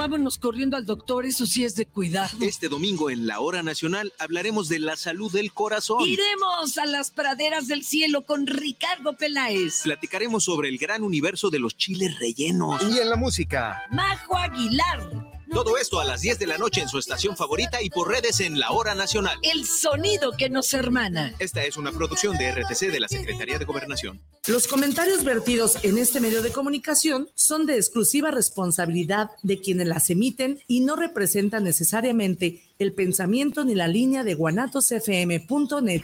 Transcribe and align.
vámonos 0.00 0.38
corriendo 0.38 0.78
al 0.78 0.86
doctor, 0.86 1.26
eso 1.26 1.44
sí 1.44 1.62
es 1.62 1.74
de 1.74 1.84
cuidado. 1.84 2.38
Este 2.40 2.70
domingo 2.70 3.10
en 3.10 3.26
la 3.26 3.40
Hora 3.40 3.62
Nacional 3.62 4.14
hablaremos 4.18 4.66
de 4.70 4.78
la 4.78 4.96
salud 4.96 5.30
del 5.30 5.52
corazón. 5.52 6.08
Iremos 6.08 6.78
a 6.78 6.86
las 6.86 7.10
praderas 7.10 7.68
del 7.68 7.84
cielo 7.84 8.24
con 8.24 8.46
Ricardo 8.46 9.14
Peláez. 9.14 9.82
Platicaremos 9.82 10.44
sobre 10.44 10.70
el 10.70 10.78
gran 10.78 11.02
universo 11.02 11.50
de 11.50 11.58
los 11.58 11.76
chiles 11.76 12.18
rellenos. 12.18 12.82
Y 12.82 12.98
en 12.98 13.10
la 13.10 13.16
música. 13.16 13.82
Majo 13.90 14.38
Aguilar. 14.38 15.39
Todo 15.52 15.76
esto 15.76 15.98
a 15.98 16.04
las 16.04 16.20
10 16.20 16.38
de 16.38 16.46
la 16.46 16.58
noche 16.58 16.80
en 16.80 16.88
su 16.88 16.98
estación 16.98 17.36
favorita 17.36 17.82
y 17.82 17.90
por 17.90 18.08
redes 18.08 18.38
en 18.38 18.58
la 18.60 18.70
Hora 18.70 18.94
Nacional. 18.94 19.36
El 19.42 19.66
sonido 19.66 20.32
que 20.38 20.48
nos 20.48 20.72
hermana. 20.74 21.34
Esta 21.40 21.64
es 21.64 21.76
una 21.76 21.90
producción 21.90 22.36
de 22.38 22.52
RTC 22.52 22.92
de 22.92 23.00
la 23.00 23.08
Secretaría 23.08 23.58
de 23.58 23.64
Gobernación. 23.64 24.20
Los 24.46 24.68
comentarios 24.68 25.24
vertidos 25.24 25.78
en 25.82 25.98
este 25.98 26.20
medio 26.20 26.42
de 26.42 26.52
comunicación 26.52 27.28
son 27.34 27.66
de 27.66 27.76
exclusiva 27.76 28.30
responsabilidad 28.30 29.30
de 29.42 29.60
quienes 29.60 29.88
las 29.88 30.08
emiten 30.10 30.60
y 30.68 30.80
no 30.80 30.94
representan 30.94 31.64
necesariamente 31.64 32.62
el 32.78 32.92
pensamiento 32.92 33.64
ni 33.64 33.74
la 33.74 33.88
línea 33.88 34.22
de 34.22 34.34
guanatosfm.net. 34.34 36.02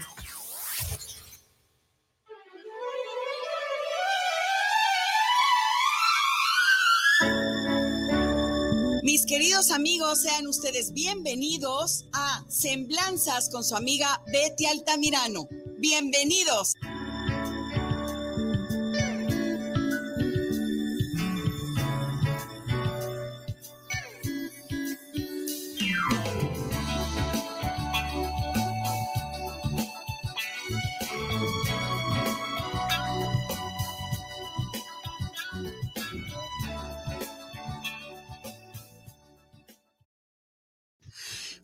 queridos 9.27 9.73
amigos, 9.73 10.23
sean 10.23 10.47
ustedes 10.47 10.93
bienvenidos 10.93 12.07
a 12.12 12.45
Semblanzas 12.48 13.51
con 13.51 13.65
su 13.65 13.75
amiga 13.75 14.23
Betty 14.33 14.66
Altamirano. 14.66 15.49
Bienvenidos. 15.79 16.75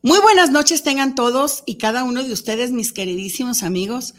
Muy 0.04 0.18
buenas 0.18 0.50
noches 0.50 0.82
tengan 0.82 1.14
todos 1.14 1.62
y 1.64 1.78
cada 1.78 2.02
uno 2.02 2.24
de 2.24 2.32
ustedes, 2.32 2.72
mis 2.72 2.92
queridísimos 2.92 3.62
amigos. 3.62 4.14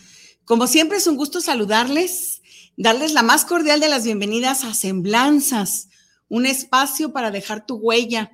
Como 0.46 0.66
siempre 0.66 0.98
es 0.98 1.08
un 1.08 1.18
gusto 1.18 1.42
saludarles, 1.42 2.42
darles 2.78 3.12
la 3.12 3.22
más 3.22 3.44
cordial 3.44 3.82
de 3.82 3.90
las 3.90 4.06
bienvenidas 4.06 4.64
a 4.64 4.74
Semblanzas, 4.76 5.90
un 6.30 6.46
espacio 6.46 7.12
para 7.12 7.32
dejar 7.32 7.66
tu 7.66 7.76
huella. 7.76 8.32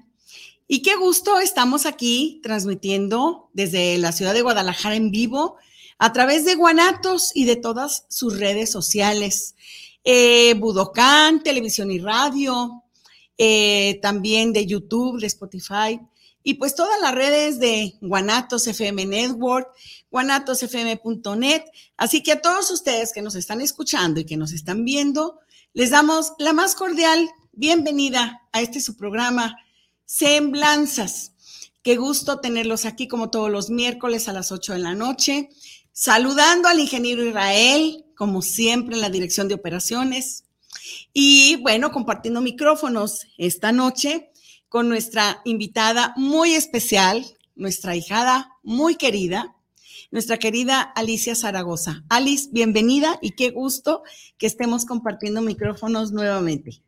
Y 0.68 0.84
qué 0.84 0.96
gusto 0.96 1.40
estamos 1.40 1.88
aquí 1.88 2.40
transmitiendo 2.44 3.50
desde 3.54 3.98
la 3.98 4.12
ciudad 4.12 4.36
de 4.36 4.44
Guadalajara 4.44 4.96
en 4.96 5.10
vivo 5.10 5.58
a 5.98 6.14
través 6.14 6.46
de 6.46 6.54
Guanatos 6.54 7.32
y 7.34 7.46
de 7.46 7.56
todas 7.56 8.06
sus 8.10 8.40
redes 8.40 8.72
sociales. 8.72 9.56
Eh, 10.04 10.54
Budocán, 10.54 11.42
televisión 11.42 11.90
y 11.90 11.98
radio, 11.98 12.84
eh, 13.40 13.98
también 14.04 14.54
de 14.54 14.68
YouTube, 14.68 15.20
de 15.20 15.26
Spotify 15.26 16.00
y 16.44 16.56
pues 16.56 16.76
todas 16.76 17.00
las 17.02 17.14
redes 17.14 17.60
de 17.60 17.96
Guanatos 18.02 18.68
FM 18.68 19.06
Network, 19.06 19.70
guanatosfm.net. 20.10 21.64
Así 21.98 22.24
que 22.24 22.34
a 22.34 22.42
todos 22.42 22.72
ustedes 22.72 23.12
que 23.14 23.22
nos 23.22 23.36
están 23.36 23.62
escuchando 23.62 24.20
y 24.20 24.26
que 24.26 24.38
nos 24.38 24.54
están 24.54 24.86
viendo, 24.86 25.40
les 25.74 25.92
damos 25.92 26.34
la 26.40 26.54
más 26.54 26.76
cordial 26.76 27.30
bienvenida 27.52 28.42
a 28.54 28.62
este 28.62 28.80
su 28.80 28.96
programa, 28.96 29.58
Semblanzas. 30.06 31.34
Qué 31.84 31.98
gusto 31.98 32.40
tenerlos 32.40 32.86
aquí 32.86 33.08
como 33.08 33.30
todos 33.30 33.52
los 33.52 33.70
miércoles 33.70 34.28
a 34.28 34.34
las 34.34 34.52
8 34.52 34.74
de 34.74 34.80
la 34.80 34.96
noche, 34.96 35.50
saludando 35.92 36.68
al 36.68 36.80
ingeniero 36.80 37.26
Israel, 37.26 38.06
como 38.16 38.42
siempre 38.42 38.96
en 38.96 39.02
la 39.02 39.10
dirección 39.10 39.48
de 39.48 39.56
operaciones. 39.56 40.46
Y 41.14 41.58
bueno, 41.58 41.92
compartiendo 41.92 42.42
micrófonos 42.42 43.28
esta 43.38 43.72
noche 43.72 44.29
con 44.70 44.88
nuestra 44.88 45.42
invitada 45.46 46.14
muy 46.16 46.54
especial, 46.54 47.26
nuestra 47.56 47.96
hijada 47.96 48.52
muy 48.62 48.96
querida, 48.96 49.56
nuestra 50.12 50.38
querida 50.38 50.82
Alicia 50.82 51.34
Zaragoza. 51.34 52.04
Alice, 52.08 52.50
bienvenida 52.52 53.18
y 53.22 53.32
qué 53.32 53.50
gusto 53.50 54.04
que 54.38 54.46
estemos 54.46 54.86
compartiendo 54.86 55.42
micrófonos 55.42 56.12
nuevamente. 56.12 56.82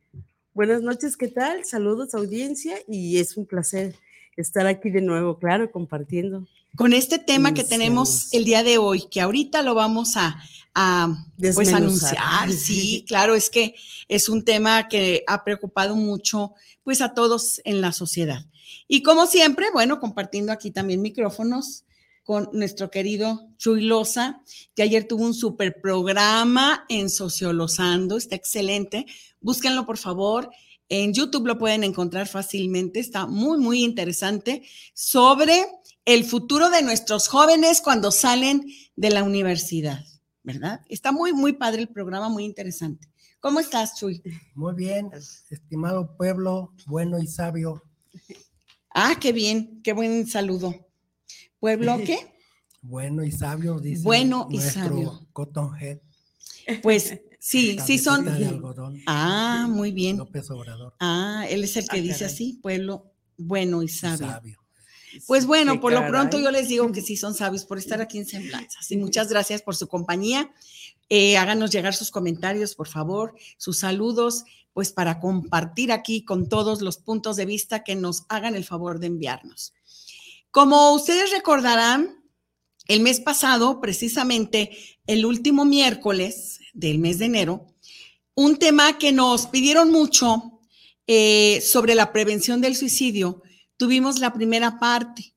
Buenas 0.54 0.84
noches, 0.84 1.18
¿qué 1.18 1.28
tal? 1.28 1.66
Saludos 1.66 2.14
audiencia 2.14 2.76
y 2.88 3.18
es 3.18 3.36
un 3.36 3.48
placer 3.48 3.96
estar 4.38 4.68
aquí 4.68 4.92
de 4.92 5.02
nuevo, 5.02 5.40
claro, 5.40 5.72
compartiendo. 5.72 6.48
Con 6.76 6.94
este 6.94 7.20
tema 7.20 7.54
que 7.54 7.64
tenemos 7.64 8.34
el 8.34 8.46
día 8.46 8.64
de 8.64 8.78
hoy, 8.78 9.08
que 9.12 9.22
ahorita 9.22 9.62
lo 9.62 9.76
vamos 9.76 10.16
a, 10.16 10.42
a 10.74 11.26
pues, 11.38 11.74
anunciar. 11.74 12.50
Sí, 12.52 13.06
claro, 13.08 13.36
es 13.36 13.50
que 13.50 13.76
es 14.08 14.30
un 14.30 14.44
tema 14.44 14.88
que 14.88 15.24
ha 15.28 15.44
preocupado 15.44 15.96
mucho 15.96 16.54
pues 16.84 17.02
a 17.02 17.14
todos 17.14 17.62
en 17.66 17.82
la 17.82 17.92
sociedad. 17.92 18.46
Y 18.88 19.04
como 19.04 19.28
siempre, 19.28 19.68
bueno, 19.72 20.00
compartiendo 20.00 20.52
aquí 20.52 20.72
también 20.72 21.02
micrófonos 21.02 21.86
con 22.24 22.50
nuestro 22.54 22.90
querido 22.90 23.50
Chuy 23.58 23.82
Loza, 23.82 24.42
que 24.76 24.84
ayer 24.84 25.08
tuvo 25.08 25.26
un 25.26 25.34
super 25.34 25.82
programa 25.82 26.86
en 26.88 27.10
Sociolosando, 27.10 28.18
está 28.18 28.36
excelente. 28.36 29.06
Búsquenlo, 29.40 29.86
por 29.86 29.98
favor. 29.98 30.50
En 30.88 31.14
YouTube 31.14 31.48
lo 31.48 31.58
pueden 31.58 31.84
encontrar 31.84 32.28
fácilmente, 32.28 33.00
está 33.00 33.26
muy, 33.26 33.58
muy 33.58 33.84
interesante 33.84 34.64
sobre 34.94 35.66
el 36.06 36.26
futuro 36.26 36.70
de 36.70 36.82
nuestros 36.82 37.28
jóvenes 37.28 37.82
cuando 37.82 38.12
salen 38.12 38.66
de 38.96 39.10
la 39.10 39.24
universidad. 39.24 40.04
¿verdad? 40.44 40.82
Está 40.90 41.12
muy, 41.12 41.34
muy 41.34 41.54
padre 41.54 41.82
el 41.82 41.90
programa, 41.90 42.30
muy 42.30 42.46
interesante. 42.46 43.08
¿Cómo 43.40 43.60
estás, 43.60 43.98
Chuy? 43.98 44.22
Muy 44.54 44.76
bien, 44.76 45.12
estimado 45.50 46.16
pueblo, 46.16 46.74
bueno 46.86 47.20
y 47.20 47.28
sabio. 47.28 47.84
Ah, 48.94 49.16
qué 49.20 49.32
bien, 49.32 49.82
qué 49.84 49.94
buen 49.94 50.28
saludo. 50.28 50.76
¿Pueblo 51.60 51.98
qué? 52.06 52.28
Bueno 52.84 53.24
y 53.24 53.32
sabio, 53.32 53.80
dice. 53.80 54.02
Bueno 54.02 54.48
y 54.50 54.60
sabio. 54.60 55.28
Cotton 55.34 55.78
Head. 55.80 56.00
Pues 56.82 57.16
sí, 57.40 57.78
sí 57.86 58.00
son. 58.00 58.28
ah, 59.06 59.68
muy 59.70 59.92
bien. 59.92 60.18
López 60.18 60.50
Obrador. 60.50 60.96
Ah, 61.00 61.46
él 61.48 61.64
es 61.64 61.78
el 61.78 61.88
que 61.88 62.00
ah, 62.00 62.02
dice 62.02 62.26
así, 62.26 62.54
pueblo 62.54 63.14
bueno 63.38 63.84
y 63.84 63.88
sabio. 63.88 64.61
Pues 65.28 65.46
bueno, 65.46 65.80
por 65.80 65.94
lo 65.94 66.08
pronto 66.08 66.40
yo 66.40 66.52
les 66.52 66.68
digo 66.68 66.92
que 66.92 67.02
sí 67.02 67.18
son 67.18 67.34
sabios 67.34 67.66
por 67.66 67.78
estar 67.78 68.02
aquí 68.02 68.18
en 68.18 68.26
Semblanzas. 68.26 68.92
Y 68.92 68.98
muchas 68.98 69.30
gracias 69.30 69.62
por 69.62 69.76
su 69.76 69.88
compañía. 69.88 70.52
Eh, 71.10 71.38
háganos 71.38 71.72
llegar 71.72 71.94
sus 71.94 72.12
comentarios, 72.12 72.76
por 72.76 72.88
favor, 72.88 73.36
sus 73.58 73.80
saludos, 73.80 74.46
pues 74.74 74.94
para 74.94 75.20
compartir 75.20 75.92
aquí 75.92 76.24
con 76.24 76.48
todos 76.48 76.82
los 76.82 76.98
puntos 76.98 77.36
de 77.36 77.46
vista 77.46 77.84
que 77.84 77.96
nos 77.96 78.24
hagan 78.30 78.56
el 78.56 78.64
favor 78.64 79.00
de 79.00 79.08
enviarnos. 79.08 79.74
Como 80.52 80.94
ustedes 80.94 81.32
recordarán, 81.32 82.24
el 82.88 83.02
mes 83.02 83.20
pasado, 83.20 83.80
precisamente 83.80 84.78
el 85.06 85.26
último 85.26 85.66
miércoles 85.66 86.60
del 86.74 87.00
mes 87.00 87.20
de 87.20 87.26
enero, 87.26 87.68
un 88.34 88.58
tema 88.58 88.98
que 88.98 89.12
nos 89.12 89.48
pidieron 89.48 89.92
mucho 89.92 90.60
eh, 91.08 91.62
sobre 91.62 91.96
la 91.96 92.14
prevención 92.14 92.62
del 92.62 92.76
suicidio 92.76 93.44
tuvimos 93.78 94.20
la 94.20 94.34
primera 94.34 94.80
parte. 94.80 95.34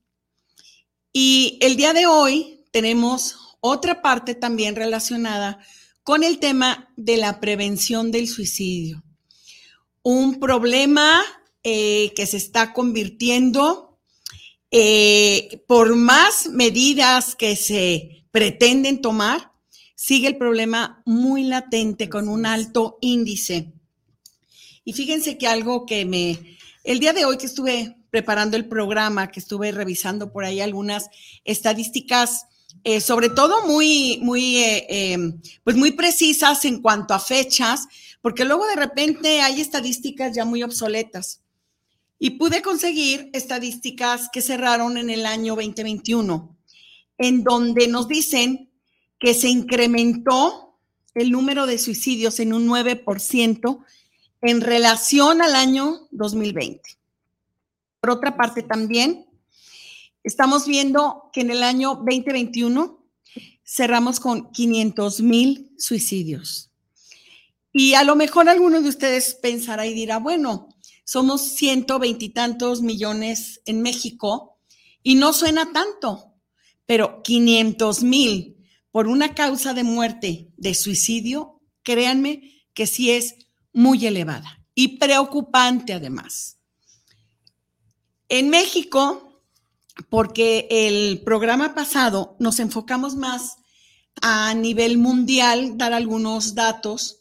Y 1.13 1.59
el 1.61 1.77
día 1.77 1.93
de 1.93 2.07
hoy 2.07 2.65
tenemos 2.71 3.37
otra 3.61 4.03
parte 4.03 4.35
también 4.35 4.77
relacionada 4.77 5.59
con 6.03 6.23
el 6.23 6.39
tema 6.39 6.93
de 6.97 7.17
la 7.17 7.41
prevención 7.41 8.11
del 8.11 8.29
suicidio. 8.29 9.03
Un 10.03 10.39
problema 10.39 11.23
eh, 11.63 12.13
que 12.15 12.27
se 12.27 12.37
está 12.37 12.75
convirtiendo 12.75 13.99
eh, 14.71 15.63
por 15.67 15.95
más 15.97 16.49
medidas 16.49 17.37
que 17.37 17.57
se 17.57 18.27
pretenden 18.31 19.01
tomar, 19.01 19.53
sigue 19.95 20.27
el 20.27 20.37
problema 20.37 21.01
muy 21.07 21.45
latente 21.45 22.09
con 22.09 22.29
un 22.29 22.45
alto 22.45 22.99
índice. 23.01 23.73
Y 24.85 24.93
fíjense 24.93 25.39
que 25.39 25.47
algo 25.47 25.87
que 25.87 26.05
me, 26.05 26.59
el 26.83 26.99
día 26.99 27.13
de 27.13 27.25
hoy 27.25 27.39
que 27.39 27.47
estuve 27.47 27.97
preparando 28.15 28.57
el 28.57 28.67
programa, 28.67 29.33
que 29.33 29.41
estuve 29.41 29.73
revisando 29.73 30.31
por 30.31 30.45
ahí 30.45 30.61
algunas 30.61 31.11
estadísticas, 31.45 32.47
eh, 32.85 33.01
sobre 33.01 33.29
todo 33.29 33.67
muy, 33.67 34.21
muy, 34.23 34.59
eh, 34.59 34.87
em, 34.89 35.41
pues 35.65 35.75
muy 35.75 35.91
precisas 35.91 36.65
en 36.65 36.81
cuanto 36.81 37.13
a 37.13 37.19
fechas, 37.19 37.89
porque 38.23 38.45
luego 38.45 38.69
de 38.69 38.77
repente 38.77 39.41
hay 39.41 39.61
estadísticas 39.61 40.33
ya 40.33 40.45
muy 40.45 40.63
obsoletas. 40.63 41.41
Y 42.21 42.39
pude 42.39 42.63
conseguir 42.63 43.31
estadísticas 43.33 44.29
que 44.33 44.43
cerraron 44.43 44.97
en 44.97 45.11
el 45.11 45.27
año 45.27 45.57
2021, 45.57 46.57
en 47.19 47.43
donde 47.43 47.89
nos 47.89 48.07
dicen 48.07 48.71
que 49.19 49.35
se 49.35 49.49
incrementó 49.49 50.79
el 51.17 51.33
número 51.33 51.67
de 51.67 51.79
suicidios 51.79 52.39
en 52.39 52.53
un 52.53 52.69
9% 52.69 53.85
en 54.41 54.61
relación 54.61 55.43
al 55.43 55.57
año 55.57 56.07
2020. 56.13 57.04
Por 58.05 58.11
otra 58.11 58.37
parte, 58.37 58.63
también 58.63 59.25
estamos 60.23 60.67
viendo 60.67 61.31
que 61.33 61.41
en 61.41 61.51
el 61.51 61.63
año 61.63 61.95
2021 61.95 63.03
cerramos 63.65 64.21
con 64.21 64.53
500 64.53 65.23
mil 65.23 65.73
suicidios. 65.79 66.71
Y 67.73 67.95
a 67.95 68.05
lo 68.05 68.15
mejor 68.15 68.51
alguno 68.51 68.83
de 68.83 68.91
ustedes 68.91 69.33
pensará 69.41 69.87
y 69.87 69.95
dirá, 69.95 70.19
bueno, 70.19 70.69
somos 71.07 71.55
120 71.55 72.27
y 72.27 72.29
tantos 72.29 72.83
millones 72.83 73.63
en 73.65 73.81
México 73.81 74.59
y 75.03 75.15
no 75.15 75.33
suena 75.33 75.73
tanto, 75.73 76.35
pero 76.85 77.23
500 77.23 78.03
mil 78.03 78.59
por 78.91 79.09
una 79.09 79.35
causa 79.35 79.73
de 79.73 79.83
muerte, 79.83 80.53
de 80.59 80.75
suicidio, 80.75 81.63
créanme 81.83 82.67
que 82.75 82.87
sí 82.87 83.13
es 83.13 83.35
muy 83.73 84.05
elevada 84.05 84.63
y 84.75 84.99
preocupante 84.99 85.95
además. 85.95 86.54
En 88.29 88.49
México, 88.49 89.43
porque 90.09 90.67
el 90.71 91.21
programa 91.23 91.75
pasado 91.75 92.37
nos 92.39 92.59
enfocamos 92.59 93.17
más 93.17 93.57
a 94.23 94.55
nivel 94.55 94.99
mundial, 94.99 95.77
dar 95.77 95.93
algunos 95.93 96.55
datos, 96.55 97.21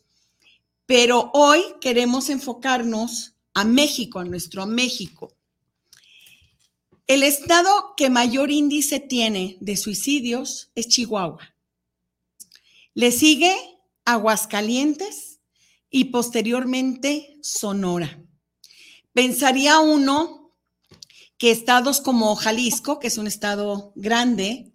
pero 0.86 1.32
hoy 1.34 1.62
queremos 1.82 2.30
enfocarnos 2.30 3.34
a 3.54 3.64
México, 3.66 4.20
a 4.20 4.26
nuestro 4.26 4.66
México. 4.66 5.34
El 7.06 7.24
estado 7.24 7.94
que 7.98 8.10
mayor 8.10 8.50
índice 8.50 9.00
tiene 9.00 9.58
de 9.60 9.76
suicidios 9.76 10.72
es 10.74 10.88
Chihuahua. 10.88 11.54
Le 12.94 13.12
sigue 13.12 13.54
Aguascalientes 14.06 15.40
y 15.90 16.06
posteriormente 16.06 17.38
Sonora. 17.42 18.24
Pensaría 19.14 19.80
uno 19.80 20.43
que 21.44 21.52
estados 21.52 22.00
como 22.00 22.34
Jalisco, 22.38 23.00
que 23.00 23.08
es 23.08 23.18
un 23.18 23.28
estado 23.28 23.92
grande, 23.98 24.72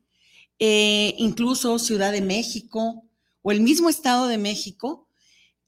eh, 0.59 1.15
incluso 1.17 1.79
Ciudad 1.79 2.13
de 2.13 2.21
México 2.21 3.07
o 3.41 3.53
el 3.53 3.63
mismo 3.63 3.89
Estado 3.89 4.27
de 4.27 4.37
México, 4.37 5.09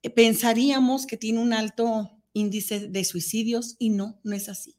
eh, 0.02 0.10
pensaríamos 0.10 1.06
que 1.06 1.16
tiene 1.16 1.38
un 1.38 1.54
alto 1.54 2.10
índice 2.34 2.88
de 2.88 3.02
suicidios 3.06 3.76
y 3.78 3.88
no, 3.88 4.20
no 4.24 4.36
es 4.36 4.50
así. 4.50 4.76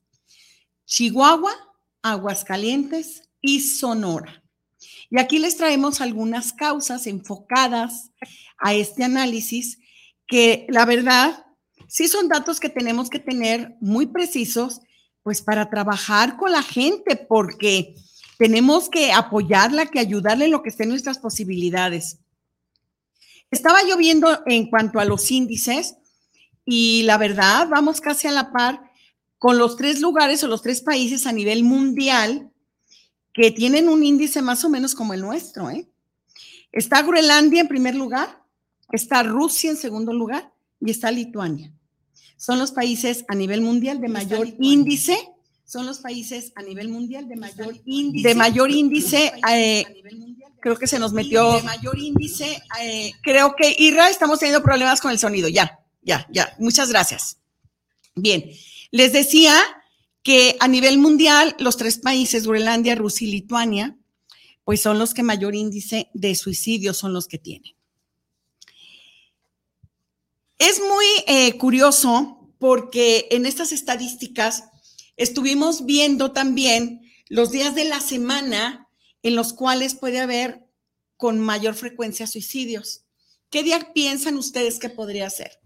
Chihuahua, 0.86 1.54
Aguascalientes 2.04 3.24
y 3.42 3.62
Sonora. 3.62 4.44
Y 5.10 5.20
aquí 5.20 5.40
les 5.40 5.58
traemos 5.58 6.02
algunas 6.02 6.54
causas 6.54 7.08
enfocadas 7.08 8.12
a 8.60 8.76
este 8.76 9.04
análisis 9.04 9.80
que 10.28 10.68
la 10.70 10.86
verdad 10.86 11.48
sí 11.88 12.08
son 12.08 12.28
datos 12.28 12.60
que 12.60 12.70
tenemos 12.70 13.10
que 13.10 13.18
tener 13.18 13.76
muy 13.82 14.06
precisos, 14.06 14.82
pues 15.24 15.42
para 15.42 15.70
trabajar 15.70 16.38
con 16.38 16.52
la 16.52 16.64
gente, 16.64 17.16
porque 17.16 17.96
tenemos 18.38 18.90
que 18.90 19.12
apoyarla, 19.12 19.86
que 19.86 20.00
ayudarle 20.00 20.46
en 20.46 20.52
lo 20.52 20.64
que 20.64 20.70
esté 20.70 20.84
en 20.84 20.90
nuestras 20.90 21.20
posibilidades. 21.20 22.20
Estaba 23.52 23.80
yo 23.88 23.98
viendo 23.98 24.42
en 24.46 24.70
cuanto 24.70 25.00
a 25.00 25.06
los 25.06 25.30
índices 25.30 25.96
y 26.66 27.04
la 27.04 27.18
verdad, 27.18 27.68
vamos 27.70 28.02
casi 28.02 28.28
a 28.28 28.32
la 28.32 28.52
par 28.52 28.92
con 29.38 29.58
los 29.58 29.76
tres 29.76 30.00
lugares 30.00 30.44
o 30.44 30.48
los 30.48 30.62
tres 30.62 30.82
países 30.82 31.28
a 31.28 31.32
nivel 31.32 31.64
mundial 31.64 32.52
que 33.34 33.52
tienen 33.52 33.90
un 33.90 34.04
índice 34.04 34.42
más 34.42 34.64
o 34.64 34.70
menos 34.70 34.96
como 34.96 35.14
el 35.14 35.22
nuestro. 35.22 35.70
¿eh? 35.70 35.88
Está 36.72 37.02
Groenlandia 37.02 37.62
en 37.62 37.68
primer 37.68 37.96
lugar, 37.96 38.44
está 38.92 39.24
Rusia 39.24 39.72
en 39.72 39.78
segundo 39.78 40.14
lugar 40.14 40.54
y 40.80 40.92
está 40.92 41.12
Lituania. 41.12 41.72
Son 42.42 42.58
los 42.58 42.72
países 42.72 43.24
a 43.28 43.36
nivel 43.36 43.62
mundial 43.62 44.02
de 44.02 44.08
mayor 44.08 44.48
índice 44.60 45.16
son 45.64 45.86
los 45.86 46.00
países 46.00 46.52
a 46.56 46.64
nivel 46.64 46.90
mundial 46.90 47.30
de 47.30 47.38
mayor 47.38 47.74
índice. 47.86 48.28
De 48.28 48.36
mayor 48.36 48.72
índice, 48.72 49.32
eh, 49.50 49.86
creo 50.60 50.76
que 50.76 50.86
se 50.86 51.00
nos 51.00 51.14
metió. 51.14 51.54
De 51.54 51.64
mayor 51.64 51.98
índice, 51.98 52.62
eh, 52.82 53.14
creo 53.24 53.56
que 53.56 53.74
Irra, 53.78 54.10
estamos 54.10 54.40
teniendo 54.40 54.62
problemas 54.62 55.00
con 55.00 55.12
el 55.12 55.20
sonido. 55.20 55.48
Ya, 55.48 55.80
ya, 56.02 56.28
ya. 56.30 56.54
Muchas 56.60 56.90
gracias. 56.90 57.38
Bien, 58.16 58.52
les 58.90 59.14
decía 59.14 59.56
que 60.24 60.58
a 60.60 60.68
nivel 60.68 60.98
mundial, 60.98 61.56
los 61.58 61.78
tres 61.78 62.00
países, 62.00 62.46
Groenlandia, 62.46 62.96
Rusia 62.96 63.30
y 63.30 63.32
Lituania, 63.32 63.96
pues 64.66 64.82
son 64.82 65.00
los 65.00 65.14
que 65.14 65.24
mayor 65.24 65.56
índice 65.56 66.10
de 66.14 66.36
suicidio 66.36 66.94
son 66.94 67.14
los 67.14 67.28
que 67.28 67.38
tienen. 67.38 67.76
Es 70.62 70.80
muy 70.80 71.06
eh, 71.28 71.58
curioso 71.58 72.38
porque 72.60 73.28
en 73.32 73.46
estas 73.46 73.72
estadísticas 73.72 74.64
Estuvimos 75.22 75.86
viendo 75.86 76.32
también 76.32 77.02
los 77.30 77.52
días 77.52 77.76
de 77.76 77.86
la 77.86 78.00
semana 78.00 78.88
en 79.22 79.36
los 79.36 79.54
cuales 79.54 79.94
puede 79.94 80.20
haber 80.20 80.66
con 81.16 81.40
mayor 81.40 81.76
frecuencia 81.76 82.26
suicidios. 82.26 83.04
¿Qué 83.52 83.62
día 83.62 83.92
piensan 83.94 84.36
ustedes 84.36 84.80
que 84.80 84.90
podría 84.90 85.30
ser? 85.30 85.60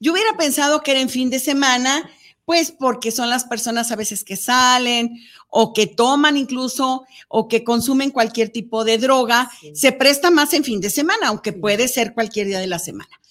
Yo 0.00 0.12
hubiera 0.12 0.34
pensado 0.38 0.80
que 0.80 0.92
era 0.92 1.00
en 1.00 1.10
fin 1.10 1.28
de 1.28 1.40
semana, 1.40 2.08
pues 2.46 2.70
porque 2.70 3.10
son 3.10 3.28
las 3.28 3.44
personas 3.44 3.92
a 3.92 3.96
veces 3.96 4.24
que 4.24 4.36
salen 4.36 5.18
o 5.48 5.74
que 5.74 5.86
toman 5.86 6.38
incluso 6.38 7.04
o 7.28 7.48
que 7.48 7.64
consumen 7.64 8.12
cualquier 8.12 8.48
tipo 8.48 8.82
de 8.82 8.96
droga, 8.96 9.50
se 9.74 9.92
presta 9.92 10.30
más 10.30 10.54
en 10.54 10.64
fin 10.64 10.80
de 10.80 10.88
semana, 10.88 11.28
aunque 11.28 11.52
puede 11.52 11.86
ser 11.86 12.14
cualquier 12.14 12.46
día 12.46 12.60
de 12.60 12.66
la 12.66 12.78
semana. 12.78 13.21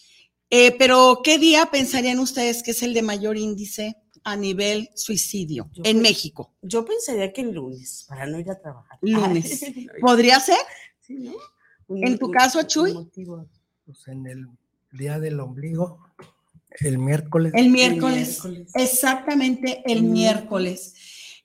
Eh, 0.52 0.76
pero 0.78 1.22
¿qué 1.24 1.40
día 1.40 1.66
pensarían 1.72 2.20
ustedes 2.20 2.62
que 2.62 2.72
es 2.72 2.84
el 2.84 2.94
de 2.94 3.02
mayor 3.02 3.38
índice? 3.38 3.98
a 4.24 4.36
nivel 4.36 4.90
suicidio 4.94 5.70
en 5.84 6.00
México? 6.00 6.54
Yo 6.62 6.86
pensaría 6.86 7.34
que 7.34 7.42
el 7.42 7.54
lunes, 7.54 8.06
para 8.08 8.28
no 8.28 8.40
ir 8.40 8.50
a 8.52 8.60
trabajar. 8.60 9.00
Lunes. 9.02 9.66
¿Podría 10.00 10.40
ser? 10.40 10.60
Sí, 11.00 11.16
¿no? 11.16 11.34
en 11.90 12.18
tu 12.18 12.30
caso, 12.30 12.62
Chuy. 12.64 12.94
Pues 13.86 14.08
en 14.08 14.28
el 14.28 14.48
día 14.92 15.20
del 15.20 15.40
ombligo, 15.40 16.00
el 16.80 16.98
miércoles. 16.98 17.52
El 17.56 17.70
miércoles, 17.70 18.42
exactamente 18.76 19.82
el, 19.86 20.04
miércoles. 20.04 20.94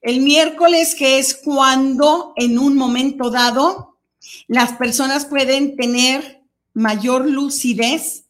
El 0.01 0.21
miércoles 0.21 0.95
que 0.95 1.19
es 1.19 1.35
cuando 1.35 2.33
en 2.37 2.59
un 2.59 2.77
momento 2.77 3.31
dado 3.31 3.99
las 4.47 4.73
personas 4.75 5.25
pueden 5.25 5.77
tener 5.77 6.43
mayor 6.75 7.29
lucidez 7.29 8.26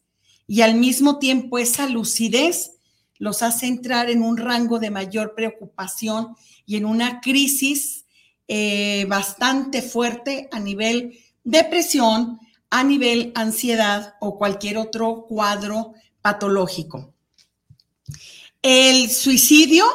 y 0.47 0.61
al 0.61 0.75
mismo 0.75 1.19
tiempo 1.19 1.59
esa 1.59 1.87
lucidez 1.87 2.71
los 3.19 3.43
hace 3.43 3.67
entrar 3.67 4.09
en 4.09 4.21
un 4.21 4.37
rango 4.37 4.79
de 4.79 4.89
mayor 4.89 5.35
preocupación 5.35 6.35
y 6.65 6.77
en 6.77 6.85
una 6.85 7.19
crisis 7.19 8.05
eh, 8.47 9.05
bastante 9.09 9.81
fuerte 9.81 10.47
a 10.51 10.59
nivel 10.59 11.19
depresión, 11.43 12.39
a 12.69 12.83
nivel 12.83 13.31
ansiedad 13.35 14.15
o 14.21 14.37
cualquier 14.37 14.77
otro 14.77 15.25
cuadro 15.27 15.93
patológico. 16.21 17.13
El 18.61 19.09
suicidio 19.09 19.85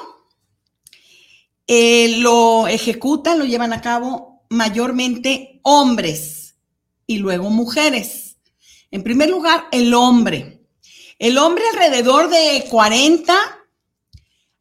eh, 1.66 2.16
lo 2.18 2.66
ejecutan, 2.68 3.38
lo 3.38 3.44
llevan 3.44 3.73
a 3.73 3.80
cabo 3.80 4.44
mayormente 4.50 5.61
hombres 5.62 6.56
y 7.06 7.18
luego 7.18 7.50
mujeres. 7.50 8.32
En 8.92 9.02
primer 9.02 9.30
lugar, 9.30 9.64
el 9.72 9.94
hombre. 9.94 10.61
El 11.18 11.38
hombre 11.38 11.64
alrededor 11.72 12.28
de 12.28 12.66
40 12.68 13.34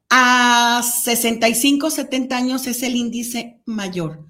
a 0.09 0.81
65, 0.81 1.91
70 1.91 2.37
años 2.37 2.65
es 2.65 2.81
el 2.81 2.95
índice 2.95 3.61
mayor. 3.65 4.25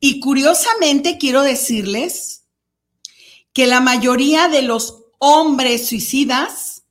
Y 0.00 0.18
curiosamente 0.18 1.16
quiero 1.16 1.42
decirles 1.42 2.44
que 3.52 3.68
la 3.68 3.80
mayoría 3.80 4.48
de 4.48 4.62
los 4.62 5.04
hombres 5.18 5.86
suicidas 5.86 6.82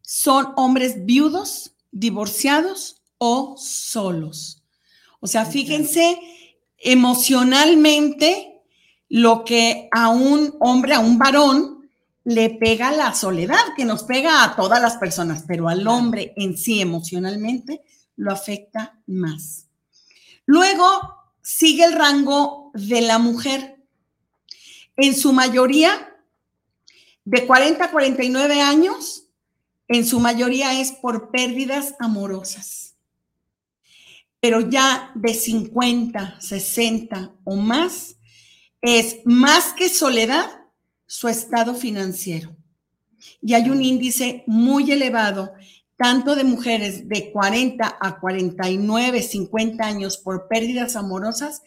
son 0.00 0.54
hombres 0.56 1.04
viudos, 1.04 1.72
divorciados 1.90 3.02
o 3.18 3.56
solos. 3.58 4.62
O 5.20 5.26
sea, 5.26 5.44
fíjense 5.44 6.18
emocionalmente 6.78 8.55
lo 9.08 9.44
que 9.44 9.88
a 9.92 10.08
un 10.08 10.54
hombre, 10.60 10.94
a 10.94 11.00
un 11.00 11.18
varón, 11.18 11.88
le 12.24 12.50
pega 12.50 12.90
la 12.90 13.14
soledad, 13.14 13.74
que 13.76 13.84
nos 13.84 14.02
pega 14.02 14.42
a 14.42 14.56
todas 14.56 14.82
las 14.82 14.96
personas, 14.96 15.44
pero 15.46 15.68
al 15.68 15.86
hombre 15.86 16.32
en 16.36 16.58
sí 16.58 16.80
emocionalmente 16.80 17.82
lo 18.16 18.32
afecta 18.32 18.98
más. 19.06 19.66
Luego 20.44 20.84
sigue 21.40 21.84
el 21.84 21.92
rango 21.92 22.72
de 22.74 23.00
la 23.02 23.18
mujer. 23.18 23.76
En 24.96 25.14
su 25.14 25.32
mayoría, 25.32 26.16
de 27.24 27.46
40 27.46 27.84
a 27.84 27.90
49 27.92 28.60
años, 28.60 29.26
en 29.86 30.04
su 30.04 30.18
mayoría 30.18 30.80
es 30.80 30.90
por 30.90 31.30
pérdidas 31.30 31.94
amorosas. 32.00 32.96
Pero 34.40 34.60
ya 34.68 35.12
de 35.14 35.32
50, 35.32 36.40
60 36.40 37.32
o 37.44 37.56
más, 37.56 38.15
es 38.86 39.18
más 39.24 39.72
que 39.72 39.88
soledad, 39.88 40.48
su 41.06 41.26
estado 41.26 41.74
financiero. 41.74 42.56
Y 43.42 43.54
hay 43.54 43.68
un 43.68 43.82
índice 43.82 44.44
muy 44.46 44.92
elevado 44.92 45.52
tanto 45.96 46.36
de 46.36 46.44
mujeres 46.44 47.08
de 47.08 47.32
40 47.32 47.98
a 48.00 48.20
49, 48.20 49.22
50 49.22 49.84
años 49.84 50.18
por 50.18 50.46
pérdidas 50.46 50.94
amorosas, 50.94 51.62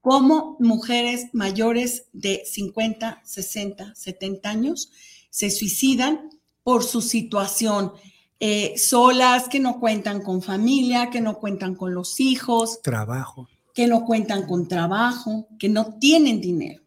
como 0.00 0.56
mujeres 0.58 1.26
mayores 1.32 2.06
de 2.12 2.42
50, 2.44 3.20
60, 3.24 3.94
70 3.94 4.50
años 4.50 4.90
se 5.30 5.50
suicidan 5.50 6.28
por 6.64 6.82
su 6.82 7.00
situación, 7.00 7.92
eh, 8.40 8.74
solas, 8.76 9.48
que 9.48 9.60
no 9.60 9.78
cuentan 9.78 10.22
con 10.22 10.42
familia, 10.42 11.10
que 11.10 11.20
no 11.20 11.38
cuentan 11.38 11.76
con 11.76 11.94
los 11.94 12.18
hijos. 12.20 12.82
Trabajo. 12.82 13.48
Que 13.74 13.86
no 13.86 14.04
cuentan 14.04 14.46
con 14.46 14.68
trabajo, 14.68 15.48
que 15.58 15.68
no 15.68 15.98
tienen 15.98 16.40
dinero. 16.40 16.82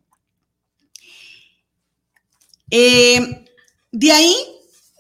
Eh, 2.72 3.46
de 3.92 4.12
ahí 4.12 4.36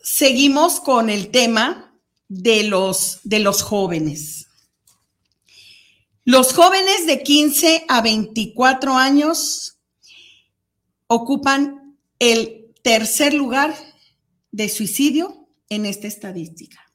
seguimos 0.03 0.79
con 0.79 1.09
el 1.09 1.31
tema 1.31 1.93
de 2.27 2.63
los, 2.63 3.19
de 3.23 3.39
los 3.39 3.61
jóvenes. 3.61 4.47
Los 6.23 6.53
jóvenes 6.53 7.05
de 7.05 7.23
15 7.23 7.85
a 7.87 8.01
24 8.01 8.93
años 8.93 9.77
ocupan 11.07 11.97
el 12.19 12.73
tercer 12.83 13.33
lugar 13.33 13.75
de 14.51 14.69
suicidio 14.69 15.47
en 15.69 15.85
esta 15.85 16.07
estadística. 16.07 16.91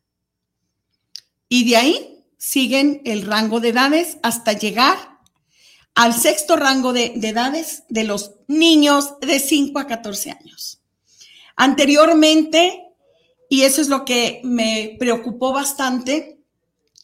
Y 1.48 1.68
de 1.68 1.76
ahí 1.76 2.21
siguen 2.44 3.02
el 3.04 3.22
rango 3.22 3.60
de 3.60 3.68
edades 3.68 4.18
hasta 4.24 4.52
llegar 4.52 5.20
al 5.94 6.12
sexto 6.12 6.56
rango 6.56 6.92
de, 6.92 7.12
de 7.14 7.28
edades 7.28 7.84
de 7.88 8.02
los 8.02 8.32
niños 8.48 9.20
de 9.20 9.38
5 9.38 9.78
a 9.78 9.86
14 9.86 10.32
años. 10.32 10.80
Anteriormente, 11.54 12.82
y 13.48 13.62
eso 13.62 13.80
es 13.80 13.88
lo 13.88 14.04
que 14.04 14.40
me 14.42 14.96
preocupó 14.98 15.52
bastante, 15.52 16.40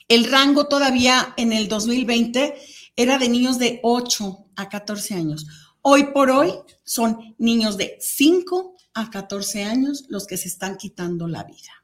el 0.09 0.25
rango 0.25 0.67
todavía 0.67 1.35
en 1.37 1.53
el 1.53 1.69
2020 1.69 2.57
era 2.97 3.17
de 3.17 3.29
niños 3.29 3.61
de 3.61 3.79
8 3.85 4.47
a 4.57 4.69
14 4.69 5.15
años. 5.15 5.47
Hoy 5.83 6.07
por 6.13 6.33
hoy 6.33 6.53
son 6.83 7.37
niños 7.39 7.77
de 7.77 7.97
5 8.01 8.75
a 8.95 9.09
14 9.09 9.63
años 9.63 10.05
los 10.09 10.27
que 10.27 10.37
se 10.37 10.49
están 10.49 10.77
quitando 10.77 11.29
la 11.29 11.45
vida. 11.45 11.78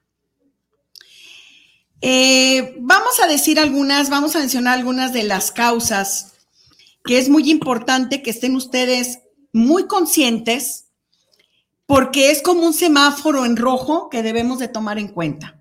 Eh, 2.07 2.75
vamos 2.81 3.19
a 3.19 3.27
decir 3.27 3.59
algunas, 3.59 4.11
vamos 4.11 4.37
a 4.37 4.41
mencionar 4.41 4.79
algunas 4.79 5.15
de 5.15 5.23
las 5.23 5.51
causas 5.51 6.35
que 7.03 7.17
es 7.17 7.31
muy 7.31 7.51
importante 7.51 8.23
que 8.23 8.29
estén 8.29 8.57
ustedes 8.57 9.21
muy 9.55 9.87
conscientes 9.87 10.89
porque 11.87 12.31
es 12.31 12.43
como 12.43 12.67
un 12.67 12.75
semáforo 12.75 13.47
en 13.47 13.57
rojo 13.57 14.11
que 14.11 14.23
debemos 14.23 14.59
de 14.59 14.69
tomar 14.69 14.99
en 14.99 15.09
cuenta. 15.09 15.59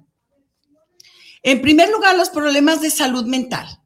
En 1.44 1.62
primer 1.62 1.90
lugar, 1.90 2.18
los 2.18 2.30
problemas 2.30 2.82
de 2.82 2.92
salud 2.92 3.24
mental. 3.24 3.80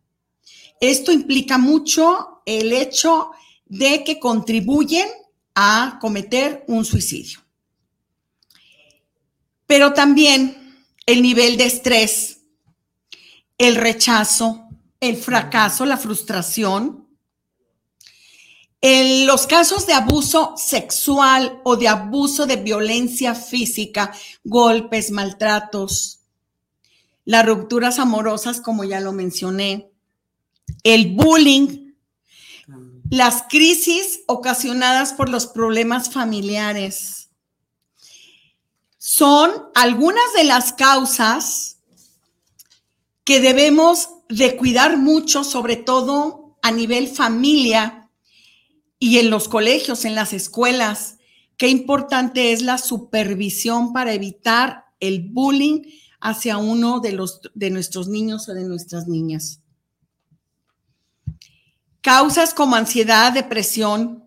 Esto 0.82 1.12
implica 1.12 1.60
mucho 1.60 2.42
el 2.48 2.74
hecho 2.74 3.30
de 3.68 4.04
que 4.04 4.18
contribuyen 4.18 5.08
a 5.54 6.00
cometer 6.02 6.66
un 6.68 6.86
suicidio. 6.86 7.40
Pero 9.68 9.94
también 9.94 10.68
el 11.06 11.22
nivel 11.22 11.56
de 11.58 11.66
estrés, 11.66 12.37
el 13.58 13.76
rechazo, 13.76 14.70
el 15.00 15.18
fracaso, 15.18 15.86
la 15.86 15.98
frustración, 15.98 17.08
en 18.82 19.26
los 19.26 19.48
casos 19.48 19.88
de 19.88 19.94
abuso 19.94 20.54
sexual 20.56 21.62
o 21.64 21.76
de 21.76 21.88
abuso 21.88 22.46
de 22.46 22.58
violencia 22.58 23.34
física, 23.34 24.12
golpes, 24.44 25.10
maltratos, 25.10 26.22
las 27.26 27.46
rupturas 27.46 28.00
amorosas, 28.00 28.62
como 28.62 28.84
ya 28.84 29.00
lo 29.00 29.12
mencioné, 29.14 29.92
el 30.84 31.16
bullying, 31.16 31.94
las 33.10 33.44
crisis 33.50 34.22
ocasionadas 34.28 35.14
por 35.14 35.30
los 35.30 35.48
problemas 35.48 36.12
familiares, 36.12 37.30
son 38.98 39.52
algunas 39.74 40.34
de 40.36 40.44
las 40.44 40.74
causas 40.74 41.77
que 43.28 43.42
debemos 43.42 44.08
de 44.30 44.56
cuidar 44.56 44.96
mucho, 44.96 45.44
sobre 45.44 45.76
todo 45.76 46.58
a 46.62 46.72
nivel 46.72 47.10
familia, 47.10 48.10
y 49.00 49.18
en 49.18 49.30
los 49.30 49.50
colegios, 49.50 50.06
en 50.06 50.16
las 50.16 50.32
escuelas, 50.32 51.18
qué 51.58 51.68
importante 51.68 52.54
es 52.54 52.62
la 52.62 52.78
supervisión 52.78 53.92
para 53.92 54.14
evitar 54.14 54.86
el 55.02 55.28
bullying 55.28 55.82
hacia 56.22 56.58
uno 56.58 57.02
de, 57.02 57.12
los, 57.12 57.42
de 57.54 57.70
nuestros 57.70 58.08
niños 58.08 58.48
o 58.48 58.54
de 58.54 58.64
nuestras 58.64 59.10
niñas. 59.10 59.60
Causas 62.00 62.54
como 62.54 62.78
ansiedad, 62.78 63.34
depresión. 63.34 64.24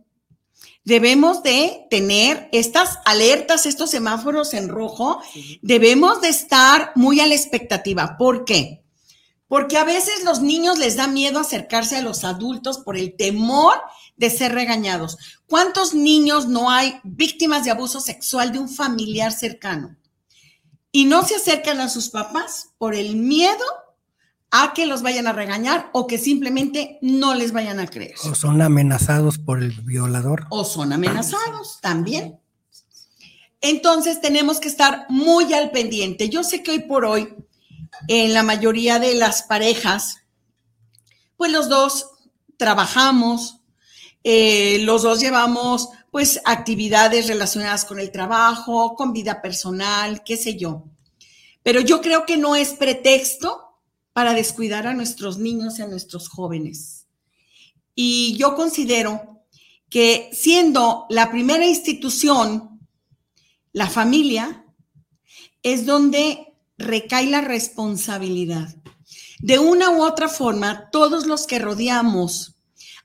Debemos 0.84 1.42
de 1.42 1.86
tener 1.88 2.50
estas 2.52 2.98
alertas, 3.06 3.64
estos 3.64 3.88
semáforos 3.88 4.52
en 4.52 4.68
rojo. 4.68 5.22
Debemos 5.62 6.20
de 6.20 6.28
estar 6.28 6.92
muy 6.96 7.18
a 7.20 7.26
la 7.26 7.34
expectativa. 7.34 8.18
¿Por 8.18 8.44
qué? 8.44 8.79
Porque 9.50 9.78
a 9.78 9.84
veces 9.84 10.22
los 10.22 10.40
niños 10.40 10.78
les 10.78 10.94
da 10.94 11.08
miedo 11.08 11.40
acercarse 11.40 11.96
a 11.96 12.02
los 12.02 12.22
adultos 12.22 12.78
por 12.78 12.96
el 12.96 13.16
temor 13.16 13.74
de 14.16 14.30
ser 14.30 14.52
regañados. 14.52 15.18
¿Cuántos 15.48 15.92
niños 15.92 16.46
no 16.46 16.70
hay 16.70 17.00
víctimas 17.02 17.64
de 17.64 17.72
abuso 17.72 18.00
sexual 18.00 18.52
de 18.52 18.60
un 18.60 18.68
familiar 18.68 19.32
cercano? 19.32 19.96
Y 20.92 21.06
no 21.06 21.24
se 21.26 21.34
acercan 21.34 21.80
a 21.80 21.88
sus 21.88 22.10
papás 22.10 22.68
por 22.78 22.94
el 22.94 23.16
miedo 23.16 23.64
a 24.52 24.72
que 24.72 24.86
los 24.86 25.02
vayan 25.02 25.26
a 25.26 25.32
regañar 25.32 25.90
o 25.94 26.06
que 26.06 26.18
simplemente 26.18 27.00
no 27.02 27.34
les 27.34 27.50
vayan 27.50 27.80
a 27.80 27.88
creer. 27.88 28.14
O 28.30 28.36
son 28.36 28.62
amenazados 28.62 29.38
por 29.38 29.60
el 29.60 29.72
violador. 29.80 30.46
O 30.50 30.64
son 30.64 30.92
amenazados 30.92 31.80
también. 31.80 32.38
Entonces 33.60 34.20
tenemos 34.20 34.60
que 34.60 34.68
estar 34.68 35.06
muy 35.08 35.52
al 35.54 35.72
pendiente. 35.72 36.28
Yo 36.28 36.44
sé 36.44 36.62
que 36.62 36.70
hoy 36.70 36.80
por 36.82 37.04
hoy, 37.04 37.34
en 38.08 38.32
la 38.32 38.42
mayoría 38.42 38.98
de 38.98 39.14
las 39.14 39.42
parejas, 39.42 40.18
pues 41.36 41.52
los 41.52 41.68
dos 41.68 42.10
trabajamos, 42.56 43.60
eh, 44.24 44.80
los 44.82 45.02
dos 45.02 45.20
llevamos 45.20 45.88
pues 46.10 46.40
actividades 46.44 47.28
relacionadas 47.28 47.84
con 47.84 48.00
el 48.00 48.10
trabajo, 48.10 48.94
con 48.94 49.12
vida 49.12 49.40
personal, 49.40 50.22
qué 50.24 50.36
sé 50.36 50.56
yo. 50.56 50.84
Pero 51.62 51.80
yo 51.80 52.00
creo 52.00 52.26
que 52.26 52.36
no 52.36 52.56
es 52.56 52.70
pretexto 52.70 53.78
para 54.12 54.34
descuidar 54.34 54.86
a 54.86 54.94
nuestros 54.94 55.38
niños 55.38 55.78
y 55.78 55.82
a 55.82 55.86
nuestros 55.86 56.28
jóvenes. 56.28 57.06
Y 57.94 58.36
yo 58.36 58.54
considero 58.54 59.44
que 59.88 60.30
siendo 60.32 61.06
la 61.10 61.30
primera 61.30 61.66
institución, 61.66 62.80
la 63.72 63.88
familia, 63.88 64.64
es 65.62 65.86
donde 65.86 66.49
recae 66.80 67.26
la 67.26 67.40
responsabilidad. 67.40 68.74
De 69.38 69.58
una 69.58 69.90
u 69.90 70.02
otra 70.02 70.28
forma, 70.28 70.90
todos 70.90 71.26
los 71.26 71.46
que 71.46 71.58
rodeamos 71.58 72.56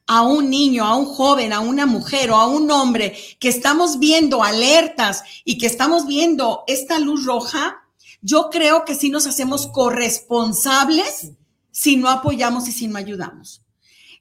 a 0.07 0.21
un 0.21 0.49
niño, 0.49 0.85
a 0.85 0.95
un 0.95 1.05
joven, 1.05 1.53
a 1.53 1.59
una 1.59 1.85
mujer 1.85 2.31
o 2.31 2.35
a 2.35 2.47
un 2.47 2.69
hombre 2.71 3.17
que 3.39 3.49
estamos 3.49 3.99
viendo 3.99 4.43
alertas 4.43 5.23
y 5.43 5.57
que 5.57 5.65
estamos 5.65 6.07
viendo 6.07 6.63
esta 6.67 6.99
luz 6.99 7.25
roja, 7.25 7.83
yo 8.21 8.49
creo 8.49 8.85
que 8.85 8.95
sí 8.95 9.09
nos 9.09 9.27
hacemos 9.27 9.67
corresponsables 9.67 11.31
si 11.71 11.97
no 11.97 12.09
apoyamos 12.09 12.67
y 12.67 12.71
si 12.71 12.87
no 12.87 12.97
ayudamos. 12.97 13.61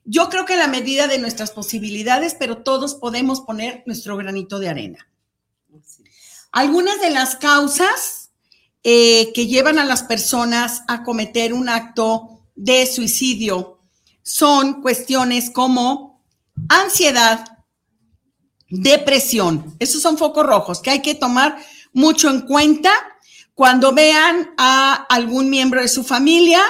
Yo 0.04 0.28
creo 0.28 0.44
que 0.44 0.56
la 0.56 0.68
medida 0.68 1.06
de 1.06 1.18
nuestras 1.18 1.50
posibilidades, 1.50 2.34
pero 2.38 2.58
todos 2.58 2.94
podemos 2.94 3.40
poner 3.40 3.82
nuestro 3.86 4.16
granito 4.16 4.58
de 4.58 4.68
arena. 4.68 5.08
Algunas 6.52 7.00
de 7.00 7.10
las 7.10 7.36
causas 7.36 8.23
eh, 8.84 9.32
que 9.32 9.46
llevan 9.46 9.78
a 9.78 9.84
las 9.84 10.02
personas 10.02 10.82
a 10.88 11.02
cometer 11.02 11.54
un 11.54 11.68
acto 11.68 12.42
de 12.54 12.86
suicidio 12.86 13.80
son 14.22 14.82
cuestiones 14.82 15.50
como 15.50 16.22
ansiedad, 16.68 17.44
depresión. 18.68 19.74
Esos 19.78 20.02
son 20.02 20.18
focos 20.18 20.46
rojos 20.46 20.80
que 20.80 20.90
hay 20.90 21.02
que 21.02 21.14
tomar 21.14 21.56
mucho 21.92 22.30
en 22.30 22.42
cuenta 22.42 22.90
cuando 23.54 23.92
vean 23.92 24.50
a 24.58 24.94
algún 25.08 25.48
miembro 25.48 25.80
de 25.80 25.88
su 25.88 26.04
familia 26.04 26.60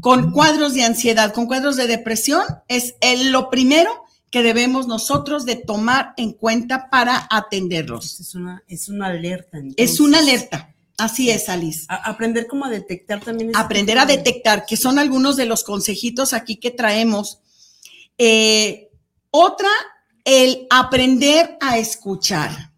con 0.00 0.32
cuadros 0.32 0.74
de 0.74 0.84
ansiedad, 0.84 1.32
con 1.32 1.46
cuadros 1.46 1.76
de 1.76 1.86
depresión, 1.86 2.42
es 2.68 2.94
lo 3.26 3.48
primero 3.48 4.02
que 4.32 4.42
debemos 4.42 4.88
nosotros 4.88 5.44
de 5.44 5.56
tomar 5.56 6.14
en 6.16 6.32
cuenta 6.32 6.88
para 6.90 7.28
atenderlos. 7.30 8.18
Es 8.18 8.34
una, 8.34 8.64
es 8.66 8.88
una 8.88 9.08
alerta. 9.08 9.58
Es 9.76 10.00
una 10.00 10.18
alerta. 10.18 10.71
Así 11.02 11.30
es, 11.30 11.48
Alice. 11.48 11.84
aprender 11.88 12.46
cómo 12.46 12.64
a 12.64 12.70
detectar 12.70 13.18
también. 13.20 13.50
Aprender 13.56 13.98
a 13.98 14.06
detectar, 14.06 14.64
que 14.64 14.76
son 14.76 15.00
algunos 15.00 15.34
de 15.36 15.46
los 15.46 15.64
consejitos 15.64 16.32
aquí 16.32 16.58
que 16.58 16.70
traemos. 16.70 17.40
Eh, 18.18 18.88
otra, 19.32 19.68
el 20.24 20.68
aprender 20.70 21.58
a 21.60 21.76
escuchar. 21.76 22.72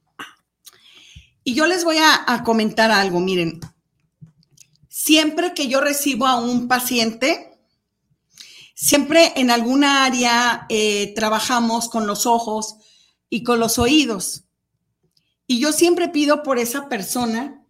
Y 1.44 1.52
yo 1.52 1.66
les 1.66 1.84
voy 1.84 1.98
a, 1.98 2.24
a 2.26 2.42
comentar 2.44 2.90
algo, 2.90 3.20
miren. 3.20 3.60
siempre 4.88 5.52
que 5.52 5.68
yo 5.68 5.82
recibo 5.82 6.26
a 6.26 6.36
un 6.36 6.66
paciente, 6.66 7.58
siempre 8.74 9.34
en 9.36 9.50
alguna 9.50 10.06
área 10.06 10.64
eh, 10.70 11.12
trabajamos 11.14 11.90
con 11.90 12.06
los 12.06 12.24
ojos 12.24 12.76
y 13.28 13.42
con 13.42 13.60
los 13.60 13.78
oídos. 13.78 14.44
Y 15.46 15.58
yo 15.58 15.72
siempre 15.72 16.08
pido 16.08 16.42
por 16.42 16.58
esa 16.58 16.88
persona 16.88 17.63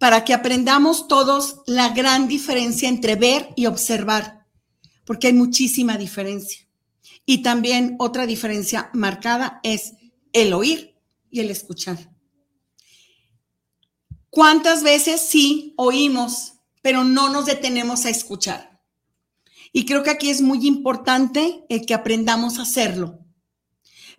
para 0.00 0.24
que 0.24 0.32
aprendamos 0.32 1.08
todos 1.08 1.60
la 1.66 1.90
gran 1.90 2.26
diferencia 2.26 2.88
entre 2.88 3.16
ver 3.16 3.50
y 3.54 3.66
observar, 3.66 4.46
porque 5.04 5.26
hay 5.26 5.34
muchísima 5.34 5.98
diferencia. 5.98 6.66
Y 7.26 7.42
también 7.42 7.96
otra 7.98 8.24
diferencia 8.24 8.88
marcada 8.94 9.60
es 9.62 9.92
el 10.32 10.54
oír 10.54 10.96
y 11.30 11.40
el 11.40 11.50
escuchar. 11.50 11.98
¿Cuántas 14.30 14.82
veces 14.82 15.20
sí 15.20 15.74
oímos, 15.76 16.54
pero 16.80 17.04
no 17.04 17.28
nos 17.28 17.44
detenemos 17.44 18.06
a 18.06 18.10
escuchar? 18.10 18.80
Y 19.70 19.84
creo 19.84 20.02
que 20.02 20.10
aquí 20.10 20.30
es 20.30 20.40
muy 20.40 20.66
importante 20.66 21.66
el 21.68 21.84
que 21.84 21.92
aprendamos 21.92 22.58
a 22.58 22.62
hacerlo, 22.62 23.18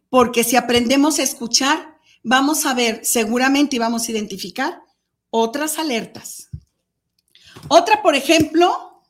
porque 0.09 0.43
si 0.43 0.57
aprendemos 0.57 1.17
a 1.17 1.23
escuchar, 1.23 1.97
vamos 2.21 2.67
a 2.67 2.75
ver 2.75 3.01
seguramente 3.03 3.77
y 3.77 3.79
vamos 3.79 4.07
a 4.07 4.11
identificar 4.11 4.83
otras 5.31 5.79
alertas. 5.79 6.49
Otra, 7.67 8.03
por 8.03 8.15
ejemplo, 8.15 9.01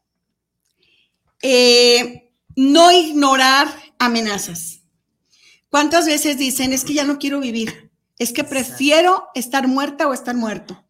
eh, 1.41 2.31
no 2.55 2.91
ignorar 2.91 3.67
amenazas. 3.99 4.81
¿Cuántas 5.69 6.05
veces 6.05 6.37
dicen, 6.37 6.73
es 6.73 6.85
que 6.85 6.93
ya 6.93 7.03
no 7.03 7.17
quiero 7.17 7.39
vivir? 7.39 7.91
Es 8.17 8.31
que 8.31 8.43
prefiero 8.43 9.27
estar 9.35 9.67
muerta 9.67 10.07
o 10.07 10.13
estar 10.13 10.35
muerto. 10.35 10.85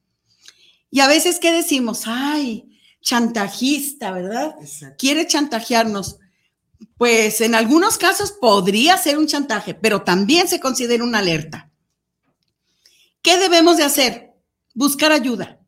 Y 0.90 1.00
a 1.00 1.08
veces, 1.08 1.40
¿qué 1.40 1.52
decimos? 1.52 2.04
Ay, 2.06 2.78
chantajista, 3.02 4.12
¿verdad? 4.12 4.56
Quiere 4.98 5.28
chantajearnos. 5.28 6.18
Pues 6.98 7.42
en 7.42 7.56
algunos 7.56 7.98
casos 7.98 8.32
podría 8.32 8.98
ser 8.98 9.18
un 9.18 9.28
chantaje, 9.28 9.74
pero 9.74 10.02
también 10.02 10.48
se 10.48 10.60
considera 10.60 11.04
una 11.04 11.20
alerta. 11.20 11.72
¿Qué 13.22 13.38
debemos 13.38 13.78
de 13.78 13.84
hacer? 13.84 14.31
Buscar 14.74 15.12
ayuda. 15.12 15.60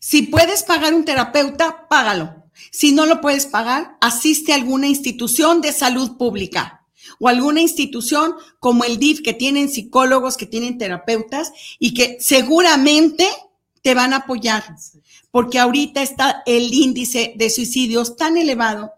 Si 0.00 0.22
puedes 0.22 0.62
pagar 0.62 0.94
un 0.94 1.04
terapeuta, 1.04 1.88
págalo. 1.88 2.44
Si 2.70 2.92
no 2.92 3.06
lo 3.06 3.20
puedes 3.20 3.46
pagar, 3.46 3.96
asiste 4.00 4.52
a 4.52 4.56
alguna 4.56 4.86
institución 4.86 5.60
de 5.60 5.72
salud 5.72 6.16
pública 6.16 6.86
o 7.18 7.28
alguna 7.28 7.60
institución 7.60 8.34
como 8.60 8.84
el 8.84 8.98
DIF 8.98 9.22
que 9.22 9.32
tienen 9.32 9.68
psicólogos, 9.68 10.36
que 10.36 10.46
tienen 10.46 10.78
terapeutas 10.78 11.52
y 11.78 11.94
que 11.94 12.18
seguramente 12.20 13.26
te 13.82 13.94
van 13.94 14.12
a 14.12 14.18
apoyar, 14.18 14.76
porque 15.30 15.58
ahorita 15.58 16.02
está 16.02 16.42
el 16.46 16.74
índice 16.74 17.34
de 17.36 17.50
suicidios 17.50 18.16
tan 18.16 18.36
elevado 18.36 18.92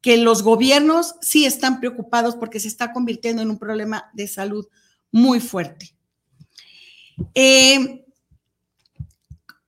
que 0.00 0.16
los 0.16 0.42
gobiernos 0.42 1.16
sí 1.20 1.44
están 1.44 1.80
preocupados 1.80 2.36
porque 2.36 2.60
se 2.60 2.68
está 2.68 2.92
convirtiendo 2.92 3.42
en 3.42 3.50
un 3.50 3.58
problema 3.58 4.10
de 4.14 4.28
salud 4.28 4.66
muy 5.10 5.40
fuerte. 5.40 5.94
Eh, 7.34 8.04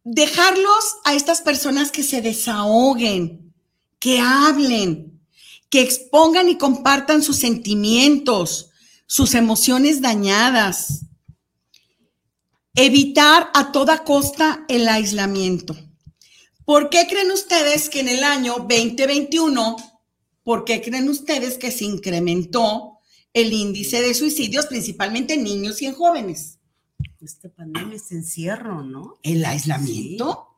dejarlos 0.04 0.96
a 1.04 1.14
estas 1.14 1.40
personas 1.42 1.90
que 1.90 2.02
se 2.02 2.22
desahoguen, 2.22 3.54
que 3.98 4.20
hablen, 4.20 5.20
que 5.68 5.82
expongan 5.82 6.48
y 6.48 6.58
compartan 6.58 7.22
sus 7.22 7.36
sentimientos, 7.36 8.70
sus 9.06 9.34
emociones 9.34 10.00
dañadas. 10.00 11.06
Evitar 12.74 13.50
a 13.52 13.72
toda 13.72 14.04
costa 14.04 14.64
el 14.68 14.88
aislamiento. 14.88 15.76
¿Por 16.64 16.88
qué 16.88 17.06
creen 17.08 17.32
ustedes 17.32 17.88
que 17.88 18.00
en 18.00 18.08
el 18.08 18.22
año 18.22 18.54
2021, 18.68 19.76
por 20.44 20.64
qué 20.64 20.80
creen 20.80 21.08
ustedes 21.08 21.58
que 21.58 21.72
se 21.72 21.84
incrementó 21.84 22.98
el 23.32 23.52
índice 23.52 24.00
de 24.00 24.14
suicidios, 24.14 24.66
principalmente 24.66 25.34
en 25.34 25.42
niños 25.42 25.82
y 25.82 25.86
en 25.86 25.94
jóvenes? 25.94 26.59
Este 27.20 27.50
pandemia, 27.50 27.96
este 27.96 28.14
encierro, 28.14 28.82
¿no? 28.82 29.18
El 29.22 29.44
aislamiento, 29.44 30.56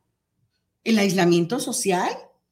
el 0.85 0.97
aislamiento 0.97 1.59
social, 1.59 2.09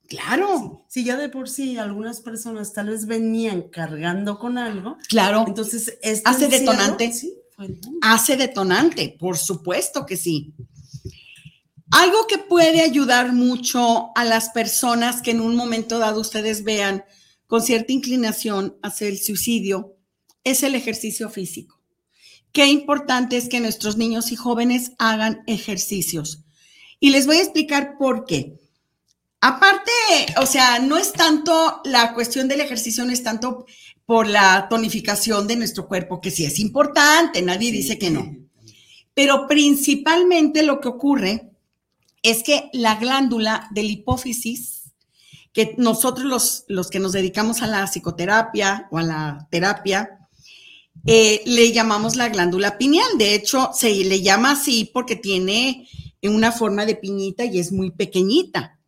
claro. 0.09 0.85
Sí. 0.89 1.05
ya 1.05 1.15
de 1.15 1.29
por 1.29 1.47
sí 1.47 1.77
algunas 1.77 2.19
personas 2.19 2.73
tal 2.73 2.89
vez 2.89 3.05
venían 3.05 3.69
cargando 3.69 4.37
con 4.37 4.57
algo. 4.57 4.97
Claro. 5.07 5.45
Entonces, 5.47 5.97
este 6.01 6.29
hace 6.29 6.49
detonante. 6.49 7.13
Sí, 7.13 7.33
hace 8.01 8.35
detonante, 8.35 9.15
por 9.17 9.37
supuesto 9.37 10.05
que 10.05 10.17
sí. 10.17 10.53
Algo 11.91 12.27
que 12.27 12.37
puede 12.37 12.81
ayudar 12.81 13.31
mucho 13.31 14.11
a 14.15 14.25
las 14.25 14.49
personas 14.49 15.21
que 15.21 15.31
en 15.31 15.39
un 15.39 15.55
momento 15.55 15.99
dado 15.99 16.19
ustedes 16.19 16.65
vean 16.65 17.05
con 17.47 17.61
cierta 17.61 17.93
inclinación 17.93 18.77
hacia 18.81 19.07
el 19.07 19.19
suicidio 19.19 19.95
es 20.43 20.63
el 20.63 20.75
ejercicio 20.75 21.29
físico 21.29 21.80
qué 22.51 22.67
importante 22.67 23.37
es 23.37 23.49
que 23.49 23.59
nuestros 23.59 23.97
niños 23.97 24.31
y 24.31 24.35
jóvenes 24.35 24.91
hagan 24.97 25.43
ejercicios. 25.47 26.43
Y 26.99 27.09
les 27.09 27.25
voy 27.25 27.37
a 27.37 27.41
explicar 27.41 27.97
por 27.97 28.25
qué. 28.25 28.59
Aparte, 29.39 29.91
o 30.39 30.45
sea, 30.45 30.79
no 30.79 30.97
es 30.97 31.13
tanto 31.13 31.81
la 31.83 32.13
cuestión 32.13 32.47
del 32.47 32.61
ejercicio, 32.61 33.03
no 33.05 33.11
es 33.11 33.23
tanto 33.23 33.65
por 34.05 34.27
la 34.27 34.67
tonificación 34.69 35.47
de 35.47 35.55
nuestro 35.55 35.87
cuerpo, 35.87 36.21
que 36.21 36.31
sí 36.31 36.45
es 36.45 36.59
importante, 36.59 37.41
nadie 37.41 37.71
dice 37.71 37.97
que 37.97 38.11
no. 38.11 38.35
Pero 39.13 39.47
principalmente 39.47 40.63
lo 40.63 40.79
que 40.79 40.89
ocurre 40.89 41.51
es 42.21 42.43
que 42.43 42.69
la 42.73 42.95
glándula 42.95 43.67
del 43.71 43.89
hipófisis, 43.89 44.91
que 45.53 45.75
nosotros 45.77 46.25
los, 46.25 46.65
los 46.67 46.89
que 46.89 46.99
nos 46.99 47.11
dedicamos 47.11 47.61
a 47.61 47.67
la 47.67 47.85
psicoterapia 47.87 48.87
o 48.91 48.99
a 48.99 49.03
la 49.03 49.47
terapia, 49.49 50.20
eh, 51.05 51.41
le 51.45 51.71
llamamos 51.71 52.15
la 52.15 52.29
glándula 52.29 52.77
pineal. 52.77 53.17
De 53.17 53.35
hecho, 53.35 53.71
se 53.73 53.89
le 53.89 54.21
llama 54.21 54.51
así 54.51 54.89
porque 54.93 55.15
tiene 55.15 55.87
una 56.23 56.51
forma 56.51 56.85
de 56.85 56.95
piñita 56.95 57.45
y 57.45 57.59
es 57.59 57.71
muy 57.71 57.91
pequeñita. 57.91 58.79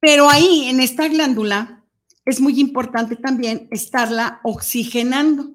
Pero 0.00 0.28
ahí, 0.28 0.66
en 0.68 0.80
esta 0.80 1.08
glándula, 1.08 1.84
es 2.24 2.40
muy 2.40 2.60
importante 2.60 3.16
también 3.16 3.68
estarla 3.70 4.40
oxigenando 4.44 5.50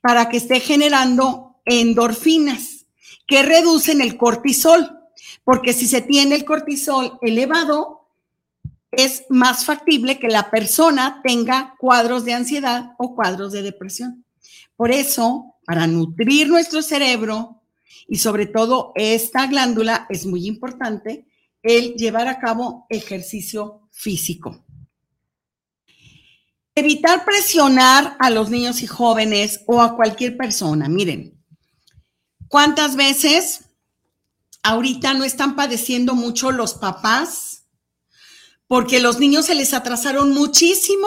para 0.00 0.28
que 0.28 0.36
esté 0.36 0.60
generando 0.60 1.56
endorfinas 1.64 2.86
que 3.26 3.42
reducen 3.42 4.00
el 4.00 4.16
cortisol, 4.16 4.98
porque 5.44 5.72
si 5.72 5.86
se 5.86 6.02
tiene 6.02 6.34
el 6.34 6.44
cortisol 6.44 7.18
elevado, 7.22 8.03
es 8.96 9.24
más 9.28 9.64
factible 9.64 10.18
que 10.18 10.28
la 10.28 10.50
persona 10.50 11.20
tenga 11.22 11.74
cuadros 11.78 12.24
de 12.24 12.34
ansiedad 12.34 12.92
o 12.98 13.14
cuadros 13.14 13.52
de 13.52 13.62
depresión. 13.62 14.24
Por 14.76 14.90
eso, 14.90 15.54
para 15.64 15.86
nutrir 15.86 16.48
nuestro 16.48 16.82
cerebro 16.82 17.62
y 18.08 18.18
sobre 18.18 18.46
todo 18.46 18.92
esta 18.94 19.46
glándula, 19.46 20.06
es 20.08 20.26
muy 20.26 20.46
importante 20.46 21.26
el 21.62 21.94
llevar 21.94 22.28
a 22.28 22.38
cabo 22.38 22.86
ejercicio 22.88 23.88
físico. 23.90 24.64
Evitar 26.74 27.24
presionar 27.24 28.16
a 28.18 28.30
los 28.30 28.50
niños 28.50 28.82
y 28.82 28.86
jóvenes 28.86 29.60
o 29.66 29.80
a 29.80 29.94
cualquier 29.94 30.36
persona. 30.36 30.88
Miren, 30.88 31.40
¿cuántas 32.48 32.96
veces 32.96 33.66
ahorita 34.62 35.14
no 35.14 35.22
están 35.22 35.54
padeciendo 35.54 36.14
mucho 36.14 36.50
los 36.50 36.74
papás 36.74 37.53
porque 38.74 38.98
los 38.98 39.20
niños 39.20 39.46
se 39.46 39.54
les 39.54 39.72
atrasaron 39.72 40.32
muchísimo 40.32 41.06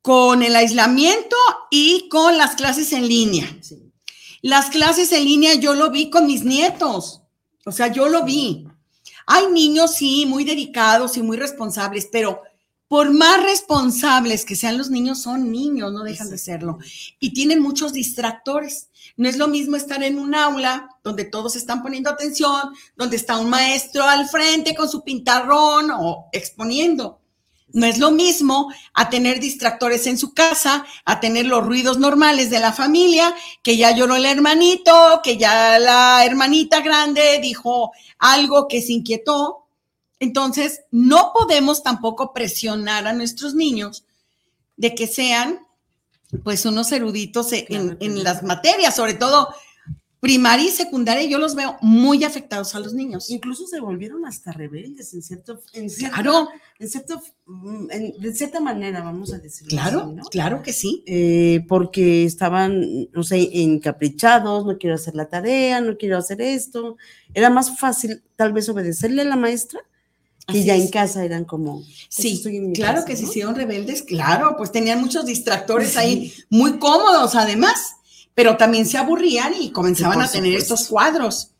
con 0.00 0.42
el 0.42 0.56
aislamiento 0.56 1.36
y 1.70 2.08
con 2.08 2.38
las 2.38 2.54
clases 2.54 2.94
en 2.94 3.06
línea. 3.06 3.46
Las 4.40 4.70
clases 4.70 5.12
en 5.12 5.26
línea 5.26 5.56
yo 5.56 5.74
lo 5.74 5.90
vi 5.90 6.08
con 6.08 6.26
mis 6.26 6.44
nietos, 6.44 7.20
o 7.66 7.70
sea, 7.70 7.88
yo 7.88 8.08
lo 8.08 8.24
vi. 8.24 8.66
Hay 9.26 9.48
niños, 9.48 9.96
sí, 9.96 10.24
muy 10.24 10.44
dedicados 10.44 11.18
y 11.18 11.22
muy 11.22 11.36
responsables, 11.36 12.08
pero 12.10 12.40
por 12.88 13.12
más 13.12 13.42
responsables 13.42 14.46
que 14.46 14.56
sean 14.56 14.78
los 14.78 14.88
niños, 14.90 15.22
son 15.22 15.52
niños, 15.52 15.92
no 15.92 16.02
dejan 16.02 16.30
de 16.30 16.38
serlo. 16.38 16.78
Y 17.20 17.34
tienen 17.34 17.60
muchos 17.60 17.92
distractores. 17.92 18.88
No 19.16 19.28
es 19.28 19.36
lo 19.36 19.46
mismo 19.46 19.76
estar 19.76 20.02
en 20.02 20.18
un 20.18 20.34
aula 20.34 20.88
donde 21.04 21.24
todos 21.24 21.54
están 21.54 21.82
poniendo 21.82 22.08
atención, 22.08 22.72
donde 22.96 23.16
está 23.16 23.38
un 23.38 23.50
maestro 23.50 24.04
al 24.04 24.26
frente 24.28 24.74
con 24.74 24.88
su 24.88 25.04
pintarrón 25.04 25.90
o 25.90 26.28
exponiendo. 26.32 27.20
No 27.70 27.84
es 27.84 27.98
lo 27.98 28.10
mismo 28.10 28.72
a 28.94 29.10
tener 29.10 29.40
distractores 29.40 30.06
en 30.06 30.16
su 30.16 30.32
casa, 30.32 30.86
a 31.04 31.20
tener 31.20 31.44
los 31.44 31.64
ruidos 31.64 31.98
normales 31.98 32.48
de 32.48 32.60
la 32.60 32.72
familia, 32.72 33.34
que 33.62 33.76
ya 33.76 33.90
lloró 33.90 34.16
el 34.16 34.24
hermanito, 34.24 35.20
que 35.22 35.36
ya 35.36 35.78
la 35.78 36.24
hermanita 36.24 36.80
grande 36.80 37.38
dijo 37.42 37.92
algo 38.18 38.66
que 38.68 38.80
se 38.80 38.94
inquietó. 38.94 39.67
Entonces, 40.20 40.82
no 40.90 41.32
podemos 41.32 41.82
tampoco 41.82 42.32
presionar 42.32 43.06
a 43.06 43.12
nuestros 43.12 43.54
niños 43.54 44.04
de 44.76 44.94
que 44.94 45.06
sean 45.06 45.60
pues 46.44 46.66
unos 46.66 46.92
eruditos 46.92 47.48
en, 47.52 48.22
las 48.22 48.42
materias, 48.42 48.94
sobre 48.94 49.14
todo 49.14 49.48
primaria 50.20 50.66
y 50.66 50.70
secundaria, 50.70 51.22
yo 51.28 51.38
los 51.38 51.54
veo 51.54 51.76
muy 51.80 52.24
afectados 52.24 52.74
a 52.74 52.80
los 52.80 52.92
niños. 52.92 53.30
Incluso 53.30 53.66
se 53.66 53.80
volvieron 53.80 54.26
hasta 54.26 54.50
rebeldes 54.50 55.14
en 55.14 55.22
cierto, 55.22 55.60
en 55.72 55.88
claro. 55.88 56.48
en 56.78 56.88
cierto, 56.88 57.22
mm, 57.46 57.86
de 58.18 58.34
cierta 58.34 58.60
manera, 58.60 59.02
vamos 59.02 59.32
a 59.32 59.38
decirlo. 59.38 59.70
Claro, 59.70 60.16
claro 60.30 60.62
que 60.62 60.72
sí. 60.72 61.04
Eh, 61.06 61.64
porque 61.68 62.24
estaban, 62.24 63.08
no 63.12 63.22
sé, 63.22 63.48
encaprichados, 63.62 64.66
no 64.66 64.76
quiero 64.76 64.96
hacer 64.96 65.14
la 65.14 65.28
tarea, 65.28 65.80
no 65.80 65.96
quiero 65.96 66.18
hacer 66.18 66.42
esto. 66.42 66.96
Era 67.32 67.48
más 67.48 67.78
fácil 67.78 68.22
tal 68.34 68.52
vez 68.52 68.68
obedecerle 68.68 69.22
a 69.22 69.26
la 69.26 69.36
maestra 69.36 69.80
que 70.50 70.64
ya 70.64 70.74
en 70.74 70.88
casa 70.88 71.24
eran 71.24 71.44
como. 71.44 71.82
Pues, 71.82 72.08
sí, 72.08 72.42
claro 72.74 73.04
que 73.04 73.16
se 73.16 73.24
hicieron 73.24 73.54
rebeldes, 73.54 74.02
claro, 74.02 74.54
pues 74.56 74.72
tenían 74.72 75.00
muchos 75.00 75.26
distractores 75.26 75.96
ahí, 75.96 76.32
muy 76.48 76.78
cómodos 76.78 77.34
además 77.34 77.94
pero 78.38 78.56
también 78.56 78.86
se 78.86 78.96
aburrían 78.96 79.52
y 79.60 79.72
comenzaban 79.72 80.22
a 80.22 80.30
tener 80.30 80.54
estos 80.54 80.86
cuadros. 80.86 81.50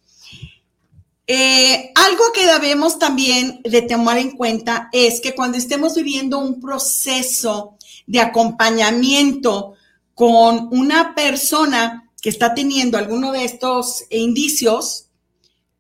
Eh, 1.27 1.91
algo 1.93 2.23
que 2.33 2.47
debemos 2.47 3.01
también 3.01 3.61
de 3.65 3.83
tomar 3.83 4.17
en 4.19 4.37
cuenta 4.37 4.89
es 4.93 5.21
que 5.21 5.35
cuando 5.35 5.59
estemos 5.59 5.97
viviendo 5.97 6.39
un 6.39 6.61
proceso 6.61 7.77
de 8.07 8.21
acompañamiento 8.21 9.75
con 10.15 10.69
una 10.71 11.17
persona 11.17 12.09
que 12.23 12.29
está 12.29 12.55
teniendo 12.55 12.97
alguno 12.97 13.33
de 13.33 13.43
estos 13.43 14.05
indicios, 14.11 15.07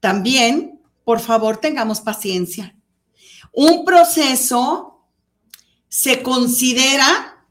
también, 0.00 0.80
por 1.04 1.20
favor, 1.20 1.58
tengamos 1.58 2.00
paciencia. 2.00 2.74
Un 3.52 3.84
proceso 3.84 5.04
se 5.88 6.22
considera 6.22 7.46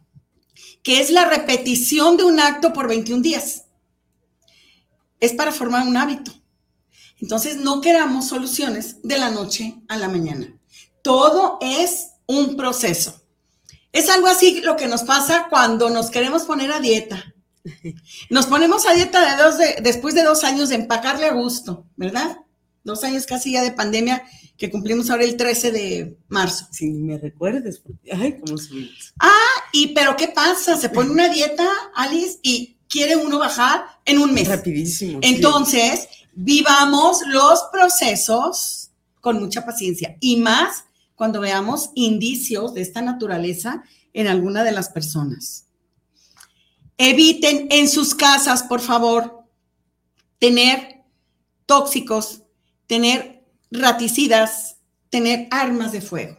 que 0.84 1.02
es 1.02 1.10
la 1.10 1.26
repetición 1.26 2.18
de 2.18 2.24
un 2.24 2.40
acto 2.40 2.72
por 2.72 2.88
21 2.88 3.22
días. 3.22 3.66
Es 5.20 5.34
para 5.34 5.52
formar 5.52 5.88
un 5.88 5.98
hábito. 5.98 6.32
Entonces, 7.20 7.58
no 7.58 7.82
queramos 7.82 8.28
soluciones 8.28 9.02
de 9.02 9.18
la 9.18 9.30
noche 9.32 9.82
a 9.88 9.98
la 9.98 10.08
mañana. 10.08 10.58
Todo 11.02 11.58
es 11.62 12.12
un 12.28 12.56
proceso. 12.56 13.22
Es 13.92 14.10
algo 14.10 14.28
así 14.28 14.62
lo 14.62 14.76
que 14.76 14.88
nos 14.88 15.04
pasa 15.04 15.48
cuando 15.50 15.90
nos 15.90 16.12
queremos 16.12 16.44
poner 16.44 16.72
a 16.72 16.80
dieta. 16.80 17.34
Nos 18.30 18.46
ponemos 18.46 18.86
a 18.86 18.94
dieta 18.94 19.36
de 19.36 19.44
dos 19.44 19.56
después 19.82 20.16
de 20.16 20.24
dos 20.24 20.44
años 20.46 20.70
de 20.70 20.76
empacarle 20.76 21.26
a 21.26 21.34
gusto, 21.34 21.86
¿verdad? 21.98 22.38
Dos 22.84 23.04
años 23.04 23.26
casi 23.26 23.52
ya 23.52 23.62
de 23.62 23.72
pandemia 23.72 24.24
que 24.58 24.72
cumplimos 24.72 25.10
ahora 25.10 25.24
el 25.24 25.38
13 25.38 25.72
de 25.72 26.18
marzo. 26.28 26.68
Si 26.72 26.88
me 26.88 27.18
recuerdes, 27.18 27.82
ay, 28.12 28.40
cómo 28.40 28.60
Ah, 29.20 29.64
y 29.72 29.88
pero 29.90 30.16
¿qué 30.18 30.30
pasa? 30.30 30.76
Se 30.76 30.90
pone 30.90 31.12
una 31.12 31.30
dieta, 31.30 31.68
Alice, 31.96 32.40
y 32.42 32.78
quiere 32.90 33.16
uno 33.16 33.38
bajar 33.38 33.86
en 34.06 34.18
un 34.18 34.34
mes. 34.34 34.48
Rapidísimo. 34.48 35.20
Entonces, 35.22 36.08
vivamos 36.34 37.22
los 37.28 37.64
procesos 37.72 38.90
con 39.22 39.40
mucha 39.40 39.66
paciencia 39.66 40.18
y 40.20 40.38
más 40.38 40.86
cuando 41.16 41.40
veamos 41.42 41.92
indicios 41.96 42.74
de 42.74 42.82
esta 42.82 43.02
naturaleza 43.02 43.84
en 44.14 44.28
alguna 44.28 44.64
de 44.64 44.72
las 44.72 44.90
personas. 44.90 45.66
Eviten 46.98 47.68
en 47.70 47.88
sus 47.88 48.16
casas, 48.16 48.64
por 48.64 48.82
favor, 48.82 49.44
tener 50.40 51.04
tóxicos, 51.68 52.44
tener 52.88 53.37
raticidas, 53.72 54.78
tener 55.10 55.48
armas 55.52 55.92
de 55.92 56.02
fuego. 56.02 56.38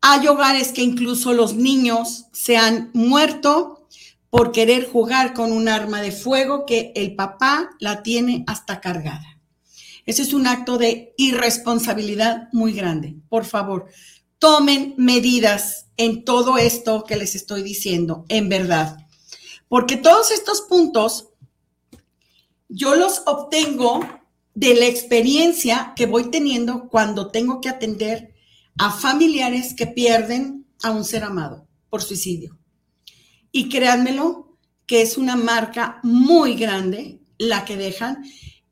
Hay 0.00 0.26
hogares 0.28 0.72
que 0.72 0.82
incluso 0.82 1.32
los 1.32 1.54
niños 1.54 2.26
se 2.32 2.56
han 2.56 2.90
muerto 2.94 3.88
por 4.30 4.52
querer 4.52 4.88
jugar 4.88 5.34
con 5.34 5.52
un 5.52 5.68
arma 5.68 6.00
de 6.02 6.12
fuego 6.12 6.66
que 6.66 6.92
el 6.94 7.14
papá 7.14 7.70
la 7.80 8.02
tiene 8.02 8.44
hasta 8.46 8.80
cargada. 8.80 9.40
Ese 10.06 10.22
es 10.22 10.32
un 10.32 10.46
acto 10.46 10.78
de 10.78 11.14
irresponsabilidad 11.18 12.48
muy 12.52 12.72
grande. 12.72 13.16
Por 13.28 13.44
favor, 13.44 13.86
tomen 14.38 14.94
medidas 14.96 15.86
en 15.96 16.24
todo 16.24 16.58
esto 16.58 17.04
que 17.04 17.16
les 17.16 17.34
estoy 17.34 17.62
diciendo, 17.62 18.24
en 18.28 18.48
verdad. 18.48 19.06
Porque 19.68 19.96
todos 19.96 20.30
estos 20.30 20.62
puntos 20.62 21.28
yo 22.68 22.94
los 22.94 23.22
obtengo 23.26 24.00
de 24.58 24.74
la 24.74 24.86
experiencia 24.86 25.92
que 25.94 26.06
voy 26.06 26.32
teniendo 26.32 26.88
cuando 26.88 27.30
tengo 27.30 27.60
que 27.60 27.68
atender 27.68 28.34
a 28.76 28.90
familiares 28.90 29.72
que 29.72 29.86
pierden 29.86 30.66
a 30.82 30.90
un 30.90 31.04
ser 31.04 31.22
amado 31.22 31.68
por 31.88 32.02
suicidio. 32.02 32.58
Y 33.52 33.68
créanmelo, 33.68 34.58
que 34.84 35.00
es 35.00 35.16
una 35.16 35.36
marca 35.36 36.00
muy 36.02 36.56
grande 36.56 37.20
la 37.38 37.64
que 37.64 37.76
dejan 37.76 38.24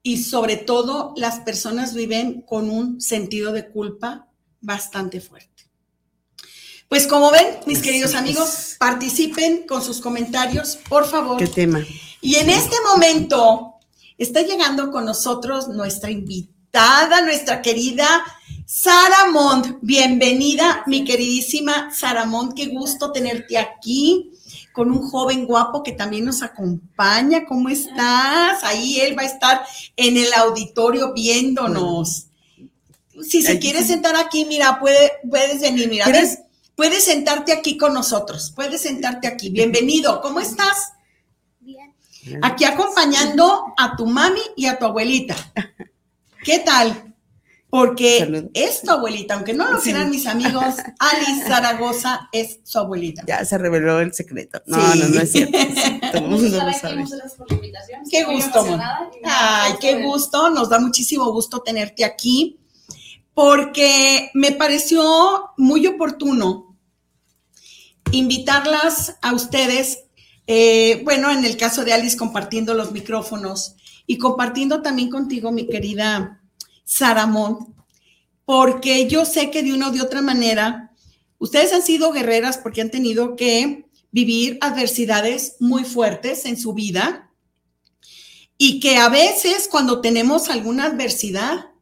y 0.02 0.24
sobre 0.24 0.56
todo 0.56 1.14
las 1.16 1.38
personas 1.40 1.94
viven 1.94 2.40
con 2.40 2.68
un 2.68 3.00
sentido 3.00 3.52
de 3.52 3.68
culpa 3.68 4.28
bastante 4.60 5.20
fuerte. 5.20 5.70
Pues 6.88 7.06
como 7.06 7.30
ven, 7.30 7.46
mis 7.66 7.80
queridos 7.80 8.16
amigos, 8.16 8.74
participen 8.80 9.68
con 9.68 9.84
sus 9.84 10.00
comentarios, 10.00 10.80
por 10.88 11.06
favor. 11.06 11.36
¿Qué 11.36 11.46
tema? 11.46 11.84
Y 12.20 12.34
en 12.36 12.50
este 12.50 12.74
momento 12.92 13.75
Está 14.18 14.40
llegando 14.40 14.90
con 14.90 15.04
nosotros 15.04 15.68
nuestra 15.68 16.10
invitada, 16.10 17.20
nuestra 17.20 17.60
querida 17.60 18.24
Sara 18.64 19.30
Mont. 19.30 19.76
Bienvenida, 19.82 20.84
mi 20.86 21.04
queridísima 21.04 21.90
Sara 21.94 22.24
Mont. 22.24 22.54
Qué 22.54 22.68
gusto 22.68 23.12
tenerte 23.12 23.58
aquí 23.58 24.30
con 24.72 24.90
un 24.90 25.06
joven 25.10 25.44
guapo 25.44 25.82
que 25.82 25.92
también 25.92 26.24
nos 26.24 26.42
acompaña. 26.42 27.44
¿Cómo 27.44 27.68
estás? 27.68 28.64
Ahí 28.64 29.00
él 29.00 29.18
va 29.18 29.22
a 29.22 29.26
estar 29.26 29.66
en 29.96 30.16
el 30.16 30.32
auditorio 30.32 31.12
viéndonos. 31.12 32.28
Si 33.22 33.42
se 33.42 33.58
quiere 33.58 33.84
sentar 33.84 34.16
aquí, 34.16 34.46
mira, 34.46 34.80
puede, 34.80 35.12
puedes 35.28 35.60
venir, 35.60 35.90
mira, 35.90 36.06
puedes 36.74 37.04
sentarte 37.04 37.52
aquí 37.52 37.76
con 37.76 37.92
nosotros, 37.92 38.50
puedes 38.56 38.80
sentarte 38.80 39.28
aquí. 39.28 39.50
Bienvenido, 39.50 40.22
¿cómo 40.22 40.40
estás? 40.40 40.92
Aquí 42.42 42.64
acompañando 42.64 43.74
a 43.76 43.96
tu 43.96 44.06
mami 44.06 44.40
y 44.56 44.66
a 44.66 44.78
tu 44.78 44.86
abuelita. 44.86 45.36
¿Qué 46.44 46.60
tal? 46.60 47.14
Porque 47.68 48.48
es 48.54 48.82
tu 48.82 48.90
abuelita, 48.90 49.34
aunque 49.34 49.52
no 49.52 49.70
lo 49.70 49.80
quieran 49.80 50.08
mis 50.08 50.26
amigos, 50.26 50.76
Alice 50.98 51.46
Zaragoza 51.46 52.28
es 52.32 52.60
su 52.62 52.78
abuelita. 52.78 53.24
Ya 53.26 53.44
se 53.44 53.58
reveló 53.58 54.00
el 54.00 54.14
secreto. 54.14 54.62
No, 54.66 54.78
no, 54.94 55.08
no 55.08 55.20
es 55.20 55.32
cierto. 55.32 55.58
Todo 56.12 56.24
el 56.24 56.30
mundo 56.30 56.64
lo 56.64 56.72
sabe. 56.72 57.04
Qué 58.10 58.24
gusto. 58.24 58.78
Ay, 59.24 59.74
qué 59.80 60.02
gusto. 60.04 60.48
Nos 60.50 60.68
da 60.68 60.78
muchísimo 60.78 61.30
gusto 61.32 61.60
tenerte 61.60 62.04
aquí 62.04 62.60
porque 63.34 64.30
me 64.32 64.52
pareció 64.52 65.50
muy 65.58 65.86
oportuno 65.86 66.76
invitarlas 68.12 69.16
a 69.20 69.34
ustedes 69.34 70.05
eh, 70.46 71.00
bueno, 71.04 71.30
en 71.30 71.44
el 71.44 71.56
caso 71.56 71.84
de 71.84 71.92
Alice 71.92 72.16
compartiendo 72.16 72.74
los 72.74 72.92
micrófonos 72.92 73.76
y 74.06 74.18
compartiendo 74.18 74.82
también 74.82 75.10
contigo, 75.10 75.50
mi 75.50 75.66
querida 75.66 76.40
Sara 76.84 77.26
Mont, 77.26 77.68
porque 78.44 79.08
yo 79.08 79.24
sé 79.24 79.50
que 79.50 79.62
de 79.62 79.72
una 79.72 79.88
o 79.88 79.92
de 79.92 80.00
otra 80.00 80.22
manera, 80.22 80.92
ustedes 81.38 81.72
han 81.72 81.82
sido 81.82 82.12
guerreras 82.12 82.58
porque 82.58 82.80
han 82.80 82.90
tenido 82.90 83.34
que 83.34 83.86
vivir 84.12 84.58
adversidades 84.60 85.56
muy 85.58 85.84
fuertes 85.84 86.46
en 86.46 86.56
su 86.56 86.72
vida 86.72 87.30
y 88.56 88.80
que 88.80 88.96
a 88.96 89.08
veces 89.08 89.68
cuando 89.70 90.00
tenemos 90.00 90.48
alguna 90.48 90.84
adversidad, 90.84 91.72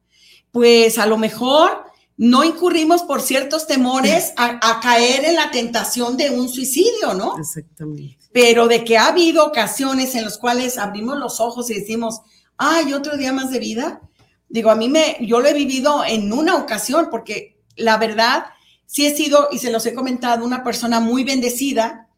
pues 0.50 0.98
a 0.98 1.06
lo 1.06 1.18
mejor 1.18 1.83
no 2.16 2.44
incurrimos 2.44 3.02
por 3.02 3.20
ciertos 3.20 3.66
temores 3.66 4.32
a, 4.36 4.58
a, 4.62 4.80
caer 4.80 5.24
en 5.24 5.34
la 5.34 5.50
tentación 5.50 6.16
de 6.16 6.30
un 6.30 6.48
suicidio, 6.48 7.14
¿no? 7.14 7.38
Exactamente 7.38 8.24
pero 8.34 8.66
de 8.66 8.82
que 8.82 8.98
ha 8.98 9.06
habido 9.06 9.46
ocasiones 9.46 10.16
en 10.16 10.24
las 10.24 10.38
cuales 10.38 10.76
abrimos 10.76 11.16
los 11.18 11.38
ojos 11.38 11.70
y 11.70 11.74
decimos, 11.74 12.20
ay, 12.56 12.92
otro 12.92 13.16
día 13.16 13.32
más 13.32 13.52
de 13.52 13.60
vida. 13.60 14.00
Digo, 14.48 14.72
a 14.72 14.74
mí 14.74 14.88
me, 14.88 15.18
yo 15.20 15.38
lo 15.38 15.46
he 15.46 15.54
vivido 15.54 16.04
en 16.04 16.32
una 16.32 16.56
ocasión, 16.56 17.10
porque 17.12 17.60
la 17.76 17.96
verdad, 17.96 18.46
sí 18.86 19.06
he 19.06 19.14
sido, 19.14 19.50
y 19.52 19.60
se 19.60 19.70
los 19.70 19.86
he 19.86 19.94
comentado, 19.94 20.44
una 20.44 20.64
persona 20.64 20.98
muy 20.98 21.22
bendecida, 21.22 22.08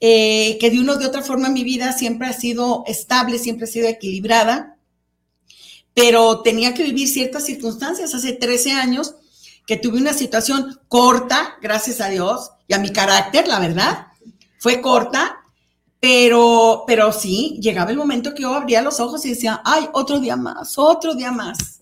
eh, 0.00 0.58
que 0.58 0.70
de 0.70 0.80
una 0.80 0.94
o 0.94 0.96
de 0.96 1.06
otra 1.06 1.22
forma 1.22 1.48
mi 1.50 1.62
vida 1.62 1.92
siempre 1.92 2.26
ha 2.26 2.32
sido 2.32 2.82
estable, 2.88 3.38
siempre 3.38 3.66
ha 3.66 3.68
sido 3.68 3.86
equilibrada, 3.86 4.76
pero 5.94 6.40
tenía 6.40 6.74
que 6.74 6.82
vivir 6.82 7.06
ciertas 7.06 7.44
circunstancias. 7.44 8.12
Hace 8.12 8.32
13 8.32 8.72
años 8.72 9.14
que 9.66 9.76
tuve 9.76 9.98
una 9.98 10.12
situación 10.12 10.78
corta, 10.88 11.56
gracias 11.62 12.00
a 12.00 12.08
Dios, 12.08 12.50
y 12.68 12.74
a 12.74 12.78
mi 12.78 12.90
carácter, 12.90 13.48
la 13.48 13.60
verdad, 13.60 14.06
fue 14.58 14.80
corta, 14.80 15.40
pero, 16.00 16.84
pero 16.86 17.12
sí, 17.12 17.58
llegaba 17.60 17.90
el 17.90 17.96
momento 17.96 18.34
que 18.34 18.42
yo 18.42 18.54
abría 18.54 18.82
los 18.82 19.00
ojos 19.00 19.24
y 19.24 19.30
decía, 19.30 19.62
ay, 19.64 19.88
otro 19.92 20.20
día 20.20 20.36
más, 20.36 20.74
otro 20.76 21.14
día 21.14 21.32
más. 21.32 21.80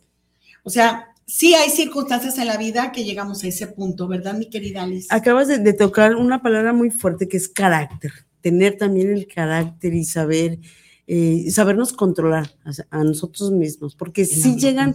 O 0.62 0.70
sea, 0.70 1.08
sí 1.26 1.54
hay 1.54 1.70
circunstancias 1.70 2.38
en 2.38 2.46
la 2.46 2.56
vida 2.56 2.92
que 2.92 3.04
llegamos 3.04 3.42
a 3.42 3.48
ese 3.48 3.66
punto, 3.66 4.06
¿verdad, 4.06 4.34
mi 4.34 4.48
querida 4.48 4.82
Alice? 4.82 5.08
Acabas 5.10 5.48
de, 5.48 5.72
tocar 5.72 6.14
una 6.14 6.40
palabra 6.40 6.72
muy 6.72 6.90
fuerte 6.90 7.26
que 7.28 7.36
es 7.36 7.48
carácter, 7.48 8.12
tener 8.40 8.76
también 8.76 9.10
el 9.10 9.26
carácter 9.26 9.94
y 9.94 10.04
saber 10.04 10.60
eh, 11.08 11.50
sabernos 11.50 11.92
controlar 11.92 12.54
a, 12.90 13.02
nosotros 13.02 13.50
mismos, 13.50 13.96
porque 13.96 14.24
si 14.24 14.56
llegan 14.56 14.94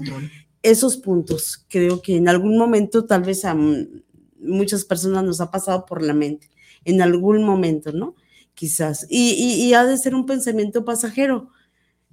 esos 0.70 0.98
puntos, 0.98 1.66
creo 1.70 2.02
que 2.02 2.16
en 2.16 2.28
algún 2.28 2.58
momento 2.58 3.06
tal 3.06 3.24
vez 3.24 3.46
a 3.46 3.56
muchas 4.40 4.86
personas 4.86 5.24
nos 5.24 5.42
ha 5.42 5.52
pasado 5.52 5.86
por 5.86 6.02
la 6.02 6.14
mente, 6.14 6.50
en 6.86 7.02
algún 7.02 7.44
momento, 7.44 7.92
¿no? 7.92 8.16
Quizás. 8.54 9.06
Y, 9.10 9.34
y 9.34 9.74
ha 9.74 9.86
de 9.86 9.98
ser 9.98 10.16
un 10.16 10.26
pensamiento 10.26 10.84
pasajero, 10.84 11.50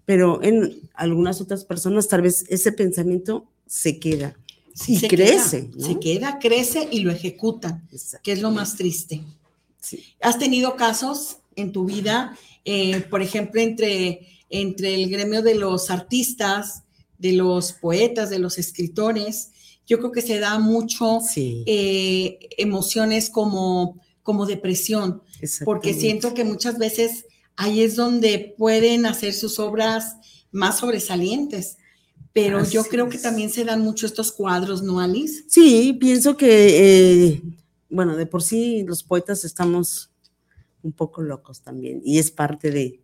pero 0.05 0.43
en 0.43 0.81
algunas 0.95 1.40
otras 1.40 1.64
personas 1.64 2.09
tal 2.09 2.23
vez 2.23 2.45
ese 2.49 2.73
pensamiento 2.73 3.47
se 3.67 3.99
queda 3.99 4.37
y 4.87 5.01
crece. 5.09 5.71
Se 5.79 5.99
queda, 5.99 6.38
crece 6.38 6.88
y 6.90 7.01
lo 7.01 7.11
ejecutan, 7.11 7.88
que 8.23 8.33
es 8.33 8.40
lo 8.40 8.51
más 8.51 8.77
triste. 8.77 9.23
¿Has 10.21 10.38
tenido 10.38 10.77
casos 10.77 11.38
en 11.57 11.73
tu 11.73 11.85
vida, 11.85 12.37
eh, 12.64 13.01
por 13.03 13.23
ejemplo, 13.23 13.61
entre, 13.61 14.27
entre 14.51 14.95
el 14.95 15.11
gremio 15.11 15.43
de 15.43 15.55
los 15.55 15.90
artistas, 15.90 16.84
de 17.18 17.33
los 17.33 17.72
poetas, 17.72 18.31
de 18.31 18.38
los 18.38 18.59
escritores? 18.59 19.50
Yo 19.87 19.98
creo 19.98 20.12
que 20.12 20.22
se 20.22 20.38
da 20.38 20.59
mucho 20.59 21.20
eh, 21.37 22.38
emociones 22.57 23.31
como, 23.31 24.00
como 24.22 24.46
depresión, 24.46 25.22
porque 25.64 25.92
siento 25.92 26.33
que 26.33 26.44
muchas 26.44 26.79
veces 26.79 27.27
ahí 27.57 27.83
es 27.83 27.96
donde 27.96 28.55
pueden 28.57 29.07
hacer 29.07 29.35
sus 29.35 29.59
obras 29.59 30.16
más 30.50 30.79
sobresalientes. 30.79 31.79
Pero 32.33 32.64
yo 32.64 32.83
creo 32.83 33.09
que 33.09 33.18
también 33.18 33.48
se 33.48 33.64
dan 33.64 33.83
mucho 33.83 34.07
estos 34.07 34.33
cuadros, 34.33 34.83
¿no, 34.83 34.98
Alice? 34.98 35.44
Sí, 35.46 35.96
pienso 36.00 36.37
que, 36.37 37.29
eh, 37.29 37.42
bueno, 37.88 38.16
de 38.16 38.27
por 38.27 38.42
sí 38.42 38.83
los 38.85 39.05
poetas 39.05 39.44
estamos 39.44 40.11
un 40.83 40.92
poco 40.92 41.22
locos 41.22 41.62
también, 41.62 42.03
y 42.05 42.18
es 42.18 42.31
parte 42.31 42.70
de, 42.70 43.00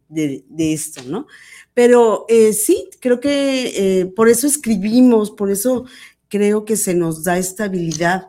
esto, 0.59 1.03
¿no? 1.05 1.27
Pero 1.81 2.27
eh, 2.29 2.53
sí, 2.53 2.91
creo 3.01 3.21
que 3.21 4.01
eh, 4.01 4.05
por 4.05 4.29
eso 4.29 4.47
escribimos, 4.47 5.31
por 5.31 5.51
eso 5.51 5.87
creo 6.29 6.67
que 6.67 6.77
se 6.77 6.93
nos 6.93 7.25
da 7.25 7.39
estabilidad, 7.39 8.29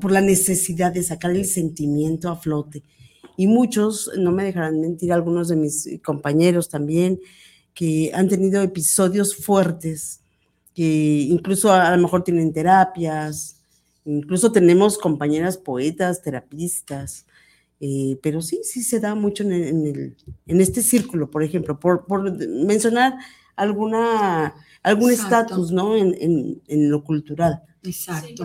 por 0.00 0.10
la 0.10 0.20
necesidad 0.20 0.90
de 0.90 1.04
sacar 1.04 1.30
el 1.30 1.44
sentimiento 1.44 2.28
a 2.28 2.34
flote. 2.34 2.82
Y 3.36 3.46
muchos, 3.46 4.10
no 4.18 4.32
me 4.32 4.42
dejarán 4.42 4.80
mentir, 4.80 5.12
algunos 5.12 5.46
de 5.46 5.54
mis 5.54 5.88
compañeros 6.04 6.68
también, 6.68 7.20
que 7.72 8.10
han 8.14 8.28
tenido 8.28 8.60
episodios 8.60 9.36
fuertes, 9.36 10.22
que 10.74 10.82
incluso 10.82 11.72
a, 11.72 11.94
lo 11.94 12.02
mejor 12.02 12.24
tienen 12.24 12.52
terapias, 12.52 13.60
incluso 14.04 14.50
tenemos 14.50 14.98
compañeras 14.98 15.56
poetas, 15.56 16.20
terapistas, 16.20 17.26
eh, 17.80 18.18
pero 18.22 18.42
sí, 18.42 18.60
sí 18.64 18.82
se 18.82 18.98
da 18.98 19.14
mucho 19.14 19.44
en, 19.44 19.52
el, 19.52 20.16
en 20.46 20.60
este 20.60 20.82
círculo, 20.82 21.30
por 21.30 21.42
ejemplo, 21.42 21.78
por, 21.78 22.06
por 22.06 22.30
mencionar 22.48 23.14
alguna, 23.54 24.54
algún 24.82 25.12
estatus, 25.12 25.70
¿no? 25.70 25.96
En, 25.96 26.60
en, 26.66 26.90
lo 26.90 27.04
cultural. 27.04 27.62
Exacto. 27.84 28.44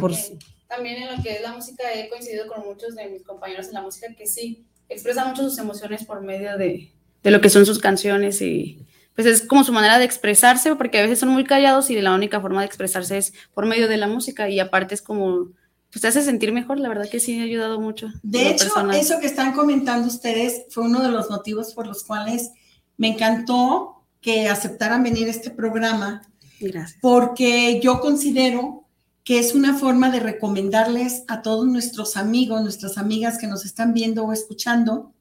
también 0.68 1.04
en 1.04 1.16
lo 1.18 1.24
que 1.24 1.34
es 1.34 1.42
la 1.42 1.54
música 1.54 1.84
he 1.94 2.08
coincidido 2.10 2.48
con 2.48 2.64
muchos 2.64 2.96
de 2.96 3.10
mis 3.10 3.24
compañeros 3.24 3.68
en 3.68 3.74
la 3.74 3.82
música 3.82 4.14
que 4.16 4.28
sí, 4.28 4.66
expresa 4.88 5.26
mucho 5.26 5.50
sus 5.50 5.58
emociones 5.58 6.04
por 6.06 6.22
medio 6.22 6.58
de, 6.58 6.92
de, 7.24 7.32
lo 7.32 7.42
que 7.42 7.50
son 7.50 7.66
sus 7.66 7.80
canciones 7.80 8.42
y 8.42 8.86
pues 9.16 9.28
es 9.28 9.42
como 9.42 9.64
su 9.64 9.74
manera 9.74 10.00
de 10.00 10.06
expresarse, 10.06 10.76
porque 10.76 11.00
a 11.00 11.04
veces 11.04 11.20
son 11.20 11.30
muy 11.30 11.44
callados 11.44 11.90
y 11.90 12.00
la 12.00 12.14
única 12.14 12.42
forma 12.42 12.62
de 12.62 12.68
expresarse 12.68 13.18
es 13.18 13.34
por 13.54 13.66
medio 13.66 13.88
de 13.88 13.98
la 13.98 14.08
música 14.08 14.50
y 14.50 14.60
aparte 14.60 14.96
es 14.96 15.02
como, 15.02 15.52
pues 15.94 16.02
te 16.02 16.08
hace 16.08 16.24
sentir 16.24 16.52
mejor, 16.52 16.80
la 16.80 16.90
verdad 16.90 17.08
que 17.08 17.20
sí 17.20 17.40
ha 17.40 17.44
ayudado 17.44 17.80
mucho. 17.80 18.12
De 18.24 18.50
hecho, 18.50 18.90
eso 18.94 19.20
que 19.20 19.28
están 19.28 19.54
comentando 19.54 20.08
ustedes 20.08 20.64
fue 20.72 20.86
uno 20.86 21.04
de 21.04 21.10
los 21.10 21.30
motivos 21.30 21.76
por 21.76 21.86
los 21.86 22.04
cuales 22.04 22.50
me 22.98 23.10
encantó 23.10 24.04
que 24.20 24.50
aceptaran 24.50 25.04
venir 25.04 25.28
a 25.28 25.30
este 25.30 25.52
programa. 25.52 26.24
Gracias. 26.60 26.98
Porque 27.00 27.80
yo 27.80 28.00
considero 28.00 28.88
que 29.24 29.38
es 29.38 29.54
una 29.54 29.78
forma 29.78 30.10
de 30.10 30.20
recomendarles 30.20 31.26
a 31.28 31.44
todos 31.44 31.68
nuestros 31.68 32.18
amigos, 32.18 32.64
nuestras 32.64 32.98
amigas 32.98 33.38
que 33.38 33.46
nos 33.46 33.64
están 33.64 33.94
viendo 33.94 34.26
o 34.26 34.34
escuchando, 34.34 35.14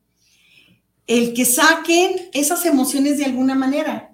el 1.07 1.35
que 1.35 1.45
saquen 1.45 2.31
esas 2.33 2.65
emociones 2.65 3.19
de 3.19 3.27
alguna 3.27 3.55
manera. 3.55 4.11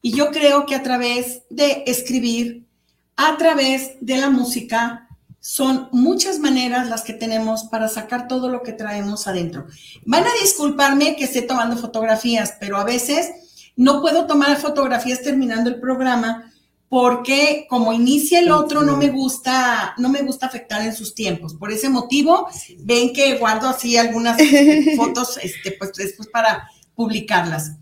Y 0.00 0.12
yo 0.12 0.30
creo 0.30 0.64
que 0.64 0.76
a 0.76 0.82
través 0.84 1.42
de 1.50 1.82
escribir, 1.88 2.68
a 3.16 3.36
través 3.36 3.94
de 4.00 4.18
la 4.18 4.30
música, 4.30 5.07
son 5.48 5.88
muchas 5.92 6.40
maneras 6.40 6.90
las 6.90 7.04
que 7.04 7.14
tenemos 7.14 7.64
para 7.64 7.88
sacar 7.88 8.28
todo 8.28 8.50
lo 8.50 8.62
que 8.62 8.74
traemos 8.74 9.26
adentro. 9.26 9.66
Van 10.04 10.24
a 10.24 10.42
disculparme 10.42 11.16
que 11.16 11.24
esté 11.24 11.40
tomando 11.40 11.78
fotografías, 11.78 12.52
pero 12.60 12.76
a 12.76 12.84
veces 12.84 13.30
no 13.74 14.02
puedo 14.02 14.26
tomar 14.26 14.54
fotografías 14.58 15.22
terminando 15.22 15.70
el 15.70 15.80
programa 15.80 16.52
porque 16.90 17.66
como 17.70 17.94
inicia 17.94 18.40
el 18.40 18.52
otro 18.52 18.82
no 18.82 18.98
me 18.98 19.08
gusta, 19.08 19.94
no 19.96 20.10
me 20.10 20.20
gusta 20.20 20.44
afectar 20.44 20.82
en 20.82 20.94
sus 20.94 21.14
tiempos. 21.14 21.54
Por 21.54 21.72
ese 21.72 21.88
motivo, 21.88 22.46
ven 22.80 23.14
que 23.14 23.38
guardo 23.38 23.70
así 23.70 23.96
algunas 23.96 24.36
fotos, 24.96 25.38
este, 25.42 25.72
pues 25.72 25.94
después 25.94 26.28
para 26.28 26.68
publicarlas. 26.94 27.72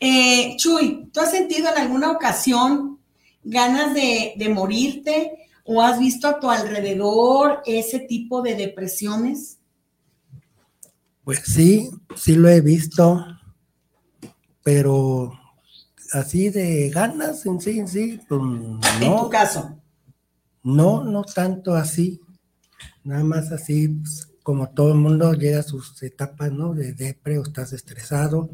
Eh, 0.00 0.56
Chuy, 0.56 1.08
¿tú 1.12 1.20
has 1.20 1.30
sentido 1.30 1.68
en 1.68 1.78
alguna 1.78 2.10
ocasión 2.10 2.98
ganas 3.44 3.94
de, 3.94 4.34
de 4.36 4.48
morirte 4.48 5.45
o 5.66 5.82
has 5.82 5.98
visto 5.98 6.28
a 6.28 6.38
tu 6.38 6.50
alrededor 6.50 7.62
ese 7.66 7.98
tipo 7.98 8.40
de 8.40 8.54
depresiones? 8.54 9.58
Pues 11.24 11.40
sí, 11.44 11.90
sí 12.14 12.36
lo 12.36 12.48
he 12.48 12.60
visto, 12.60 13.24
pero 14.62 15.32
así 16.12 16.50
de 16.50 16.88
ganas 16.90 17.44
en 17.46 17.60
sí, 17.60 17.80
en 17.80 17.88
sí, 17.88 18.20
pues 18.28 18.40
no. 18.40 18.80
En 19.00 19.16
tu 19.16 19.28
caso. 19.28 19.76
No, 20.62 21.02
no 21.02 21.24
tanto 21.24 21.74
así. 21.74 22.20
Nada 23.02 23.24
más 23.24 23.50
así, 23.50 23.88
pues, 23.88 24.28
como 24.44 24.68
todo 24.68 24.92
el 24.92 24.98
mundo 24.98 25.32
llega 25.32 25.60
a 25.60 25.64
sus 25.64 26.00
etapas, 26.02 26.52
¿no? 26.52 26.74
De 26.74 26.92
depre 26.92 27.38
o 27.38 27.42
estás 27.42 27.72
estresado. 27.72 28.50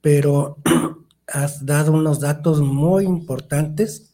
Pero 0.00 0.56
has 1.26 1.64
dado 1.66 1.92
unos 1.92 2.20
datos 2.20 2.60
muy 2.60 3.04
importantes 3.04 4.13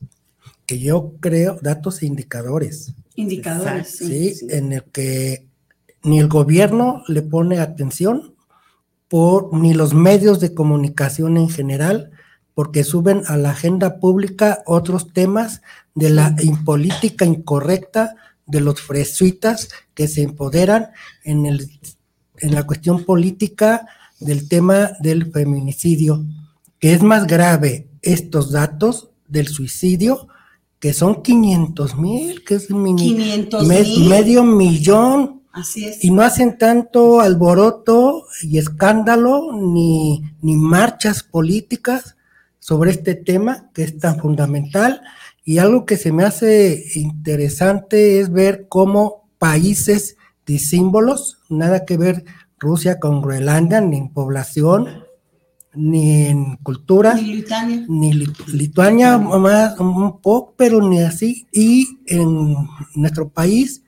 que 0.70 0.78
yo 0.78 1.14
creo, 1.18 1.58
datos 1.60 2.00
e 2.00 2.06
indicadores. 2.06 2.94
Indicadores. 3.16 3.88
Sí, 3.88 4.34
sí, 4.34 4.46
en 4.50 4.72
el 4.72 4.84
que 4.84 5.48
ni 6.04 6.20
el 6.20 6.28
gobierno 6.28 7.02
le 7.08 7.22
pone 7.22 7.58
atención, 7.58 8.36
por, 9.08 9.52
ni 9.52 9.74
los 9.74 9.94
medios 9.94 10.38
de 10.38 10.54
comunicación 10.54 11.38
en 11.38 11.48
general, 11.48 12.12
porque 12.54 12.84
suben 12.84 13.22
a 13.26 13.36
la 13.36 13.50
agenda 13.50 13.98
pública 13.98 14.62
otros 14.64 15.12
temas 15.12 15.60
de 15.96 16.10
la 16.10 16.36
política 16.64 17.24
incorrecta 17.24 18.14
de 18.46 18.60
los 18.60 18.80
fresuitas 18.80 19.70
que 19.94 20.06
se 20.06 20.22
empoderan 20.22 20.90
en, 21.24 21.46
el, 21.46 21.68
en 22.38 22.54
la 22.54 22.64
cuestión 22.64 23.04
política 23.04 23.88
del 24.20 24.48
tema 24.48 24.92
del 25.00 25.32
feminicidio, 25.32 26.24
que 26.78 26.92
es 26.92 27.02
más 27.02 27.26
grave 27.26 27.88
estos 28.02 28.52
datos 28.52 29.10
del 29.26 29.48
suicidio, 29.48 30.28
que 30.80 30.92
son 30.94 31.22
500 31.22 31.96
mil, 31.96 32.42
que 32.44 32.56
es 32.56 32.70
medio 32.70 34.44
millón. 34.44 35.42
Así 35.52 35.84
es. 35.84 36.02
Y 36.04 36.10
no 36.10 36.22
hacen 36.22 36.58
tanto 36.58 37.20
alboroto 37.20 38.24
y 38.42 38.58
escándalo 38.58 39.52
ni, 39.52 40.24
ni 40.42 40.56
marchas 40.56 41.22
políticas 41.22 42.16
sobre 42.58 42.92
este 42.92 43.14
tema 43.14 43.70
que 43.74 43.82
es 43.82 43.98
tan 43.98 44.18
fundamental 44.18 45.02
y 45.44 45.58
algo 45.58 45.84
que 45.84 45.96
se 45.96 46.12
me 46.12 46.24
hace 46.24 46.84
interesante 46.94 48.20
es 48.20 48.30
ver 48.30 48.66
cómo 48.68 49.28
países 49.38 50.16
de 50.46 50.58
símbolos, 50.58 51.38
nada 51.48 51.84
que 51.84 51.96
ver 51.96 52.24
Rusia 52.58 53.00
con 53.00 53.22
Groenlandia, 53.22 53.80
ni 53.80 53.96
en 53.96 54.12
población, 54.12 55.04
ni 55.74 56.26
en 56.26 56.56
cultura, 56.56 57.14
ni 57.14 57.34
Lituania, 57.34 57.84
ni 57.88 58.12
Lituania 58.52 59.18
más 59.18 59.78
un 59.78 60.20
poco, 60.20 60.54
pero 60.56 60.86
ni 60.86 61.00
así. 61.00 61.46
Y 61.52 62.00
en 62.06 62.56
nuestro 62.94 63.28
país, 63.28 63.82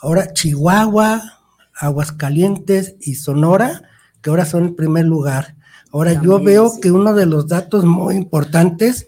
ahora 0.00 0.32
Chihuahua, 0.32 1.22
Aguascalientes 1.74 2.96
y 3.00 3.14
Sonora, 3.14 3.82
que 4.22 4.30
ahora 4.30 4.46
son 4.46 4.64
en 4.64 4.76
primer 4.76 5.04
lugar. 5.04 5.56
Ahora 5.92 6.20
yo 6.20 6.42
veo 6.42 6.80
que 6.80 6.90
uno 6.90 7.14
de 7.14 7.26
los 7.26 7.46
datos 7.46 7.84
muy 7.84 8.16
importantes 8.16 9.06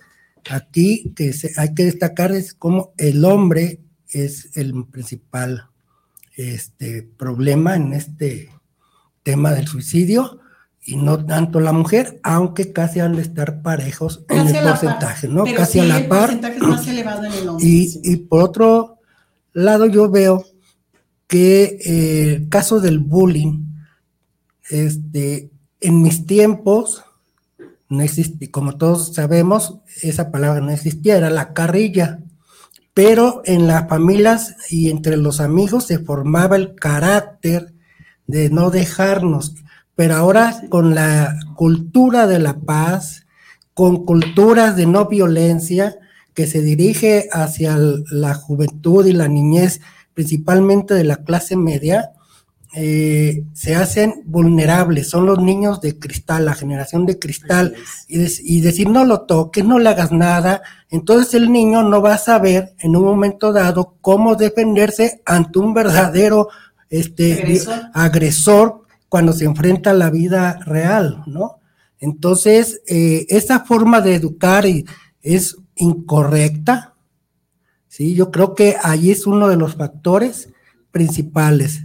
aquí 0.49 1.13
que 1.15 1.33
hay 1.57 1.75
que 1.75 1.85
destacar 1.85 2.33
es 2.33 2.55
cómo 2.55 2.93
el 2.97 3.25
hombre 3.25 3.81
es 4.09 4.57
el 4.57 4.87
principal 4.87 5.69
este, 6.37 7.03
problema 7.03 7.77
en 7.77 7.93
este 7.93 8.51
tema 9.23 9.53
del 9.53 9.67
suicidio 9.69 10.41
y 10.85 10.97
no 10.97 11.25
tanto 11.25 11.61
la 11.61 11.73
mujer, 11.73 12.21
aunque 12.23 12.73
casi 12.73 13.01
han 13.01 13.17
de 13.17 13.23
estar 13.23 13.63
parejos 13.63 14.25
en 14.29 14.49
el 14.49 14.63
porcentaje, 14.63 15.29
¿no? 15.29 15.45
casi 15.45 15.79
a 15.79 15.85
la 15.85 16.09
par. 16.09 16.39
Y, 17.59 18.01
y, 18.03 18.17
por 18.17 18.43
otro 18.43 18.99
lado, 19.53 19.87
yo 19.87 20.11
veo 20.11 20.45
que 21.27 21.79
eh, 21.85 22.35
el 22.35 22.49
caso 22.49 22.81
del 22.81 22.99
bullying, 22.99 23.67
este, 24.69 25.51
en 25.81 26.03
mis 26.03 26.27
tiempos, 26.27 27.05
no 27.89 28.03
existe, 28.03 28.51
como 28.51 28.77
todos 28.77 29.15
sabemos, 29.15 29.79
esa 30.03 30.31
palabra 30.31 30.61
no 30.61 30.71
existía, 30.71 31.17
era 31.17 31.31
la 31.31 31.53
carrilla. 31.53 32.21
Pero 32.95 33.43
en 33.45 33.67
las 33.67 33.89
familias 33.89 34.57
y 34.69 34.91
entre 34.91 35.17
los 35.17 35.41
amigos 35.41 35.87
se 35.87 35.99
formaba 35.99 36.57
el 36.57 36.75
carácter 36.75 37.75
de 38.27 38.51
no 38.51 38.71
dejarnos. 38.71 39.55
Pero 40.01 40.15
ahora 40.15 40.63
con 40.71 40.95
la 40.95 41.37
cultura 41.57 42.27
de 42.27 42.39
la 42.39 42.59
paz, 42.59 43.27
con 43.75 44.07
culturas 44.07 44.75
de 44.75 44.87
no 44.87 45.09
violencia, 45.09 45.99
que 46.33 46.47
se 46.47 46.63
dirige 46.63 47.29
hacia 47.31 47.77
la 48.11 48.33
juventud 48.33 49.05
y 49.05 49.13
la 49.13 49.29
niñez, 49.29 49.83
principalmente 50.15 50.95
de 50.95 51.05
la 51.05 51.17
clase 51.17 51.55
media, 51.55 52.13
eh, 52.75 53.45
se 53.53 53.75
hacen 53.75 54.23
vulnerables, 54.25 55.11
son 55.11 55.27
los 55.27 55.39
niños 55.39 55.83
de 55.83 55.99
cristal, 55.99 56.47
la 56.47 56.55
generación 56.55 57.05
de 57.05 57.19
cristal, 57.19 57.75
y, 58.09 58.61
decir 58.63 58.89
no 58.89 59.05
lo 59.05 59.27
toques, 59.27 59.67
no 59.67 59.79
le 59.79 59.91
hagas 59.91 60.13
nada, 60.13 60.63
entonces 60.89 61.35
el 61.35 61.53
niño 61.53 61.83
no 61.83 62.01
va 62.01 62.15
a 62.15 62.19
saber 62.19 62.73
en 62.79 62.97
un 62.97 63.05
momento 63.05 63.53
dado 63.53 63.97
cómo 64.01 64.35
defenderse 64.35 65.21
ante 65.27 65.59
un 65.59 65.75
verdadero 65.75 66.49
este, 66.89 67.61
agresor, 67.93 68.87
cuando 69.11 69.33
se 69.33 69.45
enfrenta 69.45 69.91
a 69.91 69.95
la 69.95 70.09
vida 70.09 70.61
real, 70.65 71.25
¿no? 71.27 71.59
Entonces, 71.99 72.81
eh, 72.87 73.27
esa 73.29 73.65
forma 73.65 74.01
de 74.01 74.15
educar 74.15 74.65
es 75.21 75.57
incorrecta, 75.75 76.95
¿sí? 77.89 78.15
Yo 78.15 78.31
creo 78.31 78.55
que 78.55 78.77
ahí 78.83 79.11
es 79.11 79.27
uno 79.27 79.49
de 79.49 79.57
los 79.57 79.75
factores 79.75 80.49
principales. 80.93 81.83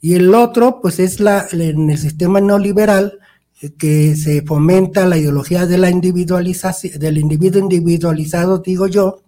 Y 0.00 0.14
el 0.14 0.34
otro, 0.34 0.80
pues 0.80 0.98
es 0.98 1.20
la, 1.20 1.46
en 1.52 1.90
el 1.90 1.98
sistema 1.98 2.40
neoliberal, 2.40 3.18
eh, 3.60 3.74
que 3.74 4.16
se 4.16 4.40
fomenta 4.40 5.06
la 5.06 5.18
ideología 5.18 5.66
de 5.66 5.76
la 5.76 5.90
individualización, 5.90 6.98
del 6.98 7.18
individuo 7.18 7.60
individualizado, 7.60 8.58
digo 8.58 8.86
yo, 8.86 9.20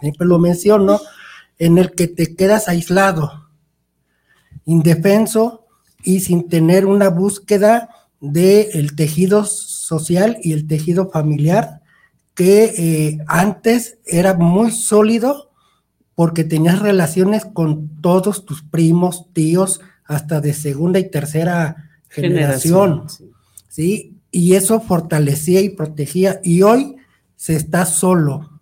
siempre 0.00 0.26
lo 0.26 0.40
menciono, 0.40 1.00
en 1.56 1.78
el 1.78 1.92
que 1.92 2.08
te 2.08 2.34
quedas 2.34 2.68
aislado, 2.68 3.48
indefenso 4.64 5.63
y 6.04 6.20
sin 6.20 6.48
tener 6.48 6.86
una 6.86 7.08
búsqueda 7.08 7.88
del 8.20 8.94
tejido 8.94 9.44
social 9.44 10.38
y 10.42 10.52
el 10.52 10.66
tejido 10.66 11.10
familiar 11.10 11.80
que 12.34 12.64
eh, 12.76 13.18
antes 13.26 13.98
era 14.04 14.34
muy 14.34 14.70
sólido 14.70 15.50
porque 16.14 16.44
tenías 16.44 16.80
relaciones 16.80 17.44
con 17.44 18.00
todos 18.00 18.44
tus 18.44 18.62
primos, 18.62 19.32
tíos, 19.32 19.80
hasta 20.04 20.40
de 20.40 20.52
segunda 20.52 20.98
y 20.98 21.10
tercera 21.10 21.90
generación, 22.08 23.06
sí. 23.68 24.10
Y 24.30 24.54
eso 24.54 24.80
fortalecía 24.80 25.60
y 25.60 25.70
protegía. 25.70 26.40
Y 26.42 26.62
hoy 26.62 26.96
se 27.36 27.54
está 27.54 27.86
solo. 27.86 28.60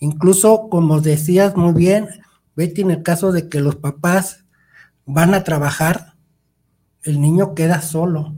Incluso, 0.00 0.68
como 0.70 1.00
decías 1.02 1.56
muy 1.56 1.74
bien, 1.74 2.08
Betty, 2.56 2.82
en 2.82 2.90
el 2.90 3.02
caso 3.02 3.30
de 3.30 3.48
que 3.48 3.60
los 3.60 3.76
papás 3.76 4.44
van 5.04 5.34
a 5.34 5.44
trabajar, 5.44 6.13
el 7.04 7.20
niño 7.20 7.54
queda 7.54 7.80
solo. 7.80 8.34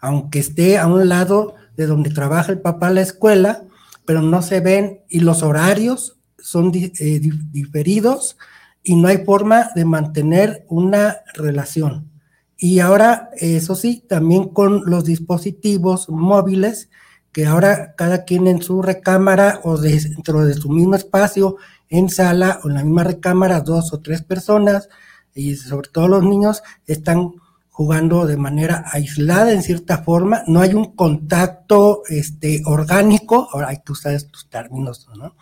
Aunque 0.00 0.38
esté 0.40 0.78
a 0.78 0.86
un 0.86 1.08
lado 1.08 1.54
de 1.76 1.86
donde 1.86 2.10
trabaja 2.10 2.52
el 2.52 2.60
papá 2.60 2.90
la 2.90 3.02
escuela, 3.02 3.64
pero 4.04 4.22
no 4.22 4.42
se 4.42 4.60
ven 4.60 5.00
y 5.08 5.20
los 5.20 5.42
horarios 5.42 6.18
son 6.38 6.72
eh, 6.74 7.20
diferidos 7.50 8.36
y 8.82 8.96
no 8.96 9.08
hay 9.08 9.24
forma 9.24 9.70
de 9.74 9.84
mantener 9.84 10.64
una 10.68 11.18
relación. 11.34 12.10
Y 12.56 12.80
ahora, 12.80 13.30
eso 13.36 13.76
sí, 13.76 14.04
también 14.08 14.48
con 14.48 14.82
los 14.86 15.04
dispositivos 15.04 16.08
móviles, 16.08 16.90
que 17.30 17.46
ahora 17.46 17.94
cada 17.96 18.24
quien 18.24 18.48
en 18.48 18.62
su 18.62 18.82
recámara 18.82 19.60
o 19.62 19.76
dentro 19.76 20.44
de 20.44 20.54
su 20.54 20.70
mismo 20.70 20.96
espacio, 20.96 21.56
en 21.88 22.08
sala 22.08 22.60
o 22.64 22.68
en 22.68 22.74
la 22.74 22.82
misma 22.82 23.04
recámara, 23.04 23.60
dos 23.60 23.92
o 23.92 24.00
tres 24.00 24.22
personas, 24.22 24.88
y 25.34 25.54
sobre 25.54 25.88
todo 25.90 26.08
los 26.08 26.24
niños, 26.24 26.62
están 26.86 27.32
jugando 27.78 28.26
de 28.26 28.36
manera 28.36 28.86
aislada 28.90 29.52
en 29.52 29.62
cierta 29.62 29.98
forma, 29.98 30.42
no 30.48 30.60
hay 30.62 30.74
un 30.74 30.96
contacto 30.96 32.02
este, 32.08 32.60
orgánico, 32.64 33.48
ahora 33.52 33.68
hay 33.68 33.76
que 33.84 33.92
usar 33.92 34.14
estos 34.14 34.48
términos, 34.50 35.06
¿no? 35.16 35.36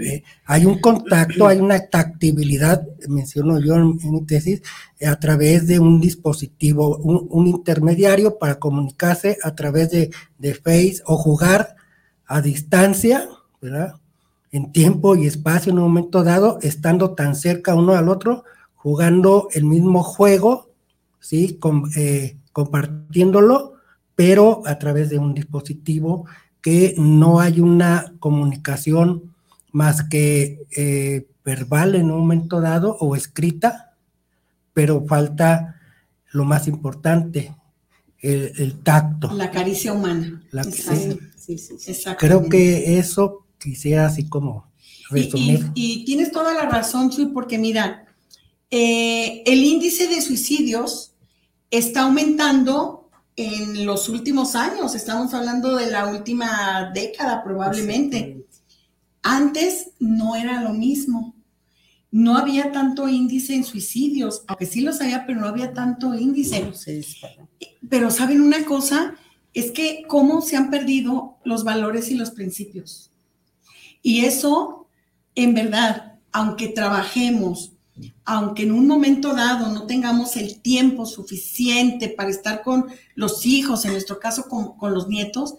Eh, 0.00 0.22
hay 0.44 0.64
un 0.64 0.78
contacto, 0.78 1.48
hay 1.48 1.58
una 1.58 1.88
tactibilidad, 1.88 2.86
menciono 3.08 3.58
yo 3.58 3.74
en, 3.74 3.98
mi 4.12 4.24
tesis, 4.24 4.62
a 5.04 5.16
través 5.16 5.66
de 5.66 5.80
un 5.80 6.00
dispositivo, 6.00 6.98
un, 6.98 7.48
intermediario 7.48 8.38
para 8.38 8.60
comunicarse 8.60 9.38
a 9.42 9.56
través 9.56 9.90
de, 9.90 10.12
de 10.38 10.54
Face 10.54 11.02
o 11.04 11.16
jugar 11.16 11.74
a 12.26 12.40
distancia, 12.40 13.28
¿verdad? 13.60 13.94
En 14.52 14.70
tiempo 14.70 15.16
y 15.16 15.26
espacio 15.26 15.72
en 15.72 15.78
un 15.78 15.86
momento 15.86 16.22
dado, 16.22 16.60
estando 16.62 17.16
tan 17.16 17.34
cerca 17.34 17.74
uno 17.74 17.94
al 17.94 18.08
otro, 18.08 18.44
jugando 18.76 19.48
el 19.50 19.64
mismo 19.64 20.04
juego, 20.04 20.71
¿sí? 21.22 21.58
Eh, 21.96 22.36
compartiéndolo, 22.52 23.74
pero 24.14 24.62
a 24.66 24.78
través 24.78 25.08
de 25.08 25.18
un 25.18 25.32
dispositivo 25.32 26.26
que 26.60 26.94
no 26.98 27.40
hay 27.40 27.60
una 27.60 28.12
comunicación 28.20 29.34
más 29.72 30.02
que 30.02 30.66
eh, 30.76 31.26
verbal 31.44 31.94
en 31.94 32.10
un 32.10 32.18
momento 32.18 32.60
dado 32.60 32.96
o 33.00 33.16
escrita, 33.16 33.94
pero 34.74 35.06
falta 35.06 35.80
lo 36.30 36.44
más 36.44 36.68
importante, 36.68 37.54
el, 38.20 38.78
tacto. 38.82 39.32
La 39.32 39.50
caricia 39.50 39.92
humana. 39.92 40.42
sí, 40.70 41.56
Creo 42.18 42.48
que 42.48 42.98
eso 42.98 43.46
quisiera 43.58 44.06
así 44.06 44.28
como 44.28 44.70
resumir. 45.10 45.70
Y, 45.74 46.04
tienes 46.04 46.30
toda 46.30 46.54
la 46.54 46.68
razón, 46.68 47.10
Chuy, 47.10 47.26
porque 47.26 47.58
mira, 47.58 48.06
eh, 48.70 49.42
el 49.44 49.64
índice 49.64 50.06
de 50.06 50.20
suicidios 50.20 51.11
está 51.72 52.02
aumentando 52.02 53.08
en 53.34 53.86
los 53.86 54.08
últimos 54.10 54.54
años, 54.54 54.94
estamos 54.94 55.32
hablando 55.32 55.74
de 55.76 55.90
la 55.90 56.06
última 56.06 56.92
década 56.94 57.42
probablemente. 57.42 58.46
Antes 59.22 59.92
no 59.98 60.36
era 60.36 60.60
lo 60.60 60.74
mismo. 60.74 61.34
No 62.10 62.36
había 62.36 62.72
tanto 62.72 63.08
índice 63.08 63.54
en 63.54 63.64
suicidios, 63.64 64.44
aunque 64.46 64.66
sí 64.66 64.82
los 64.82 65.00
había, 65.00 65.24
pero 65.24 65.40
no 65.40 65.46
había 65.46 65.72
tanto 65.72 66.14
índice. 66.14 66.70
Pero 67.88 68.10
saben 68.10 68.42
una 68.42 68.66
cosa, 68.66 69.14
es 69.54 69.70
que 69.70 70.04
cómo 70.06 70.42
se 70.42 70.56
han 70.56 70.70
perdido 70.70 71.38
los 71.42 71.64
valores 71.64 72.10
y 72.10 72.16
los 72.16 72.32
principios. 72.32 73.10
Y 74.02 74.26
eso, 74.26 74.88
en 75.34 75.54
verdad, 75.54 76.18
aunque 76.32 76.68
trabajemos, 76.68 77.71
aunque 78.24 78.62
en 78.62 78.72
un 78.72 78.86
momento 78.86 79.34
dado 79.34 79.68
no 79.72 79.86
tengamos 79.86 80.36
el 80.36 80.60
tiempo 80.60 81.06
suficiente 81.06 82.08
para 82.08 82.30
estar 82.30 82.62
con 82.62 82.86
los 83.14 83.44
hijos, 83.46 83.84
en 83.84 83.92
nuestro 83.92 84.20
caso 84.20 84.44
con, 84.48 84.92
los 84.92 85.08
nietos, 85.08 85.54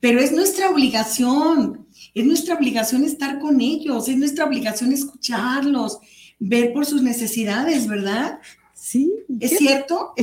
pero 0.00 0.20
es 0.20 0.32
nuestra 0.32 0.70
obligación, 0.70 1.86
es 2.14 2.24
nuestra 2.24 2.54
obligación 2.54 3.04
estar 3.04 3.38
con 3.38 3.60
ellos, 3.60 4.08
es 4.08 4.16
nuestra 4.16 4.46
obligación 4.46 4.92
escucharlos, 4.92 5.98
ver 6.38 6.72
por 6.72 6.86
sus 6.86 7.02
necesidades, 7.02 7.86
¿verdad? 7.86 8.38
Sí. 8.72 9.12
¿Es 9.40 9.58
cierto? 9.58 10.14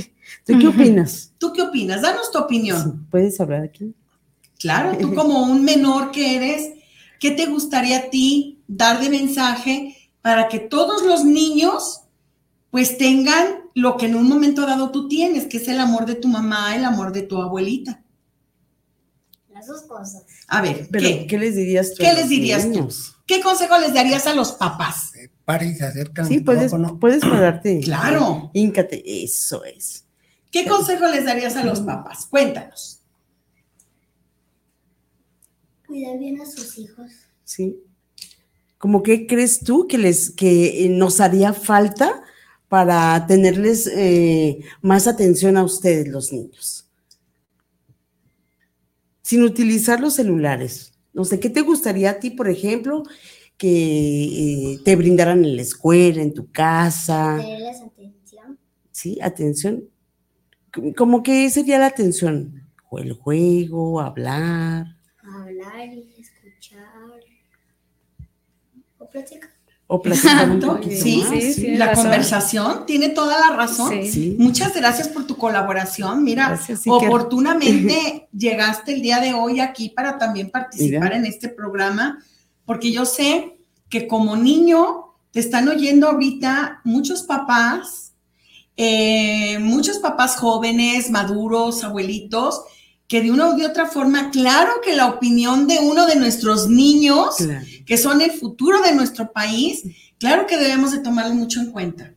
¿Tú 0.46 0.58
qué 0.58 0.68
opinas? 0.68 1.34
¿Tú 1.38 1.54
qué 1.54 1.62
opinas? 1.62 2.02
Danos 2.02 2.32
tu 2.32 2.40
opinión. 2.40 3.06
¿Puedes 3.12 3.40
hablar 3.40 3.64
aquí? 3.64 3.94
Claro, 4.58 4.98
tú 4.98 5.14
como 5.16 5.44
un 5.44 5.64
menor 5.64 6.12
que 6.12 6.38
eres, 6.38 6.72
¿qué 7.20 7.32
te 7.32 7.46
gustaría 7.46 7.98
a 7.98 8.10
ti 8.10 8.60
dar 8.68 9.02
de 9.02 9.10
mensaje 9.10 10.05
para 10.26 10.48
que 10.48 10.58
todos 10.58 11.04
los 11.04 11.24
niños 11.24 12.02
pues 12.72 12.98
tengan 12.98 13.70
lo 13.76 13.96
que 13.96 14.08
en 14.08 14.16
un 14.16 14.28
momento 14.28 14.66
dado 14.66 14.90
tú 14.90 15.08
tienes, 15.08 15.46
que 15.46 15.58
es 15.58 15.68
el 15.68 15.80
amor 15.80 16.08
de 16.08 16.16
tu 16.16 16.28
mamá, 16.28 16.76
el 16.76 16.84
amor 16.84 17.12
de 17.12 17.22
tu 17.22 17.40
abuelita. 17.40 18.04
Las 19.54 19.68
dos 19.68 19.84
cosas. 19.84 20.24
A 20.48 20.64
ver, 20.64 20.90
¿qué, 20.90 21.38
les 21.38 21.56
dirías 21.56 21.94
tú? 21.94 22.02
¿Qué 22.02 22.12
les 22.12 22.28
dirías 22.28 22.72
tú? 22.72 22.90
¿Qué 23.28 23.40
consejo 23.40 23.78
les 23.78 23.94
darías 23.94 24.26
a 24.26 24.34
los 24.34 24.54
papás? 24.54 25.14
Eh, 25.14 25.30
Para 25.46 25.64
y 25.64 25.76
se 25.76 25.86
acercan. 25.86 26.28
Sí, 26.28 26.40
puedes, 26.40 26.72
puedes 27.00 27.22
pararte. 27.22 27.82
Claro. 27.82 28.50
Híncate, 28.52 29.04
eso 29.24 29.64
es. 29.64 30.06
¿Qué 30.50 30.66
consejo 30.66 31.06
les 31.06 31.26
darías 31.26 31.56
a 31.56 31.64
los 31.64 31.82
papás? 31.82 32.26
Cuéntanos. 32.26 33.00
Cuidar 35.86 36.18
bien 36.18 36.42
a 36.42 36.48
sus 36.48 36.80
hijos. 36.80 37.12
Sí. 37.44 37.85
¿Cómo 38.78 39.04
qué 39.04 39.26
crees 39.28 39.60
tú 39.60 39.88
que 39.88 39.98
les 39.98 40.32
que 40.32 40.88
nos 40.90 41.22
haría 41.22 41.54
falta 41.54 42.24
para 42.68 43.26
tenerles 43.28 43.88
eh, 43.88 44.60
más 44.82 45.08
atención 45.08 45.58
a 45.58 45.64
ustedes, 45.64 46.08
los 46.08 46.32
niños? 46.32 46.90
Sin 49.22 49.44
utilizar 49.44 50.00
los 50.00 50.14
celulares. 50.16 50.94
No 51.14 51.24
sé, 51.26 51.40
¿qué 51.40 51.50
te 51.50 51.62
gustaría 51.62 52.12
a 52.12 52.20
ti, 52.20 52.32
por 52.32 52.50
ejemplo, 52.50 53.04
que 53.58 54.74
eh, 54.74 54.80
te 54.84 54.96
brindaran 54.96 55.44
en 55.44 55.56
la 55.56 55.62
escuela, 55.62 56.22
en 56.22 56.34
tu 56.34 56.52
casa? 56.52 57.38
Tenerles 57.38 57.82
atención. 57.82 58.60
Sí, 58.92 59.18
atención. 59.22 59.90
como 60.98 61.24
que 61.24 61.50
sería 61.50 61.80
la 61.80 61.88
atención, 61.88 62.70
o 62.90 63.00
el 63.00 63.14
juego, 63.14 64.02
hablar, 64.02 64.96
Hablar 65.28 65.88
y 65.92 66.22
escuchar. 66.22 67.20
O 69.00 69.05
platicar. 69.16 69.50
o 69.88 70.02
platicar 70.02 70.50
un 70.50 70.56
Exacto, 70.58 70.76
poquito 70.78 71.04
sí, 71.04 71.18
más. 71.18 71.30
sí, 71.30 71.54
sí. 71.54 71.68
la 71.78 71.86
razón. 71.88 72.04
conversación 72.04 72.86
tiene 72.86 73.10
toda 73.10 73.40
la 73.40 73.56
razón. 73.56 73.90
Sí. 73.90 74.12
Sí. 74.12 74.36
Muchas 74.40 74.74
gracias 74.76 75.08
por 75.10 75.26
tu 75.28 75.36
colaboración. 75.38 76.24
Mira, 76.24 76.48
Gracias, 76.50 76.82
oportunamente 76.86 78.28
llegaste 78.38 78.94
el 78.96 79.02
día 79.02 79.20
de 79.20 79.34
hoy 79.34 79.60
aquí 79.60 79.90
para 79.90 80.18
también 80.18 80.50
participar 80.50 81.04
Mira. 81.04 81.18
en 81.18 81.26
este 81.26 81.50
programa, 81.50 82.20
porque 82.66 82.92
yo 82.92 83.06
sé 83.06 83.58
que 83.90 84.08
como 84.08 84.36
niño 84.36 85.14
te 85.32 85.40
están 85.40 85.68
oyendo 85.68 86.08
ahorita 86.08 86.82
muchos 86.84 87.24
papás, 87.24 88.14
eh, 88.78 89.58
muchos 89.60 90.00
papás 90.00 90.36
jóvenes, 90.38 91.10
maduros, 91.12 91.84
abuelitos, 91.84 92.62
que 93.08 93.22
de 93.22 93.32
una 93.32 93.50
u 93.50 93.56
de 93.56 93.66
otra 93.68 93.86
forma, 93.86 94.32
claro 94.32 94.72
que 94.84 94.96
la 94.96 95.08
opinión 95.08 95.68
de 95.68 95.78
uno 95.80 96.08
de 96.08 96.16
nuestros 96.16 96.68
niños 96.70 97.36
Claro. 97.38 97.66
Que 97.86 97.98
son 97.98 98.22
el 98.22 98.32
futuro 98.32 98.82
de 98.82 98.94
nuestro 98.94 99.32
país, 99.32 99.84
claro 100.18 100.48
que 100.48 100.58
debemos 100.58 100.92
de 100.92 101.00
tomarlo 101.00 101.34
mucho 101.36 101.60
en 101.60 101.72
cuenta. 101.72 102.14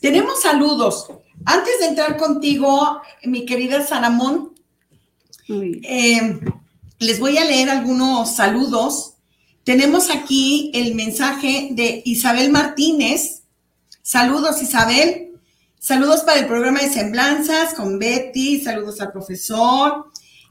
Tenemos 0.00 0.42
saludos. 0.42 1.06
Antes 1.44 1.78
de 1.80 1.86
entrar 1.86 2.16
contigo, 2.16 3.00
mi 3.24 3.44
querida 3.44 3.86
Saramón, 3.86 4.54
eh, 5.48 6.40
les 6.98 7.20
voy 7.20 7.38
a 7.38 7.44
leer 7.44 7.70
algunos 7.70 8.34
saludos. 8.34 9.14
Tenemos 9.64 10.10
aquí 10.10 10.70
el 10.74 10.94
mensaje 10.94 11.68
de 11.72 12.02
Isabel 12.04 12.50
Martínez. 12.50 13.42
Saludos, 14.02 14.62
Isabel. 14.62 15.32
Saludos 15.78 16.22
para 16.22 16.40
el 16.40 16.46
programa 16.46 16.80
de 16.80 16.90
Semblanzas 16.90 17.74
con 17.74 17.98
Betty. 17.98 18.60
Saludos 18.60 19.00
al 19.00 19.12
profesor. 19.12 20.06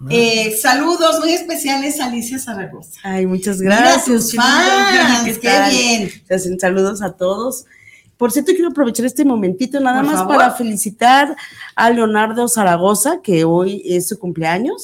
Eh, 0.09 0.55
saludos 0.61 1.19
muy 1.19 1.31
especiales 1.33 1.99
a 1.99 2.05
Alicia 2.05 2.37
Zaragoza. 2.39 2.99
Ay, 3.03 3.25
muchas 3.25 3.59
Mira 3.59 3.77
gracias. 3.77 4.05
tus 4.05 4.33
lindo. 4.33 4.43
fans, 4.43 5.37
¿Qué 5.39 5.61
bien. 5.69 6.11
Se 6.27 6.35
hacen 6.35 6.59
saludos 6.59 7.01
a 7.01 7.13
todos. 7.13 7.65
Por 8.17 8.31
cierto, 8.31 8.51
quiero 8.53 8.69
aprovechar 8.69 9.05
este 9.05 9.25
momentito 9.25 9.79
nada 9.79 10.01
Por 10.01 10.05
más 10.11 10.19
favor. 10.19 10.37
para 10.37 10.51
felicitar 10.51 11.35
a 11.75 11.89
Leonardo 11.89 12.47
Zaragoza, 12.47 13.21
que 13.21 13.43
hoy 13.43 13.81
es 13.85 14.07
su 14.07 14.17
cumpleaños. 14.19 14.83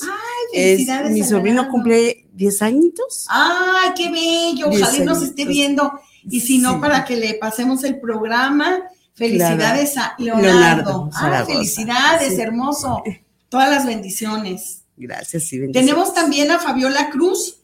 Es- 0.53 0.72
felicidades 0.74 1.12
mi 1.12 1.24
sobrino 1.24 1.47
Leonardo. 1.62 1.72
cumple 1.72 2.26
10 2.34 2.62
añitos. 2.62 3.26
¡Ay, 3.30 3.91
qué 3.95 4.12
bello! 4.12 4.68
Ojalá 4.70 5.05
nos 5.05 5.22
esté 5.24 5.45
viendo. 5.45 5.93
Y 6.30 6.41
si 6.41 6.57
no, 6.57 6.74
Sí. 6.74 6.78
para 6.82 7.05
que 7.05 7.16
le 7.16 7.34
pasemos 7.36 7.84
el 7.84 7.99
programa. 7.99 8.80
Felicidades 9.14 9.97
a 9.97 10.14
Leonardo. 10.18 10.47
Leonardo 10.47 11.09
Zaragoza. 11.14 11.53
felicidades, 11.53 12.36
Sí. 12.36 12.41
hermoso. 12.41 13.01
Todas 13.49 13.70
las 13.70 13.86
bendiciones. 13.86 14.81
Gracias 14.98 15.52
y. 15.54 15.72
Tenemos 15.72 16.14
también 16.14 16.52
a 16.52 16.60
Fabiola 16.60 17.10
Cruz. 17.10 17.58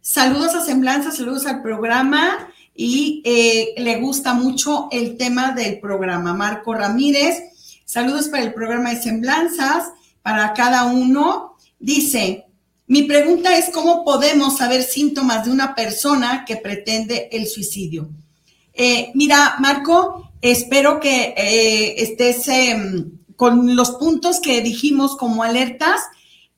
Saludos 0.00 0.54
a 0.54 0.64
Semblanza, 0.64 1.10
saludos 1.10 1.46
al 1.46 1.62
programa. 1.62 2.48
Y 2.74 3.20
eh, 3.24 3.74
le 3.76 4.00
gusta 4.00 4.32
mucho 4.32 4.88
el 4.90 5.16
tema 5.16 5.52
del 5.52 5.80
programa. 5.80 6.32
Marco 6.32 6.72
Ramírez, 6.72 7.36
saludos 7.84 8.28
para 8.28 8.42
el 8.42 8.54
programa 8.54 8.90
de 8.90 9.02
Semblanzas, 9.02 9.90
para 10.22 10.54
cada 10.54 10.84
uno. 10.86 11.56
Dice, 11.78 12.46
mi 12.86 13.02
pregunta 13.04 13.56
es 13.56 13.70
cómo 13.70 14.04
podemos 14.04 14.56
saber 14.56 14.82
síntomas 14.82 15.44
de 15.44 15.52
una 15.52 15.74
persona 15.74 16.44
que 16.44 16.56
pretende 16.56 17.28
el 17.30 17.46
suicidio. 17.46 18.10
Eh, 18.72 19.12
mira, 19.14 19.56
Marco, 19.58 20.32
espero 20.40 20.98
que 20.98 21.34
eh, 21.36 22.02
estés 22.02 22.48
em, 22.48 23.12
con 23.40 23.74
los 23.74 23.92
puntos 23.92 24.38
que 24.38 24.60
dijimos 24.60 25.16
como 25.16 25.42
alertas 25.42 26.02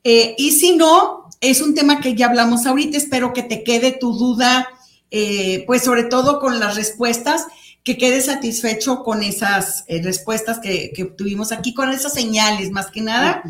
eh, 0.03 0.35
y 0.37 0.51
si 0.51 0.74
no, 0.74 1.28
es 1.41 1.61
un 1.61 1.76
tema 1.76 2.01
que 2.01 2.16
ya 2.16 2.26
hablamos 2.26 2.66
ahorita, 2.66 2.99
espero 2.99 3.33
que 3.33 3.45
te 3.45 3.62
quede 3.62 3.93
tu 3.93 4.12
duda, 4.18 4.68
eh, 5.12 5.62
pues 5.68 5.85
sobre 5.85 6.03
todo 6.03 6.41
con 6.41 6.59
las 6.59 6.74
respuestas, 6.74 7.47
que 7.85 7.97
quedes 7.97 8.24
satisfecho 8.26 9.05
con 9.05 9.22
esas 9.22 9.85
eh, 9.87 10.03
respuestas 10.03 10.59
que, 10.59 10.91
que 10.93 11.05
tuvimos 11.05 11.53
aquí, 11.53 11.72
con 11.72 11.89
esas 11.93 12.14
señales 12.14 12.72
más 12.72 12.91
que 12.91 13.01
nada. 13.01 13.45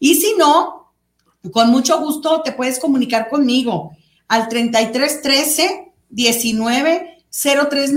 Y 0.00 0.16
si 0.16 0.34
no, 0.36 0.92
con 1.52 1.70
mucho 1.70 2.00
gusto 2.00 2.42
te 2.42 2.50
puedes 2.50 2.80
comunicar 2.80 3.28
conmigo 3.28 3.92
al 4.26 4.48
33 4.48 5.22
13 5.22 5.92
19 6.10 7.18
03 7.30 7.92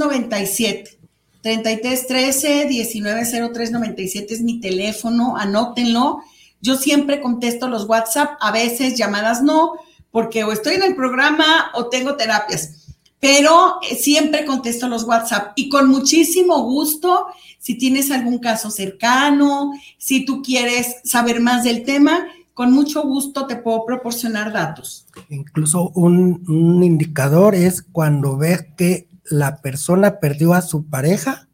97. 1.46 1.46
33 1.46 2.08
13 2.08 2.66
19 2.66 3.52
03 3.54 3.72
97 3.72 4.34
es 4.34 4.42
mi 4.42 4.60
teléfono, 4.60 5.38
anótenlo. 5.38 6.20
Yo 6.60 6.76
siempre 6.76 7.22
contesto 7.22 7.68
los 7.68 7.88
WhatsApp, 7.88 8.38
a 8.40 8.52
veces 8.52 8.98
llamadas 8.98 9.44
no, 9.44 9.74
porque 10.10 10.44
o 10.44 10.52
estoy 10.52 10.76
en 10.76 10.84
el 10.84 10.96
programa 10.96 11.72
o 11.76 11.88
tengo 11.90 12.16
terapias, 12.16 12.96
pero 13.20 13.76
eh, 13.88 13.96
siempre 13.96 14.46
contesto 14.46 14.88
los 14.88 15.04
WhatsApp 15.04 15.54
y 15.56 15.70
con 15.70 15.88
muchísimo 15.88 16.64
gusto, 16.64 17.28
si 17.60 17.76
tienes 17.76 18.10
algún 18.10 18.40
caso 18.40 18.72
cercano, 18.72 19.72
si 20.00 20.26
tú 20.26 20.42
quieres 20.42 20.96
saber 21.04 21.42
más 21.42 21.64
del 21.64 21.84
tema, 21.84 22.26
con 22.56 22.72
mucho 22.72 23.04
gusto 23.04 23.46
te 23.46 23.58
puedo 23.58 23.86
proporcionar 23.86 24.52
datos. 24.52 25.06
Incluso 25.30 25.90
un 25.90 26.82
indicador 26.84 27.54
es 27.54 27.84
cuando 27.84 28.38
ves 28.38 28.66
que 28.78 29.10
la 29.30 29.58
persona 29.62 30.20
perdió 30.20 30.54
a 30.54 30.62
su 30.62 30.86
pareja, 30.86 31.48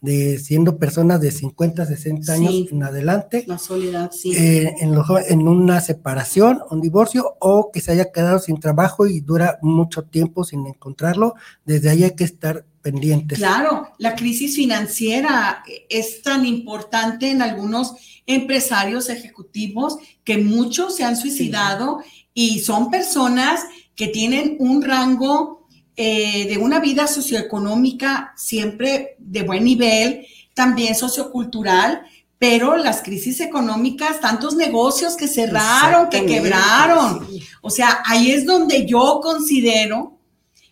de 0.00 0.38
siendo 0.40 0.78
personas 0.78 1.20
de 1.20 1.30
50, 1.30 1.86
60 1.86 2.32
años 2.32 2.50
Sí. 2.52 2.68
en 2.72 2.82
adelante, 2.82 3.44
La 3.46 3.56
soledad, 3.58 4.10
sí. 4.10 4.32
eh, 4.36 4.74
en, 4.80 4.96
los 4.96 5.06
en 5.28 5.46
una 5.46 5.80
separación, 5.80 6.60
un 6.70 6.80
divorcio, 6.80 7.36
o 7.38 7.70
que 7.70 7.80
se 7.80 7.92
haya 7.92 8.10
quedado 8.10 8.40
sin 8.40 8.58
trabajo 8.58 9.06
y 9.06 9.20
dura 9.20 9.60
mucho 9.62 10.02
tiempo 10.02 10.42
sin 10.42 10.66
encontrarlo, 10.66 11.36
desde 11.64 11.88
ahí 11.88 12.02
hay 12.02 12.16
que 12.16 12.24
estar 12.24 12.64
pendientes. 12.80 13.38
Claro, 13.38 13.90
la 13.98 14.16
crisis 14.16 14.56
financiera 14.56 15.62
es 15.88 16.20
tan 16.22 16.46
importante 16.46 17.30
en 17.30 17.40
algunos 17.40 17.94
empresarios 18.26 19.08
ejecutivos 19.08 19.98
que 20.24 20.38
muchos 20.38 20.96
se 20.96 21.04
han 21.04 21.16
suicidado 21.16 22.00
y 22.34 22.58
son 22.58 22.90
personas 22.90 23.60
que 23.94 24.08
tienen 24.08 24.56
un 24.58 24.82
rango 24.82 25.61
eh, 25.96 26.46
de 26.48 26.58
una 26.58 26.80
vida 26.80 27.06
socioeconómica 27.06 28.32
siempre 28.36 29.16
de 29.18 29.42
buen 29.42 29.64
nivel, 29.64 30.26
también 30.54 30.94
sociocultural, 30.94 32.02
pero 32.38 32.76
las 32.76 33.02
crisis 33.02 33.40
económicas, 33.40 34.20
tantos 34.20 34.56
negocios 34.56 35.16
que 35.16 35.28
cerraron, 35.28 36.08
que 36.08 36.26
quebraron. 36.26 37.26
sí. 37.28 37.42
O 37.60 37.70
sea, 37.70 38.02
ahí 38.04 38.32
es 38.32 38.44
donde 38.44 38.86
yo 38.86 39.20
considero 39.22 40.18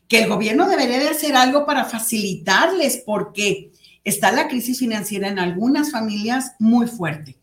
que 0.09 0.23
el 0.23 0.29
gobierno 0.29 0.69
debería 0.69 0.99
de 0.99 1.09
hacer 1.09 1.37
algo 1.37 1.65
para 1.65 1.85
facilitarles 1.85 3.01
porque 3.07 3.71
está 4.03 4.33
la 4.33 4.49
crisis 4.49 4.81
financiera 4.81 5.29
en 5.29 5.39
algunas 5.39 5.93
familias 5.93 6.53
muy 6.59 6.89
fuerte. 6.89 7.39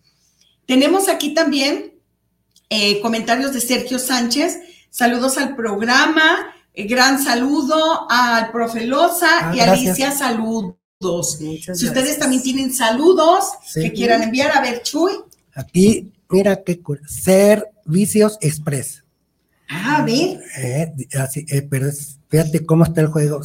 Tenemos 0.66 1.08
aquí 1.08 1.34
también 1.34 1.94
eh, 2.70 3.00
comentarios 3.00 3.54
de 3.54 3.62
Sergio 3.62 4.00
Sánchez. 4.00 4.60
Saludos 4.90 5.38
al 5.38 5.56
programa. 5.56 6.54
Eh, 6.82 6.88
gran 6.88 7.22
saludo 7.24 8.08
al 8.10 8.52
profe 8.52 8.86
Loza 8.86 9.50
Ah, 9.50 9.56
y. 9.56 9.60
Alicia, 9.60 10.12
saludos. 10.12 10.76
Muchas 11.42 11.80
Si 11.80 11.86
ustedes 11.88 12.18
también 12.18 12.42
tienen 12.42 12.74
saludos 12.74 13.46
Sí. 13.66 13.82
que 13.82 13.94
quieran 13.94 14.24
enviar, 14.24 14.52
a 14.58 14.62
ver, 14.62 14.82
Chuy. 14.84 15.12
Aquí, 15.54 16.12
mira 16.30 16.64
qué 16.64 16.80
Servicios 17.08 18.38
Express. 18.42 19.04
Ah, 19.70 19.98
a 19.98 20.02
ver. 20.04 20.40
Eh, 20.58 20.94
así, 21.20 21.46
eh, 21.50 21.62
pero 21.70 21.88
fíjate 22.30 22.66
cómo 22.66 22.84
está 22.86 23.02
el 23.02 23.08
juego. 23.08 23.44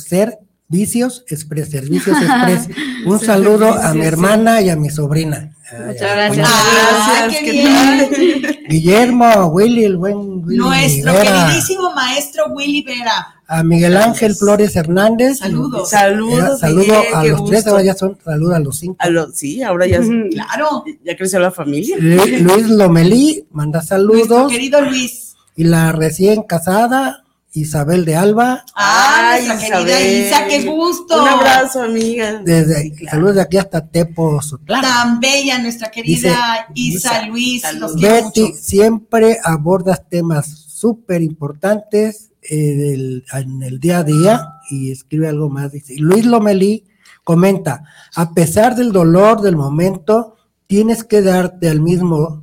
Servicios 0.76 1.22
Express, 1.28 1.70
Servicios 1.70 2.16
Express. 2.16 2.68
Un 3.06 3.20
saludo 3.20 3.74
a 3.74 3.92
mi 3.92 4.06
hermana 4.06 4.62
y 4.62 4.70
a 4.70 4.76
mi 4.76 4.88
sobrina. 4.88 5.52
Ay, 5.70 5.78
Muchas 5.88 6.02
ay, 6.02 6.16
gracias. 6.16 6.48
Ah, 6.50 7.18
gracias, 7.20 7.40
qué 7.40 7.44
¿qué 7.44 7.52
bien. 7.52 8.58
Guillermo, 8.70 9.46
Willy, 9.48 9.84
el 9.84 9.96
buen 9.98 10.16
Willy 10.46 10.56
Nuestro 10.56 11.12
queridísimo 11.14 11.90
maestro 11.94 12.44
Willy 12.54 12.82
Vera. 12.84 13.34
a 13.46 13.62
Miguel 13.62 13.98
Ángel 13.98 14.34
Flores 14.34 14.74
Hernández. 14.74 15.38
Saludos. 15.40 15.90
Saludos, 15.90 16.54
Eh, 16.54 16.60
saludo 16.60 16.80
Miguel, 16.86 17.14
a 17.14 17.24
los 17.24 17.44
tres, 17.50 17.66
ahora 17.66 17.82
ya 17.82 17.94
son, 17.94 18.18
saludo 18.24 18.54
a 18.54 18.58
los 18.58 18.78
cinco. 18.78 18.96
A 18.98 19.10
lo- 19.10 19.30
sí, 19.30 19.62
ahora 19.62 19.86
ya, 19.86 20.00
Claro. 20.00 20.84
ya 21.04 21.16
creció 21.18 21.38
la 21.38 21.50
familia. 21.50 21.96
Lu- 21.98 22.24
Luis 22.38 22.68
Lomelí 22.70 23.44
manda 23.52 23.80
Nuestro 23.80 23.96
saludos. 23.98 24.50
querido 24.50 24.80
Luis. 24.80 25.34
Y 25.54 25.64
la 25.64 25.92
recién 25.92 26.44
casada, 26.44 27.21
Isabel 27.55 28.05
de 28.05 28.16
Alba, 28.16 28.64
Ah, 28.74 29.32
Ay, 29.34 29.46
nuestra 29.46 29.78
querida 29.78 30.00
Isabel. 30.00 30.26
Isa, 30.26 30.46
qué 30.46 30.70
gusto. 30.70 31.22
Un 31.22 31.28
abrazo, 31.28 31.82
amiga. 31.82 32.40
desde 32.44 32.82
Sí, 32.82 32.90
claro. 32.92 33.11
saludos 33.16 33.34
de 33.36 33.42
aquí 33.42 33.57
hasta 33.59 33.86
Tepo 33.86 34.40
Sotlán. 34.40 34.80
Tan 34.82 35.20
bella 35.20 35.59
nuestra 35.59 35.90
querida 35.90 36.30
Isa, 36.30 36.66
Isa, 36.74 37.26
Luis. 37.26 37.62
Los 37.74 37.96
Betty, 37.96 38.42
mucho. 38.42 38.55
siempre 38.61 39.38
abordas 39.44 40.03
temas 40.09 40.46
súper 40.48 41.22
importantes 41.22 42.30
eh, 42.42 43.20
en 43.34 43.62
el 43.62 43.78
día 43.78 43.98
a 43.98 44.05
día 44.05 44.48
y 44.70 44.90
escribe 44.90 45.28
algo 45.28 45.48
más. 45.50 45.70
Dice, 45.72 45.94
Luis 45.98 46.24
Lomelí 46.24 46.84
comenta, 47.22 47.84
a 48.16 48.32
pesar 48.32 48.74
del 48.74 48.92
dolor 48.92 49.42
del 49.42 49.57
momento, 49.57 50.36
tienes 50.66 51.05
que 51.05 51.20
darte 51.22 51.68
al 51.68 51.80
mismo 51.80 52.42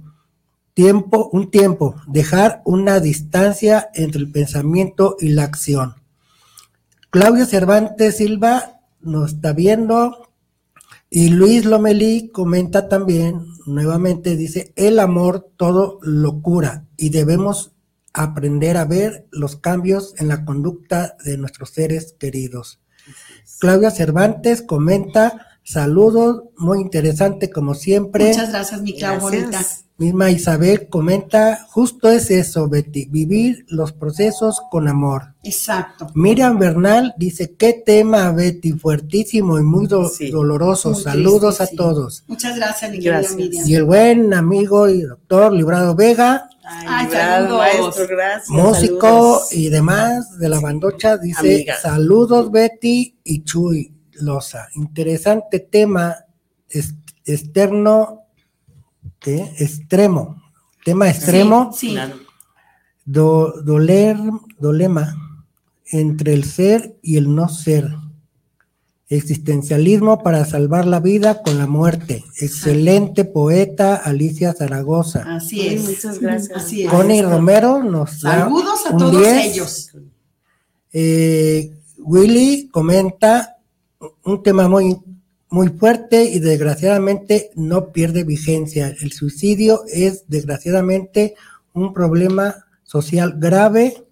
tiempo, 0.80 1.30
un 1.34 1.51
tiempo, 1.51 1.95
dejar 2.07 2.61
una 2.63 3.01
distancia 3.01 3.89
entre 3.95 4.21
el 4.21 4.32
pensamiento 4.32 5.17
y 5.19 5.27
la 5.27 5.43
acción. 5.43 5.95
Claudio 7.09 7.45
Cervantes 7.45 8.15
Silva 8.15 8.80
nos 9.01 9.34
está 9.34 9.51
viendo 9.51 10.32
y 11.09 11.32
Luis 11.32 11.65
Lomelí 11.65 12.30
comenta 12.30 12.88
también, 12.88 13.45
nuevamente 13.65 14.38
dice, 14.38 14.71
el 14.77 14.99
amor 14.99 15.51
todo 15.57 15.99
lo 16.01 16.41
cura 16.41 16.86
y 16.95 17.09
debemos 17.09 17.73
aprender 18.13 18.77
a 18.77 18.86
ver 18.86 19.27
los 19.32 19.57
cambios 19.57 20.15
en 20.17 20.30
la 20.30 20.45
conducta 20.45 21.17
de 21.25 21.38
nuestros 21.38 21.71
seres 21.71 22.15
queridos. 22.17 22.80
Claudia 23.59 23.91
Cervantes 23.91 24.61
comenta, 24.61 25.49
saludos, 25.74 26.43
muy 26.57 26.82
interesante 26.82 27.49
como 27.49 27.74
siempre. 27.76 28.28
Muchas 28.30 28.49
gracias, 28.49 28.82
mi 28.82 28.97
Clau, 28.97 29.20
bonita. 29.20 29.61
Misma 29.97 30.32
Isabel 30.32 30.88
comenta, 30.88 31.65
justo 31.70 32.09
es 32.09 32.32
eso, 32.32 32.70
Betty, 32.70 33.05
vivir 33.09 33.65
los 33.67 33.91
procesos 33.91 34.61
con 34.72 34.88
amor. 34.88 35.34
Exacto. 35.43 36.07
Miriam 36.15 36.57
Bernal 36.57 37.13
dice, 37.17 37.53
qué 37.55 37.74
tema, 37.86 38.32
Betty, 38.32 38.72
fuertísimo 38.72 39.59
y 39.59 39.63
muy 39.63 39.88
do- 39.88 40.07
Sí. 40.07 40.32
doloroso. 40.32 40.91
Muy 40.91 41.03
Saludos 41.03 41.57
triste, 41.57 41.63
a 41.63 41.67
sí. 41.67 41.76
todos. 41.76 42.24
Muchas 42.28 42.55
gracias, 42.55 42.91
mi 42.91 42.97
querida 42.99 43.11
Gracias. 43.20 43.36
Miriam. 43.36 43.67
Y 43.67 43.76
el 43.76 43.84
buen 43.84 44.34
amigo 44.34 44.88
y 44.88 45.01
doctor 45.01 45.51
Librado 45.51 45.93
Vega, 45.95 46.49
Ay, 46.63 47.11
saludos. 47.11 47.57
maestro, 47.57 48.07
gracias. 48.07 48.49
músico 48.49 49.01
saludos. 49.01 49.53
y 49.53 49.70
demás 49.70 50.39
de 50.39 50.47
la 50.47 50.61
bandocha, 50.61 51.17
dice, 51.17 51.39
Amiga. 51.55 51.76
saludos 51.78 52.51
Betty 52.51 53.17
y 53.26 53.43
Chuy 53.43 53.93
Loza. 54.22 54.67
Interesante 54.76 55.59
tema 55.59 56.15
externo, 57.26 58.22
¿qué? 59.20 59.53
extremo. 59.59 60.41
Tema 60.86 61.09
extremo. 61.09 61.72
Sí, 61.74 61.88
sí. 61.89 61.93
Claro. 61.93 62.15
Do- 63.05 63.61
doler, 63.63 64.17
dolema 64.59 65.15
entre 65.91 66.34
el 66.34 66.43
ser 66.43 66.97
y 67.01 67.17
el 67.17 67.34
no 67.34 67.49
ser. 67.49 67.89
Existencialismo 69.11 70.22
para 70.22 70.45
salvar 70.45 70.86
la 70.86 70.99
vida 70.99 71.41
con 71.41 71.57
la 71.57 71.65
muerte. 71.65 72.24
Excelente 72.39 73.26
poeta 73.26 73.95
Alicia 73.95 74.53
Zaragoza. 74.53 75.24
Así 75.36 75.59
Sí, 75.61 75.67
es. 75.67 75.84
muchas 75.84 76.20
gracias. 76.20 76.55
Así 76.63 76.84
es. 76.84 76.91
Connie 76.91 77.24
Romero 77.24 77.84
nos 77.84 78.22
da 78.22 78.41
Saludos 78.41 78.86
a 78.86 78.91
un 78.91 78.97
todos 78.99 79.17
10. 79.17 79.45
ellos. 79.45 79.91
Eh, 80.93 81.72
Willy 81.97 82.70
comenta 82.70 83.57
un 84.30 84.43
tema 84.43 84.67
muy, 84.67 84.97
muy 85.49 85.69
fuerte 85.69 86.23
y 86.23 86.39
desgraciadamente 86.39 87.51
no 87.55 87.91
pierde 87.91 88.23
vigencia. 88.23 88.95
El 89.01 89.11
suicidio 89.11 89.84
es 89.91 90.25
desgraciadamente 90.27 91.36
un 91.73 91.93
problema 91.93 92.65
social 92.84 93.36
grave. 93.38 94.05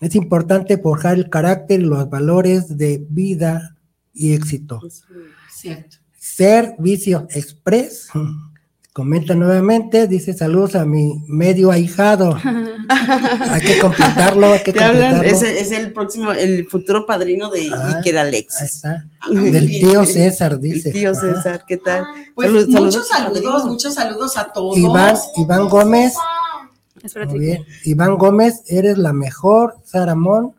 Es 0.00 0.14
importante 0.14 0.78
forjar 0.78 1.16
el 1.16 1.30
carácter 1.30 1.80
y 1.80 1.84
los 1.84 2.08
valores 2.08 2.76
de 2.76 3.04
vida 3.08 3.76
y 4.12 4.32
éxito. 4.32 4.80
Cierto. 5.50 5.96
Servicio 6.18 7.26
Express. 7.30 8.08
Comenta 8.92 9.34
nuevamente, 9.36 10.08
dice 10.08 10.32
saludos 10.34 10.74
a 10.74 10.84
mi 10.84 11.22
medio 11.28 11.70
ahijado. 11.70 12.36
hay 12.88 13.60
que 13.60 13.78
completarlo, 13.78 14.52
hay 14.52 14.62
que 14.64 14.72
completarlo. 14.74 15.22
es, 15.22 15.42
es 15.42 15.70
el 15.70 15.92
próximo, 15.92 16.32
el 16.32 16.66
futuro 16.68 17.06
padrino 17.06 17.50
de 17.50 17.70
Ah, 17.72 17.94
Iker 17.98 18.18
Ahí 18.18 18.26
Alexis. 18.28 18.62
está. 18.76 19.04
Del 19.30 19.68
tío 19.68 20.04
César, 20.04 20.58
dice. 20.58 20.88
El 20.88 20.94
tío. 20.94 21.14
César, 21.14 21.64
¿qué 21.68 21.76
tal? 21.76 22.04
Pues 22.34 22.48
Salud- 22.50 22.66
muchos 22.68 23.06
saludos, 23.06 23.38
saludos, 23.42 23.64
muchos 23.66 23.94
saludos 23.94 24.36
a 24.36 24.52
todos. 24.52 24.76
Iván, 24.76 25.14
Iván 25.36 25.68
Gómez, 25.68 26.14
Espérate. 27.00 27.30
muy 27.32 27.40
bien. 27.46 27.64
Iván 27.84 28.16
Gómez, 28.18 28.62
eres 28.66 28.98
la 28.98 29.12
mejor, 29.12 29.76
Saramón. 29.84 30.54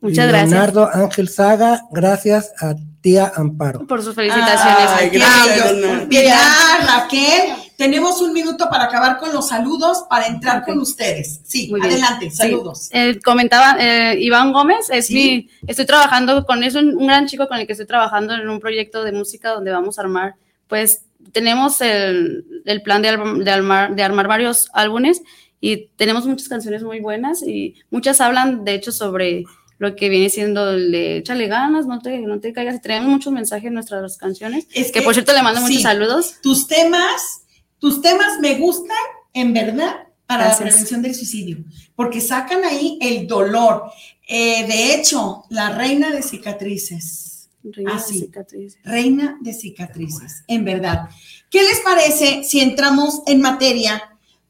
Muchas 0.00 0.28
gracias. 0.28 0.50
Leonardo 0.50 0.90
Ángel 0.92 1.28
Saga, 1.28 1.82
gracias 1.90 2.52
a 2.60 2.74
tía 3.00 3.32
Amparo. 3.34 3.86
Por 3.86 4.02
sus 4.02 4.14
felicitaciones. 4.14 4.88
Ay, 4.96 5.08
gracias. 5.10 5.72
Pilar, 6.08 6.86
Raquel, 6.86 7.54
tenemos 7.76 8.20
un 8.20 8.32
minuto 8.32 8.68
para 8.70 8.84
acabar 8.84 9.18
con 9.18 9.32
los 9.32 9.48
saludos, 9.48 10.04
para 10.08 10.26
entrar 10.26 10.64
con 10.64 10.78
ustedes. 10.78 11.40
Sí, 11.44 11.68
Muy 11.70 11.80
bien. 11.80 11.92
adelante, 11.92 12.30
Sí. 12.30 12.36
saludos. 12.36 12.88
Eh, 12.92 13.18
comentaba 13.24 13.76
eh, 13.80 14.16
Iván 14.20 14.52
Gómez, 14.52 14.90
es 14.90 15.06
Sí. 15.08 15.14
mi, 15.14 15.48
estoy 15.68 15.86
trabajando 15.86 16.44
con, 16.46 16.62
es 16.62 16.74
un, 16.74 16.96
un 16.96 17.06
gran 17.06 17.26
chico 17.26 17.48
con 17.48 17.58
el 17.58 17.66
que 17.66 17.72
estoy 17.72 17.86
trabajando 17.86 18.34
en 18.34 18.48
un 18.48 18.60
proyecto 18.60 19.02
de 19.02 19.12
música 19.12 19.50
donde 19.50 19.70
vamos 19.72 19.98
a 19.98 20.02
armar, 20.02 20.34
pues 20.68 21.02
tenemos 21.32 21.80
el, 21.80 22.44
el 22.64 22.82
plan 22.82 23.02
de, 23.02 23.16
de, 23.42 23.50
armar, 23.50 23.94
de 23.94 24.02
armar 24.02 24.28
varios 24.28 24.68
álbumes 24.72 25.22
y 25.60 25.86
tenemos 25.96 26.26
muchas 26.26 26.48
canciones 26.48 26.82
muy 26.82 27.00
buenas 27.00 27.42
y 27.42 27.74
muchas 27.90 28.20
hablan 28.20 28.64
de 28.64 28.74
hecho 28.74 28.92
sobre 28.92 29.44
lo 29.78 29.96
que 29.96 30.08
viene 30.08 30.30
siendo 30.30 30.70
el 30.70 30.92
de 30.92 31.16
échale 31.18 31.48
ganas, 31.48 31.86
no 31.86 32.00
te, 32.00 32.18
no 32.18 32.38
te 32.38 32.52
caigas 32.52 32.80
tenemos 32.80 33.08
muchos 33.10 33.32
mensajes 33.32 33.66
en 33.66 33.74
nuestras 33.74 34.16
canciones, 34.18 34.66
Es 34.72 34.92
que, 34.92 35.02
por 35.02 35.14
cierto 35.14 35.32
le 35.32 35.42
mando 35.42 35.60
sí, 35.60 35.66
muchos 35.66 35.82
saludos. 35.82 36.34
Tus 36.42 36.66
temas, 36.68 37.42
tus 37.78 38.00
temas 38.00 38.38
me 38.40 38.54
gustan, 38.56 38.96
en 39.32 39.52
verdad, 39.52 40.08
para 40.26 40.44
Gracias. 40.44 40.60
la 40.60 40.66
prevención 40.66 41.02
del 41.02 41.14
suicidio, 41.14 41.58
porque 41.94 42.20
sacan 42.20 42.64
ahí 42.64 42.98
el 43.00 43.26
dolor. 43.26 43.84
Eh, 44.26 44.66
de 44.66 44.94
hecho, 44.94 45.44
la 45.50 45.70
reina 45.70 46.10
de 46.10 46.22
cicatrices. 46.22 47.48
Reina 47.62 47.94
de 47.94 48.00
cicatrices. 48.00 48.80
Reina 48.84 49.38
de 49.40 49.52
cicatrices, 49.54 50.44
en 50.48 50.64
verdad. 50.64 51.08
¿Qué 51.50 51.62
les 51.62 51.80
parece 51.80 52.42
si 52.44 52.60
entramos 52.60 53.22
en 53.26 53.40
materia 53.40 54.02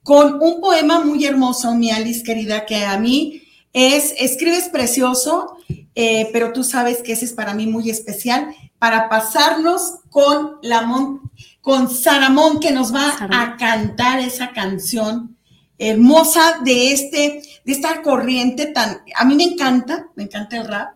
con 0.02 0.40
un 0.42 0.60
poema 0.60 1.04
muy 1.04 1.24
hermoso, 1.24 1.74
mi 1.74 1.90
Alice 1.90 2.22
querida, 2.22 2.66
que 2.66 2.84
a 2.84 2.98
mí 2.98 3.42
es, 3.72 4.14
escribes 4.18 4.68
precioso, 4.68 5.56
eh, 5.94 6.28
pero 6.32 6.52
tú 6.52 6.62
sabes 6.62 7.02
que 7.02 7.12
ese 7.12 7.24
es 7.24 7.32
para 7.32 7.54
mí 7.54 7.66
muy 7.66 7.88
especial, 7.90 8.54
para 8.78 9.08
pasarnos 9.08 9.94
con 10.10 10.56
la 10.62 10.82
Mon- 10.82 11.23
con 11.64 11.88
Saramón, 11.88 12.60
que 12.60 12.70
nos 12.72 12.94
va 12.94 13.16
Saramón. 13.16 13.32
a 13.32 13.56
cantar 13.56 14.20
esa 14.20 14.52
canción 14.52 15.34
hermosa 15.78 16.60
de 16.62 16.92
este, 16.92 17.42
de 17.64 17.72
esta 17.72 18.02
corriente 18.02 18.66
tan, 18.66 19.00
a 19.16 19.24
mí 19.24 19.34
me 19.34 19.44
encanta, 19.44 20.08
me 20.14 20.24
encanta 20.24 20.58
el 20.58 20.68
rap. 20.68 20.94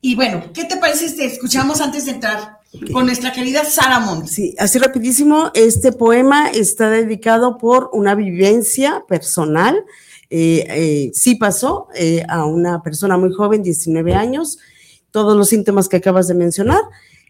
Y 0.00 0.14
bueno, 0.14 0.44
¿qué 0.54 0.66
te 0.66 0.76
parece 0.76 1.08
si 1.08 1.16
te 1.16 1.24
escuchamos 1.24 1.80
antes 1.80 2.04
de 2.04 2.12
entrar 2.12 2.60
con 2.92 3.06
nuestra 3.06 3.32
querida 3.32 3.64
Sara 3.64 3.98
Montes? 3.98 4.30
Sí, 4.30 4.54
así 4.56 4.78
rapidísimo, 4.78 5.50
este 5.52 5.90
poema 5.90 6.48
está 6.48 6.90
dedicado 6.90 7.58
por 7.58 7.90
una 7.92 8.14
vivencia 8.14 9.02
personal. 9.08 9.84
Eh, 10.30 10.64
eh, 10.68 11.10
sí 11.12 11.34
pasó 11.34 11.88
eh, 11.96 12.24
a 12.28 12.44
una 12.44 12.84
persona 12.84 13.16
muy 13.16 13.32
joven, 13.32 13.64
19 13.64 14.14
años. 14.14 14.58
Todos 15.10 15.36
los 15.36 15.48
síntomas 15.48 15.88
que 15.88 15.96
acabas 15.96 16.28
de 16.28 16.34
mencionar 16.34 16.82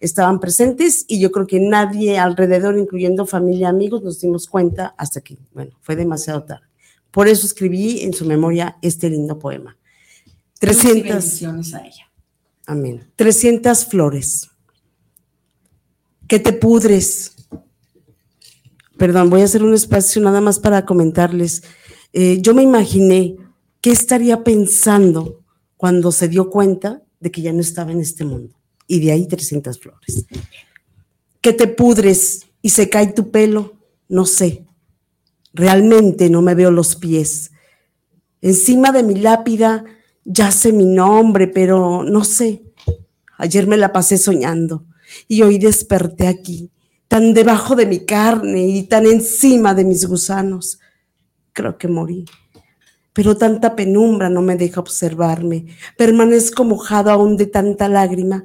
estaban 0.04 0.38
presentes 0.38 1.04
y 1.08 1.18
yo 1.18 1.32
creo 1.32 1.46
que 1.46 1.60
nadie 1.60 2.18
alrededor, 2.18 2.78
incluyendo 2.78 3.26
familia, 3.26 3.70
amigos, 3.70 4.02
nos 4.02 4.20
dimos 4.20 4.46
cuenta 4.46 4.94
hasta 4.98 5.20
que, 5.20 5.38
bueno, 5.52 5.72
fue 5.80 5.96
demasiado 5.96 6.44
tarde. 6.44 6.66
Por 7.10 7.28
eso 7.28 7.46
escribí 7.46 8.00
en 8.00 8.12
su 8.12 8.26
memoria 8.26 8.76
este 8.82 9.08
lindo 9.08 9.38
poema. 9.38 9.78
Luz 10.60 10.84
y 10.84 10.88
300, 10.88 11.08
bendiciones 11.08 11.74
a 11.74 11.86
ella. 11.86 12.10
Amén. 12.66 13.10
300 13.16 13.86
flores. 13.86 14.50
Que 16.26 16.38
te 16.38 16.52
pudres. 16.52 17.32
Perdón, 18.96 19.30
voy 19.30 19.40
a 19.42 19.44
hacer 19.44 19.62
un 19.62 19.74
espacio 19.74 20.20
nada 20.22 20.40
más 20.40 20.58
para 20.58 20.84
comentarles. 20.84 21.62
Eh, 22.12 22.38
yo 22.40 22.54
me 22.54 22.62
imaginé 22.62 23.36
qué 23.80 23.90
estaría 23.90 24.44
pensando 24.44 25.42
cuando 25.76 26.12
se 26.12 26.28
dio 26.28 26.50
cuenta 26.50 27.02
de 27.20 27.30
que 27.30 27.42
ya 27.42 27.52
no 27.52 27.60
estaba 27.60 27.92
en 27.92 28.00
este 28.00 28.24
mundo. 28.24 28.54
Y 28.86 29.00
de 29.00 29.12
ahí 29.12 29.26
300 29.26 29.78
flores. 29.78 30.26
Que 31.40 31.52
te 31.52 31.66
pudres 31.66 32.46
y 32.62 32.70
se 32.70 32.88
cae 32.88 33.12
tu 33.12 33.30
pelo. 33.30 33.74
No 34.08 34.26
sé. 34.26 34.64
Realmente 35.52 36.30
no 36.30 36.42
me 36.42 36.54
veo 36.54 36.70
los 36.70 36.96
pies. 36.96 37.52
Encima 38.40 38.92
de 38.92 39.02
mi 39.02 39.14
lápida 39.14 39.84
yace 40.24 40.72
mi 40.72 40.84
nombre, 40.84 41.48
pero 41.48 42.02
no 42.02 42.24
sé. 42.24 42.62
Ayer 43.38 43.66
me 43.66 43.76
la 43.76 43.92
pasé 43.92 44.18
soñando 44.18 44.86
y 45.28 45.42
hoy 45.42 45.58
desperté 45.58 46.26
aquí, 46.26 46.70
tan 47.08 47.34
debajo 47.34 47.76
de 47.76 47.86
mi 47.86 48.04
carne 48.04 48.66
y 48.66 48.84
tan 48.84 49.06
encima 49.06 49.74
de 49.74 49.84
mis 49.84 50.06
gusanos. 50.06 50.78
Creo 51.52 51.78
que 51.78 51.88
morí. 51.88 52.24
Pero 53.12 53.36
tanta 53.36 53.76
penumbra 53.76 54.28
no 54.28 54.42
me 54.42 54.56
deja 54.56 54.80
observarme. 54.80 55.66
Permanezco 55.96 56.64
mojado 56.64 57.10
aún 57.10 57.36
de 57.36 57.46
tanta 57.46 57.88
lágrima, 57.88 58.44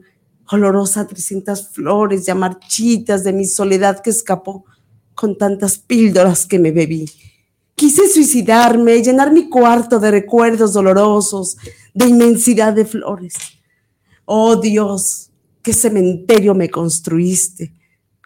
olorosa 0.51 1.01
a 1.01 1.07
300 1.07 1.69
flores 1.69 2.25
ya 2.25 2.35
marchitas 2.35 3.23
de 3.23 3.33
mi 3.33 3.45
soledad 3.45 4.01
que 4.01 4.09
escapó 4.09 4.65
con 5.15 5.37
tantas 5.37 5.77
píldoras 5.77 6.45
que 6.45 6.59
me 6.59 6.71
bebí. 6.71 7.05
Quise 7.75 8.09
suicidarme, 8.09 9.01
llenar 9.01 9.31
mi 9.31 9.47
cuarto 9.49 9.99
de 9.99 10.11
recuerdos 10.11 10.73
dolorosos, 10.73 11.57
de 11.93 12.07
inmensidad 12.07 12.73
de 12.73 12.85
flores. 12.85 13.35
Oh 14.25 14.57
Dios, 14.57 15.29
qué 15.61 15.73
cementerio 15.73 16.53
me 16.53 16.69
construiste. 16.69 17.73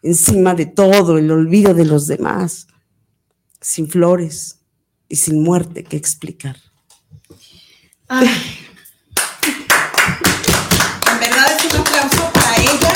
encima 0.01 0.53
de 0.53 0.65
todo, 0.65 1.17
el 1.17 1.31
olvido 1.31 1.73
de 1.73 1.85
los 1.85 2.07
demás, 2.07 2.67
sin 3.61 3.87
flores 3.87 4.59
y 5.07 5.15
sin 5.15 5.41
muerte 5.41 5.83
que 5.83 5.95
explicar. 5.95 6.57
Ay. 8.07 8.27
En 11.11 11.19
verdad 11.19 11.57
es 11.57 11.73
un 11.73 11.79
aplauso 11.79 12.31
para 12.33 12.55
ella, 12.57 12.93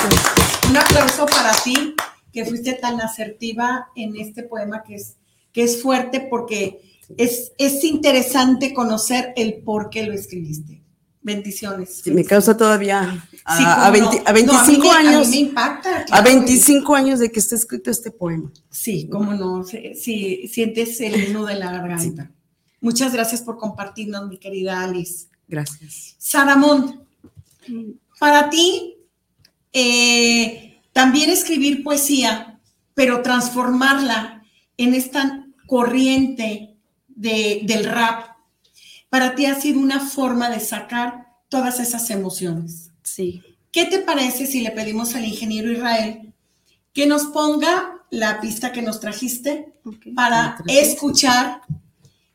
un 0.70 0.78
aplauso 0.78 1.26
para 1.26 1.52
ti, 1.64 1.96
que 2.34 2.46
fuiste 2.46 2.74
tan 2.74 3.00
asertiva 3.02 3.88
en 3.96 4.16
este 4.18 4.44
poema 4.44 4.84
que 4.84 4.96
es, 4.96 5.16
que 5.52 5.64
es 5.64 5.82
fuerte 5.82 6.20
porque 6.30 6.82
es, 7.18 7.52
es 7.58 7.84
interesante 7.84 8.74
conocer 8.74 9.34
el 9.36 9.56
por 9.64 9.90
qué 9.90 10.06
lo 10.06 10.14
escribiste. 10.14 10.84
Bendiciones. 11.22 12.02
Sí, 12.04 12.12
me 12.12 12.24
causa 12.24 12.56
todavía 12.56 13.22
a, 13.44 13.58
Sí, 13.58 13.64
a 13.66 13.76
cómo 13.76 13.92
20 13.92 14.00
no. 14.02 14.10
a 14.10 14.14
No, 14.24 14.30
a 14.30 14.34
mí 14.34 14.42
25 14.44 14.84
me- 14.84 14.90
a 14.92 15.00
mí 15.02 15.08
años. 15.08 15.28
me 15.30 15.36
impacta, 15.38 15.98
A 16.00 16.06
claro. 16.06 16.24
25 16.24 16.96
años 16.96 17.20
de 17.20 17.32
que 17.32 17.40
esté 17.40 17.56
escrito 17.56 17.92
este 17.92 18.12
poema. 18.12 18.52
Sí, 18.70 19.10
cómo 19.12 19.34
no, 19.34 19.64
sí, 19.66 19.94
sí, 19.96 20.48
sientes 20.48 21.02
el 21.02 21.34
nudo 21.34 21.50
en 21.50 21.60
la 21.60 21.72
garganta. 21.72 22.32
Muchas 22.80 23.12
gracias 23.12 23.42
por 23.42 23.58
compartirnos, 23.58 24.28
mi 24.30 24.38
querida 24.38 24.82
Alice. 24.84 25.26
Gracias. 25.50 26.16
Saramón, 26.18 27.04
para 28.20 28.50
ti, 28.50 28.97
eh, 29.80 30.82
también 30.92 31.30
escribir 31.30 31.84
poesía, 31.84 32.60
pero 32.96 33.22
transformarla 33.22 34.44
en 34.78 34.94
esta 34.96 35.46
corriente 35.68 36.76
de- 37.08 37.62
del 37.64 37.86
rap, 37.86 38.26
para 39.10 39.36
ti 39.36 39.46
ha 39.46 39.60
sido 39.60 39.80
una 39.80 40.00
forma 40.00 40.50
de 40.50 40.60
sacar 40.60 41.28
todas 41.50 41.80
esas 41.80 42.10
emociones. 42.10 42.90
Sí. 43.04 43.42
¿Qué 43.72 43.86
te 43.86 44.00
parece 44.00 44.48
si 44.48 44.62
le 44.62 44.72
pedimos 44.72 45.14
al 45.16 45.26
ingeniero 45.26 45.72
Israel 45.72 46.34
que 46.94 47.06
nos 47.06 47.26
ponga 47.26 48.02
la 48.10 48.42
pista 48.42 48.72
que 48.72 48.82
nos 48.82 49.00
trajiste 49.00 49.74
para 50.16 50.58
escuchar, 50.68 51.62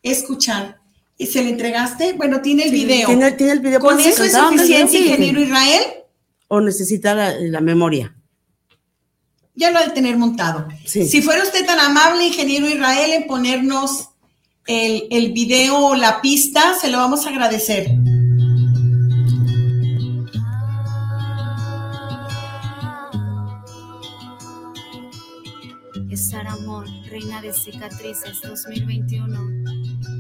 escuchar? 0.03 0.79
¿Y 1.19 1.27
se 1.27 1.43
le 1.43 1.51
entregaste? 1.51 2.13
Bueno, 2.15 2.41
tiene 2.41 2.65
el 2.65 2.71
video. 2.73 3.07
¿Tiene, 3.09 3.33
tiene 3.33 3.53
el 3.53 3.61
video? 3.61 3.81
¿Con 3.81 3.97
¿Puedes 3.97 4.15
eso 4.15 4.25
es 4.25 4.33
suficiente, 4.33 4.99
ingeniero 4.99 5.41
Israel? 5.43 5.83
¿O 6.55 6.61
necesita 6.61 7.15
la, 7.15 7.33
la 7.39 7.63
memoria? 7.63 8.15
Ya 9.55 9.71
lo 9.71 9.79
ha 9.79 9.87
de 9.87 9.93
tener 9.93 10.19
montado. 10.19 10.69
Sí. 10.85 11.09
Si 11.09 11.23
fuera 11.23 11.43
usted 11.43 11.65
tan 11.65 11.79
amable, 11.79 12.27
ingeniero 12.27 12.69
Israel, 12.69 13.11
en 13.13 13.27
ponernos 13.27 14.11
el, 14.67 15.05
el 15.11 15.33
video 15.33 15.79
o 15.79 15.95
la 15.95 16.21
pista, 16.21 16.75
se 16.79 16.91
lo 16.91 16.99
vamos 16.99 17.25
a 17.25 17.31
agradecer. 17.31 17.87
Estar 26.11 26.47
amor, 26.49 26.87
reina 27.09 27.41
de 27.41 27.55
cicatrices 27.55 28.43
2021. 28.43 30.12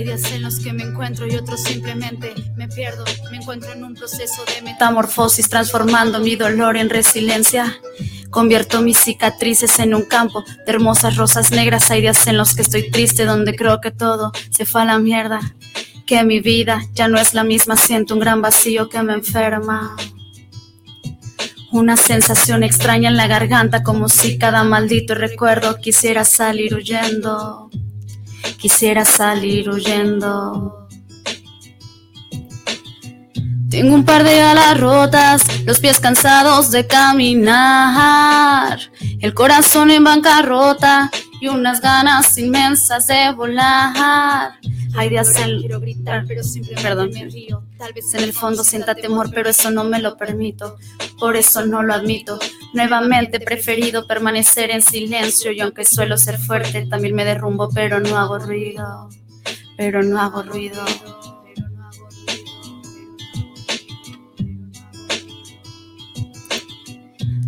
Hay 0.00 0.06
días 0.06 0.32
en 0.32 0.40
los 0.40 0.60
que 0.60 0.72
me 0.72 0.82
encuentro 0.82 1.26
y 1.26 1.36
otros 1.36 1.62
simplemente 1.62 2.32
me 2.56 2.68
pierdo. 2.68 3.04
Me 3.30 3.36
encuentro 3.36 3.70
en 3.70 3.84
un 3.84 3.92
proceso 3.92 4.42
de 4.46 4.62
metamorfosis, 4.62 5.50
transformando 5.50 6.20
mi 6.20 6.36
dolor 6.36 6.78
en 6.78 6.88
resiliencia. 6.88 7.78
Convierto 8.30 8.80
mis 8.80 8.96
cicatrices 8.96 9.78
en 9.78 9.94
un 9.94 10.06
campo 10.06 10.42
de 10.64 10.72
hermosas 10.72 11.16
rosas 11.16 11.50
negras. 11.50 11.90
Hay 11.90 12.00
días 12.00 12.26
en 12.26 12.38
los 12.38 12.54
que 12.54 12.62
estoy 12.62 12.90
triste, 12.90 13.26
donde 13.26 13.54
creo 13.54 13.82
que 13.82 13.90
todo 13.90 14.32
se 14.48 14.64
fue 14.64 14.80
a 14.80 14.86
la 14.86 14.98
mierda. 14.98 15.40
Que 16.06 16.24
mi 16.24 16.40
vida 16.40 16.80
ya 16.94 17.06
no 17.06 17.18
es 17.18 17.34
la 17.34 17.44
misma, 17.44 17.76
siento 17.76 18.14
un 18.14 18.20
gran 18.20 18.40
vacío 18.40 18.88
que 18.88 19.02
me 19.02 19.12
enferma. 19.12 19.96
Una 21.72 21.98
sensación 21.98 22.62
extraña 22.62 23.10
en 23.10 23.18
la 23.18 23.26
garganta, 23.26 23.82
como 23.82 24.08
si 24.08 24.38
cada 24.38 24.64
maldito 24.64 25.14
recuerdo 25.14 25.76
quisiera 25.76 26.24
salir 26.24 26.74
huyendo. 26.74 27.68
Quisiera 28.60 29.04
salir 29.04 29.70
huyendo. 29.70 30.88
Tengo 33.70 33.94
un 33.94 34.04
par 34.04 34.24
de 34.24 34.42
alas 34.42 34.78
rotas, 34.78 35.42
los 35.64 35.78
pies 35.78 36.00
cansados 36.00 36.70
de 36.70 36.86
caminar, 36.86 38.78
el 39.20 39.32
corazón 39.32 39.90
en 39.90 40.04
bancarrota 40.04 41.10
y 41.40 41.48
unas 41.48 41.80
ganas 41.80 42.36
inmensas 42.36 43.06
de 43.06 43.32
volar. 43.32 44.58
Hay 44.96 45.08
días 45.08 45.34
en 45.36 45.60
quiero 45.60 45.80
gritar, 45.80 46.24
pero 46.26 46.42
Perdón. 46.82 47.10
me 47.12 47.24
río. 47.26 47.62
Tal 47.78 47.92
vez 47.92 48.12
en 48.14 48.24
el 48.24 48.32
fondo 48.32 48.64
sienta 48.64 48.94
temor, 48.94 49.30
pero 49.32 49.50
eso 49.50 49.70
no 49.70 49.84
me 49.84 50.00
lo 50.00 50.16
permito. 50.16 50.76
Por 51.18 51.36
eso 51.36 51.64
no 51.64 51.82
lo 51.82 51.94
admito. 51.94 52.38
Nuevamente 52.74 53.36
he 53.36 53.40
preferido 53.40 54.06
permanecer 54.06 54.70
en 54.70 54.82
silencio 54.82 55.52
y 55.52 55.60
aunque 55.60 55.84
suelo 55.84 56.18
ser 56.18 56.38
fuerte, 56.38 56.86
también 56.86 57.14
me 57.14 57.24
derrumbo, 57.24 57.70
pero 57.70 58.00
no 58.00 58.18
hago 58.18 58.38
ruido. 58.38 59.08
Pero 59.76 60.02
no 60.02 60.20
hago 60.20 60.42
ruido. 60.42 60.82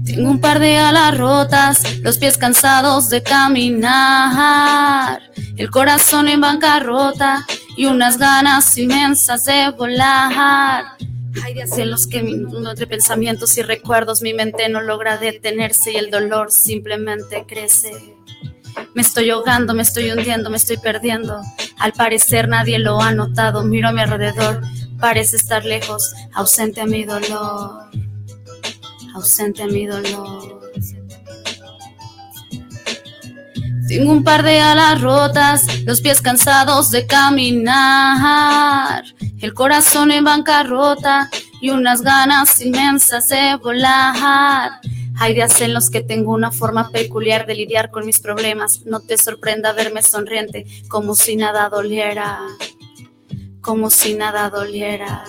Tengo 0.04 0.30
un 0.30 0.40
par 0.40 0.58
de 0.58 0.76
alas 0.76 1.16
rotas, 1.16 1.98
los 2.00 2.18
pies 2.18 2.36
cansados 2.36 3.08
de 3.08 3.22
caminar, 3.22 5.22
el 5.62 5.70
corazón 5.70 6.28
en 6.28 6.40
bancarrota 6.40 7.46
y 7.76 7.86
unas 7.86 8.18
ganas 8.18 8.76
inmensas 8.76 9.44
de 9.44 9.70
volar. 9.70 10.96
Hay 11.44 11.54
días 11.54 11.78
en 11.78 11.90
los 11.90 12.06
que 12.06 12.22
me 12.22 12.32
inundo 12.32 12.70
entre 12.70 12.86
pensamientos 12.86 13.56
y 13.56 13.62
recuerdos, 13.62 14.22
mi 14.22 14.34
mente 14.34 14.68
no 14.68 14.80
logra 14.80 15.18
detenerse 15.18 15.92
y 15.92 15.96
el 15.96 16.10
dolor 16.10 16.50
simplemente 16.50 17.44
crece. 17.46 17.92
Me 18.94 19.02
estoy 19.02 19.30
ahogando, 19.30 19.72
me 19.72 19.82
estoy 19.82 20.10
hundiendo, 20.10 20.50
me 20.50 20.56
estoy 20.56 20.78
perdiendo. 20.78 21.40
Al 21.78 21.92
parecer 21.92 22.48
nadie 22.48 22.80
lo 22.80 23.00
ha 23.00 23.12
notado, 23.12 23.62
miro 23.62 23.88
a 23.88 23.92
mi 23.92 24.00
alrededor, 24.00 24.62
parece 24.98 25.36
estar 25.36 25.64
lejos, 25.64 26.12
ausente 26.34 26.80
a 26.80 26.86
mi 26.86 27.04
dolor 27.04 27.90
ausente 29.14 29.62
a 29.62 29.66
mi 29.66 29.86
dolor. 29.86 30.61
Tengo 33.92 34.10
un 34.10 34.24
par 34.24 34.42
de 34.42 34.58
alas 34.58 35.02
rotas, 35.02 35.82
los 35.84 36.00
pies 36.00 36.22
cansados 36.22 36.90
de 36.90 37.06
caminar, 37.06 39.04
el 39.38 39.52
corazón 39.52 40.10
en 40.10 40.24
bancarrota 40.24 41.28
y 41.60 41.68
unas 41.68 42.00
ganas 42.00 42.58
inmensas 42.62 43.28
de 43.28 43.54
volar. 43.56 44.80
Hay 45.20 45.34
días 45.34 45.60
en 45.60 45.74
los 45.74 45.90
que 45.90 46.00
tengo 46.00 46.32
una 46.32 46.50
forma 46.50 46.88
peculiar 46.88 47.44
de 47.44 47.54
lidiar 47.54 47.90
con 47.90 48.06
mis 48.06 48.18
problemas. 48.18 48.86
No 48.86 49.00
te 49.00 49.18
sorprenda 49.18 49.74
verme 49.74 50.00
sonriente, 50.00 50.64
como 50.88 51.14
si 51.14 51.36
nada 51.36 51.68
doliera, 51.68 52.40
como 53.60 53.90
si 53.90 54.14
nada 54.14 54.48
doliera. 54.48 55.22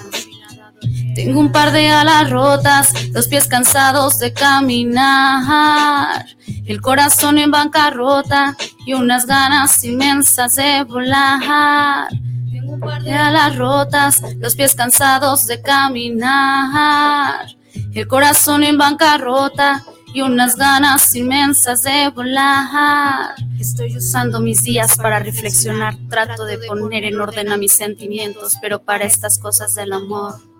Tengo 1.15 1.39
un 1.39 1.51
par 1.51 1.71
de 1.71 1.89
alas 1.89 2.29
rotas, 2.31 2.91
los 3.11 3.27
pies 3.27 3.47
cansados 3.47 4.17
de 4.17 4.33
caminar, 4.33 6.25
el 6.65 6.81
corazón 6.81 7.37
en 7.37 7.51
bancarrota 7.51 8.57
y 8.85 8.93
unas 8.93 9.27
ganas 9.27 9.83
inmensas 9.83 10.55
de 10.55 10.83
volar. 10.83 12.09
Tengo 12.51 12.73
un 12.73 12.79
par 12.79 13.03
de 13.03 13.13
alas 13.13 13.55
rotas, 13.55 14.23
los 14.39 14.55
pies 14.55 14.73
cansados 14.73 15.45
de 15.45 15.61
caminar, 15.61 17.45
el 17.93 18.07
corazón 18.07 18.63
en 18.63 18.79
bancarrota 18.79 19.83
y 20.15 20.21
unas 20.21 20.55
ganas 20.55 21.13
inmensas 21.15 21.83
de 21.83 22.09
volar. 22.09 23.35
Estoy 23.59 23.95
usando 23.95 24.39
mis 24.39 24.63
días 24.63 24.97
para 24.97 25.19
reflexionar, 25.19 25.95
trato 26.09 26.45
de 26.45 26.57
poner 26.57 27.03
en 27.03 27.21
orden 27.21 27.51
a 27.51 27.57
mis 27.57 27.73
sentimientos, 27.73 28.55
pero 28.61 28.83
para 28.83 29.05
estas 29.05 29.37
cosas 29.37 29.75
del 29.75 29.93
amor 29.93 30.52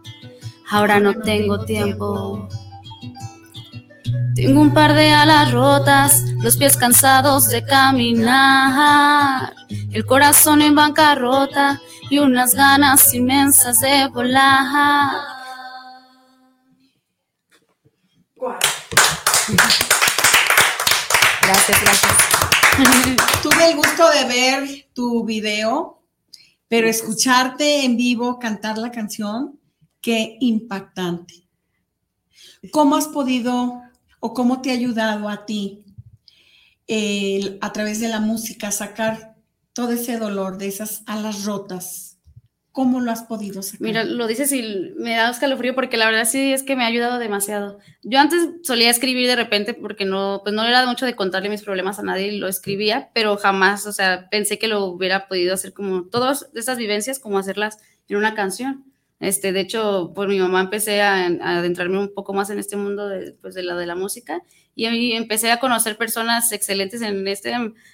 ahora 0.70 1.00
no 1.00 1.14
tengo 1.14 1.64
tiempo. 1.66 2.48
Tengo 4.36 4.62
un 4.62 4.74
par 4.74 4.94
de 4.94 5.12
alas 5.12 5.52
rotas, 5.52 6.24
los 6.42 6.58
pies 6.58 6.76
cansados 6.76 7.50
de 7.50 7.64
caminar, 7.64 9.54
el 9.92 10.06
corazón 10.06 10.62
en 10.62 10.76
bancarrota 10.76 11.80
y 12.10 12.20
unas 12.20 12.56
ganas 12.56 13.14
inmensas 13.14 13.80
de 13.80 14.08
volar. 14.08 15.34
Gracias, 21.44 21.82
gracias. 21.82 22.14
Tuve 23.44 23.70
el 23.70 23.76
gusto 23.76 24.10
de 24.10 24.26
ver 24.26 24.88
tu 24.94 25.24
video, 25.24 26.02
pero 26.68 26.88
escucharte 26.88 27.86
en 27.86 27.98
vivo 27.98 28.40
cantar 28.40 28.78
la 28.78 28.92
canción, 28.92 29.60
qué 30.04 30.38
impactante. 30.42 31.48
¿Cómo 32.72 32.96
has 32.96 33.08
podido 33.08 33.82
o 34.20 34.34
cómo 34.34 34.62
te 34.62 34.70
ha 34.72 34.74
ayudado 34.74 35.30
a 35.30 35.46
ti 35.46 35.84
el- 36.88 37.58
a 37.62 37.74
través 37.74 38.00
de 38.00 38.10
la 38.10 38.20
música 38.20 38.72
sacar 38.72 39.36
todo 39.74 39.92
ese 39.94 40.18
dolor 40.18 40.58
de 40.58 40.68
esas 40.68 41.04
alas 41.08 41.46
rotas? 41.46 42.10
¿Cómo 42.72 43.02
lo 43.02 43.12
has 43.12 43.22
podido 43.24 43.62
sacar? 43.62 43.82
Mira, 43.82 44.04
lo 44.04 44.26
dices 44.26 44.52
y 44.52 44.94
me 44.98 45.12
da 45.16 45.30
escalofrío 45.30 45.76
porque 45.76 45.96
la 45.96 46.08
verdad 46.08 46.26
sí 46.26 46.54
es 46.54 46.64
que 46.64 46.76
me 46.76 46.84
ha 46.84 46.88
ayudado 46.88 47.20
demasiado. 47.20 47.78
Yo 48.02 48.20
antes 48.20 48.50
solía 48.64 48.90
escribir 48.90 49.28
de 49.28 49.36
repente 49.36 49.76
porque 49.76 50.06
no, 50.06 50.42
pues 50.44 50.56
no 50.56 50.64
era 50.66 50.84
mucho 50.88 51.06
de 51.06 51.16
contarle 51.16 51.50
mis 51.50 51.62
problemas 51.62 52.00
a 52.00 52.04
nadie 52.04 52.32
lo 52.32 52.48
escribía, 52.48 53.12
pero 53.14 53.38
jamás, 53.38 53.86
o 53.86 53.94
sea, 53.94 54.28
pensé 54.32 54.58
que 54.58 54.68
lo 54.68 54.86
hubiera 54.86 55.28
podido 55.28 55.54
hacer 55.54 55.72
como 55.74 56.06
todas 56.06 56.50
esas 56.56 56.80
vivencias, 56.80 57.20
como 57.20 57.38
hacerlas 57.38 57.78
en 58.08 58.18
una 58.18 58.34
canción. 58.34 58.86
Este, 59.24 59.54
de 59.54 59.62
hecho, 59.62 60.12
por 60.14 60.28
mi 60.28 60.38
mamá 60.38 60.60
empecé 60.60 61.02
a, 61.02 61.28
adentrarme 61.28 61.98
un 61.98 62.14
poco 62.14 62.34
más 62.34 62.50
en 62.50 62.60
este 62.60 62.76
mundo 62.76 63.08
de, 63.08 63.32
pues, 63.42 63.56
de 63.56 63.64
la 63.64 63.74
de 63.78 63.86
la 63.86 63.96
música 63.96 64.42
y 64.76 65.14
empecé 65.14 65.50
a 65.50 65.62
conocer 65.62 65.96
personas 65.96 66.52
excelentes 66.52 67.02
en 67.02 67.26
este 67.30 67.54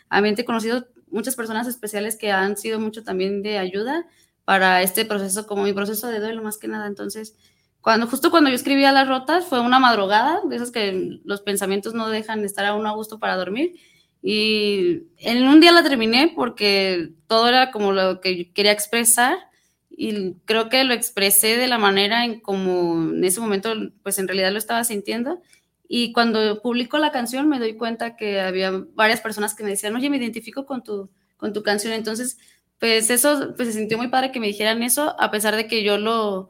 ambiente, 0.09 0.41
he 0.41 0.45
conocido 0.45 0.87
muchas 1.11 1.35
personas 1.35 1.67
especiales 1.67 2.15
que 2.15 2.31
han 2.31 2.57
sido 2.57 2.79
mucho 2.79 3.03
también 3.03 3.43
de 3.43 3.59
ayuda 3.59 4.07
para 4.43 4.81
este 4.81 5.05
proceso, 5.05 5.45
como 5.45 5.65
mi 5.65 5.73
proceso 5.73 6.07
de 6.07 6.19
duelo 6.19 6.41
más 6.41 6.57
que 6.57 6.67
nada. 6.67 6.87
Entonces, 6.87 7.35
cuando, 7.81 8.07
justo 8.07 8.31
cuando 8.31 8.49
yo 8.49 8.55
escribía 8.55 8.91
las 8.91 9.07
rotas, 9.07 9.45
fue 9.45 9.59
una 9.59 9.77
madrugada, 9.77 10.41
de 10.49 10.55
esas 10.55 10.71
que 10.71 11.19
los 11.23 11.41
pensamientos 11.41 11.93
no 11.93 12.09
dejan 12.09 12.39
de 12.39 12.47
estar 12.47 12.65
a 12.65 12.73
uno 12.73 12.89
a 12.89 12.95
gusto 12.95 13.19
para 13.19 13.35
dormir. 13.35 13.73
Y 14.23 15.03
en 15.19 15.47
un 15.47 15.59
día 15.59 15.73
la 15.73 15.83
terminé 15.83 16.33
porque 16.35 17.11
todo 17.27 17.49
era 17.49 17.69
como 17.69 17.91
lo 17.91 18.19
que 18.19 18.51
quería 18.51 18.71
expresar 18.71 19.48
y 20.01 20.35
creo 20.45 20.69
que 20.69 20.85
lo 20.85 20.93
expresé 20.93 21.57
de 21.57 21.67
la 21.67 21.77
manera 21.77 22.23
en 22.23 22.39
como 22.39 23.11
en 23.11 23.21
ese 23.21 23.41
momento 23.41 23.73
pues 24.01 24.17
en 24.17 24.29
realidad 24.29 24.53
lo 24.53 24.57
estaba 24.57 24.85
sintiendo 24.85 25.41
y 25.89 26.13
cuando 26.13 26.61
publico 26.61 26.97
la 26.99 27.11
canción 27.11 27.49
me 27.49 27.59
doy 27.59 27.75
cuenta 27.75 28.15
que 28.15 28.39
había 28.39 28.71
varias 28.93 29.19
personas 29.19 29.55
que 29.55 29.63
me 29.63 29.71
decían, 29.71 29.93
oye, 29.97 30.09
me 30.09 30.15
identifico 30.15 30.65
con 30.65 30.83
tu, 30.83 31.09
con 31.35 31.51
tu 31.51 31.63
canción, 31.63 31.91
entonces 31.91 32.37
pues 32.79 33.09
eso, 33.09 33.53
pues 33.57 33.67
se 33.67 33.73
sintió 33.73 33.97
muy 33.97 34.07
padre 34.07 34.31
que 34.31 34.39
me 34.39 34.47
dijeran 34.47 34.83
eso, 34.83 35.19
a 35.19 35.31
pesar 35.31 35.57
de 35.57 35.67
que 35.67 35.83
yo 35.83 35.97
lo, 35.97 36.49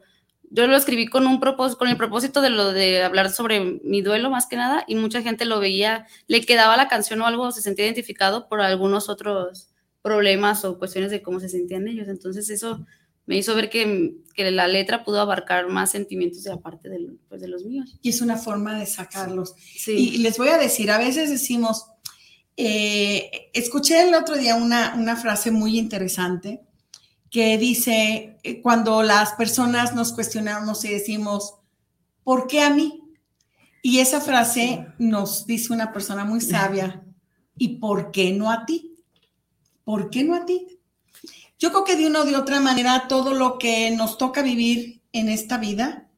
yo 0.50 0.68
lo 0.68 0.76
escribí 0.76 1.08
con 1.08 1.26
un 1.26 1.40
propósito, 1.40 1.78
con 1.78 1.88
el 1.88 1.96
propósito 1.96 2.42
de 2.42 2.50
lo 2.50 2.72
de 2.72 3.02
hablar 3.02 3.30
sobre 3.30 3.80
mi 3.82 4.00
duelo 4.00 4.30
más 4.30 4.46
que 4.46 4.54
nada, 4.54 4.84
y 4.86 4.94
mucha 4.94 5.22
gente 5.22 5.44
lo 5.44 5.58
veía, 5.58 6.06
le 6.28 6.42
quedaba 6.42 6.76
la 6.76 6.86
canción 6.86 7.20
o 7.20 7.26
algo, 7.26 7.50
se 7.50 7.62
sentía 7.62 7.86
identificado 7.86 8.48
por 8.48 8.60
algunos 8.60 9.08
otros 9.08 9.70
problemas 10.02 10.64
o 10.64 10.78
cuestiones 10.78 11.10
de 11.10 11.20
cómo 11.20 11.40
se 11.40 11.48
sentían 11.48 11.88
ellos. 11.88 12.06
Entonces 12.06 12.48
eso 12.48 12.86
me 13.30 13.36
hizo 13.36 13.54
ver 13.54 13.70
que, 13.70 14.16
que 14.34 14.50
la 14.50 14.66
letra 14.66 15.04
pudo 15.04 15.20
abarcar 15.20 15.68
más 15.68 15.92
sentimientos 15.92 16.42
de 16.42 16.50
aparte 16.50 16.88
de, 16.88 17.12
pues, 17.28 17.40
de 17.40 17.46
los 17.46 17.64
míos. 17.64 17.96
Y 18.02 18.08
es 18.08 18.22
una 18.22 18.36
forma 18.36 18.76
de 18.76 18.86
sacarlos. 18.86 19.54
Sí. 19.56 19.92
Y 19.92 20.18
les 20.18 20.36
voy 20.36 20.48
a 20.48 20.58
decir, 20.58 20.90
a 20.90 20.98
veces 20.98 21.30
decimos, 21.30 21.86
eh, 22.56 23.52
escuché 23.54 24.02
el 24.02 24.16
otro 24.16 24.36
día 24.36 24.56
una, 24.56 24.96
una, 24.98 25.14
frase 25.14 25.52
muy 25.52 25.78
interesante 25.78 26.60
que 27.30 27.56
dice, 27.56 28.36
eh, 28.42 28.60
cuando 28.60 29.04
las 29.04 29.34
personas 29.34 29.94
nos 29.94 30.12
cuestionamos 30.12 30.84
y 30.84 30.88
decimos, 30.88 31.54
¿por 32.24 32.48
qué 32.48 32.62
a 32.62 32.70
mí? 32.70 33.00
Y 33.80 34.00
esa 34.00 34.20
frase 34.20 34.88
nos 34.98 35.46
dice 35.46 35.72
una 35.72 35.92
persona 35.92 36.24
muy 36.24 36.40
sabia, 36.40 37.04
¿y 37.56 37.78
por 37.78 38.10
qué 38.10 38.32
no 38.32 38.50
a 38.50 38.66
ti? 38.66 38.96
¿Por 39.84 40.10
qué 40.10 40.24
no 40.24 40.34
a 40.34 40.44
ti? 40.44 40.79
Yo 41.60 41.70
creo 41.70 41.84
que 41.84 41.96
de 41.96 42.06
una 42.06 42.20
o 42.20 42.24
de 42.24 42.36
otra 42.36 42.58
manera 42.58 43.06
todo 43.06 43.34
lo 43.34 43.58
que 43.58 43.90
nos 43.90 44.16
toca 44.16 44.40
vivir 44.40 45.02
en 45.12 45.28
esta 45.28 45.58
vida 45.58 46.08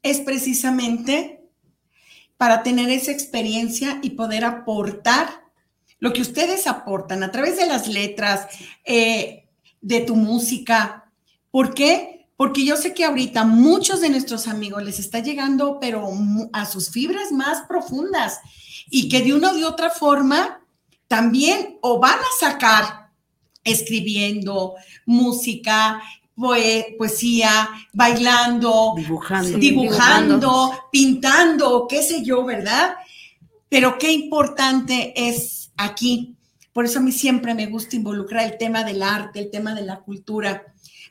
es 0.00 0.20
precisamente 0.20 1.44
para 2.36 2.62
tener 2.62 2.88
esa 2.88 3.10
experiencia 3.10 3.98
y 4.00 4.10
poder 4.10 4.44
aportar 4.44 5.42
lo 5.98 6.12
que 6.12 6.22
ustedes 6.22 6.68
aportan 6.68 7.24
a 7.24 7.32
través 7.32 7.56
de 7.56 7.66
las 7.66 7.88
letras, 7.88 8.46
eh, 8.84 9.48
de 9.80 10.00
tu 10.02 10.14
música. 10.14 11.10
¿Por 11.50 11.74
qué? 11.74 12.28
Porque 12.36 12.64
yo 12.64 12.76
sé 12.76 12.94
que 12.94 13.04
ahorita 13.04 13.44
muchos 13.44 14.00
de 14.00 14.08
nuestros 14.08 14.46
amigos 14.46 14.84
les 14.84 15.00
está 15.00 15.18
llegando, 15.18 15.78
pero 15.80 16.08
a 16.52 16.64
sus 16.64 16.90
fibras 16.90 17.32
más 17.32 17.66
profundas 17.66 18.38
y 18.88 19.08
que 19.08 19.20
de 19.20 19.34
una 19.34 19.50
o 19.50 19.54
de 19.54 19.64
otra 19.64 19.90
forma 19.90 20.64
también 21.08 21.76
o 21.82 21.98
van 21.98 22.20
a 22.20 22.38
sacar 22.38 22.99
escribiendo 23.64 24.74
música, 25.06 26.00
poesía, 26.98 27.68
bailando, 27.92 28.94
dibujando, 28.96 29.58
dibujando, 29.58 30.72
pintando, 30.90 31.86
qué 31.88 32.02
sé 32.02 32.22
yo, 32.22 32.44
¿verdad? 32.44 32.94
Pero 33.68 33.98
qué 33.98 34.12
importante 34.12 35.12
es 35.16 35.70
aquí. 35.76 36.34
Por 36.72 36.84
eso 36.84 36.98
a 36.98 37.02
mí 37.02 37.12
siempre 37.12 37.54
me 37.54 37.66
gusta 37.66 37.96
involucrar 37.96 38.44
el 38.44 38.58
tema 38.58 38.84
del 38.84 39.02
arte, 39.02 39.40
el 39.40 39.50
tema 39.50 39.74
de 39.74 39.82
la 39.82 40.00
cultura, 40.00 40.64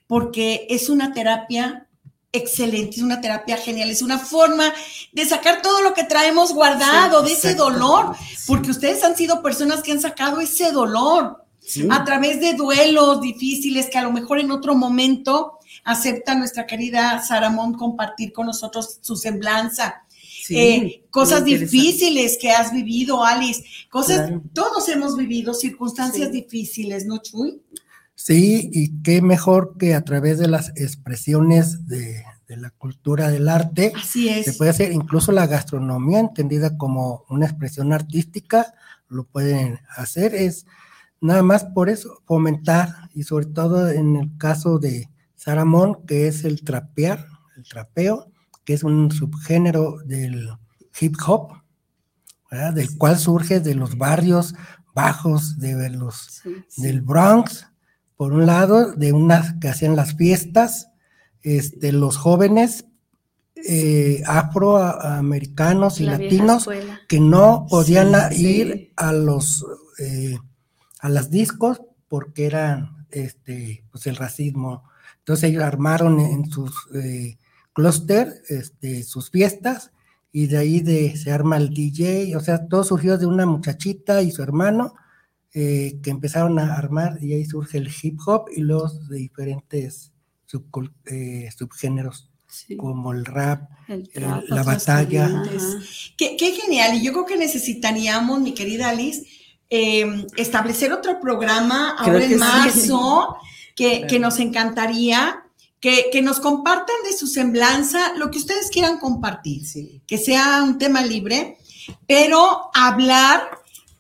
porque 0.08 0.66
es 0.70 0.90
una 0.90 1.14
terapia 1.14 1.86
excelente, 2.32 2.98
es 2.98 3.02
una 3.02 3.22
terapia 3.22 3.58
genial, 3.58 3.90
es 3.90 4.02
una 4.02 4.18
forma 4.20 4.72
de 5.12 5.26
sacar 5.26 5.62
todo 5.62 5.82
lo 5.82 5.94
que 5.94 6.04
traemos 6.04 6.54
guardado, 6.54 7.22
de 7.24 7.34
ese 7.34 7.56
dolor, 7.56 8.16
porque 8.48 8.72
ustedes 8.72 9.04
han 9.04 9.16
sido 9.16 9.42
personas 9.42 9.82
que 9.82 9.92
han 9.92 10.02
sacado 10.02 10.40
ese 10.40 10.72
dolor 10.72 11.44
a 11.90 12.04
través 12.04 12.40
de 12.40 12.54
duelos 12.54 13.22
difíciles 13.22 13.88
que 13.92 13.98
a 13.98 14.04
lo 14.04 14.12
mejor 14.12 14.40
en 14.40 14.52
otro 14.52 14.76
momento 14.76 15.60
acepta 15.84 16.36
nuestra 16.36 16.66
querida 16.66 17.22
Saramón 17.22 17.74
compartir 17.74 18.34
con 18.34 18.48
nosotros 18.48 19.00
su 19.02 19.16
semblanza. 19.16 20.04
Eh, 20.52 21.06
cosas 21.12 21.46
difíciles 21.46 22.38
que 22.42 22.50
has 22.52 22.74
vivido, 22.74 23.24
Alice, 23.24 23.64
cosas, 23.90 24.32
todos 24.52 24.90
hemos 24.90 25.16
vivido 25.16 25.54
circunstancias 25.54 26.32
difíciles, 26.32 27.06
¿no, 27.06 27.20
Chuy? 27.20 27.62
Sí, 28.16 28.70
y 28.74 29.02
qué 29.02 29.22
mejor 29.22 29.78
que 29.78 29.94
a 29.94 30.04
través 30.04 30.40
de 30.40 30.48
las 30.48 30.70
expresiones 30.76 31.88
de, 31.88 32.24
la 32.48 32.72
cultura 32.72 33.30
del 33.30 33.48
arte, 33.48 33.94
Así 33.96 34.28
es. 34.28 34.46
se 34.46 34.54
puede 34.54 34.72
hacer 34.72 34.92
incluso 34.92 35.32
la 35.32 35.46
gastronomía 35.46 36.20
entendida 36.20 36.78
como 36.78 37.26
una 37.30 37.46
expresión 37.46 37.94
artística, 37.94 38.74
lo 39.08 39.26
pueden 39.26 39.80
hacer, 39.96 40.34
es 40.34 40.66
nada 41.22 41.44
más 41.44 41.66
por 41.66 41.90
eso, 41.90 42.22
fomentar, 42.26 42.90
y 43.14 43.24
sobre 43.24 43.46
todo 43.48 43.90
en 43.90 44.16
el 44.16 44.38
caso 44.38 44.80
de 44.80 45.10
Saramón, 45.36 46.06
que 46.06 46.28
es 46.28 46.44
el 46.44 46.64
trapear, 46.64 47.26
el 47.56 47.64
trapeo, 47.68 48.32
que 48.66 48.74
es 48.74 48.84
un 48.84 49.12
subgénero 49.12 49.98
del 50.06 50.50
hip 51.00 51.16
hop, 51.26 51.54
del 52.74 52.98
cual 52.98 53.18
surge 53.18 53.60
de 53.60 53.76
los 53.76 53.98
barrios 53.98 54.56
bajos 54.94 55.60
de 55.60 55.90
los, 55.90 56.42
del 56.78 57.02
Bronx, 57.02 57.68
por 58.16 58.34
un 58.34 58.46
lado, 58.46 58.92
de 58.94 59.14
unas 59.14 59.54
que 59.62 59.70
hacían 59.70 59.96
las 59.96 60.16
fiestas, 60.16 60.90
este, 61.42 61.94
los 61.94 62.18
jóvenes 62.18 62.86
eh, 63.56 64.24
afroamericanos 64.26 66.00
y 66.00 66.06
latinos 66.06 66.70
que 67.08 67.20
no 67.20 67.66
podían 67.70 68.14
ir 68.34 68.92
a 68.96 69.14
los 69.14 69.66
eh, 70.00 70.38
a 71.00 71.10
las 71.10 71.32
discos 71.32 71.82
porque 72.08 72.46
eran 72.46 73.08
este 73.12 73.84
pues 73.92 74.08
el 74.08 74.16
racismo. 74.16 74.84
Entonces 75.20 75.50
ellos 75.50 75.64
armaron 75.64 76.20
en 76.20 76.50
sus 76.50 76.72
eh, 76.94 77.38
clúster, 77.74 78.42
este, 78.50 79.04
sus 79.04 79.30
fiestas, 79.30 79.92
y 80.32 80.48
de 80.48 80.58
ahí 80.58 80.82
de, 80.82 81.16
se 81.18 81.32
arma 81.32 81.58
el 81.58 81.74
DJ, 81.74 82.36
o 82.36 82.40
sea, 82.40 82.68
todo 82.68 82.84
surgió 82.84 83.18
de 83.18 83.26
una 83.26 83.46
muchachita 83.46 84.22
y 84.22 84.32
su 84.32 84.44
hermano, 84.44 84.94
eh, 85.54 86.00
que 86.04 86.10
empezaron 86.12 86.60
a 86.60 86.76
armar, 86.76 87.18
y 87.24 87.34
ahí 87.34 87.46
surge 87.46 87.78
el 87.78 87.90
hip 88.02 88.20
hop 88.26 88.50
y 88.56 88.62
los 88.62 89.08
de 89.10 89.18
diferentes 89.18 90.12
eh, 91.06 91.50
subgéneros. 91.58 92.30
como 92.78 93.14
el 93.14 93.26
rap, 93.26 93.70
la 93.88 94.64
batalla. 94.64 95.44
Qué, 96.18 96.36
qué, 96.38 96.52
genial, 96.52 96.98
y 96.98 97.04
yo 97.04 97.14
creo 97.14 97.26
que 97.26 97.38
necesitaríamos, 97.38 98.42
mi 98.42 98.54
querida 98.54 98.90
Alice, 98.90 99.26
em, 99.70 100.26
establecer 100.36 100.92
otro 100.94 101.20
programa 101.20 101.96
ahora 101.98 102.24
en 102.24 102.38
marzo, 102.38 103.38
que, 103.76 104.08
que, 104.08 104.20
nos 104.20 104.40
encantaría, 104.40 105.44
que, 105.80 106.22
nos 106.22 106.40
compartan 106.40 106.96
de 107.04 107.16
su 107.16 107.28
semblanza 107.28 108.14
lo 108.16 108.30
que 108.32 108.40
ustedes 108.40 108.70
quieran 108.70 109.00
compartir, 109.00 110.02
que 110.06 110.18
sea 110.18 110.64
un 110.64 110.78
tema 110.78 111.02
libre, 111.02 111.58
pero 112.06 112.70
hablar 112.74 113.50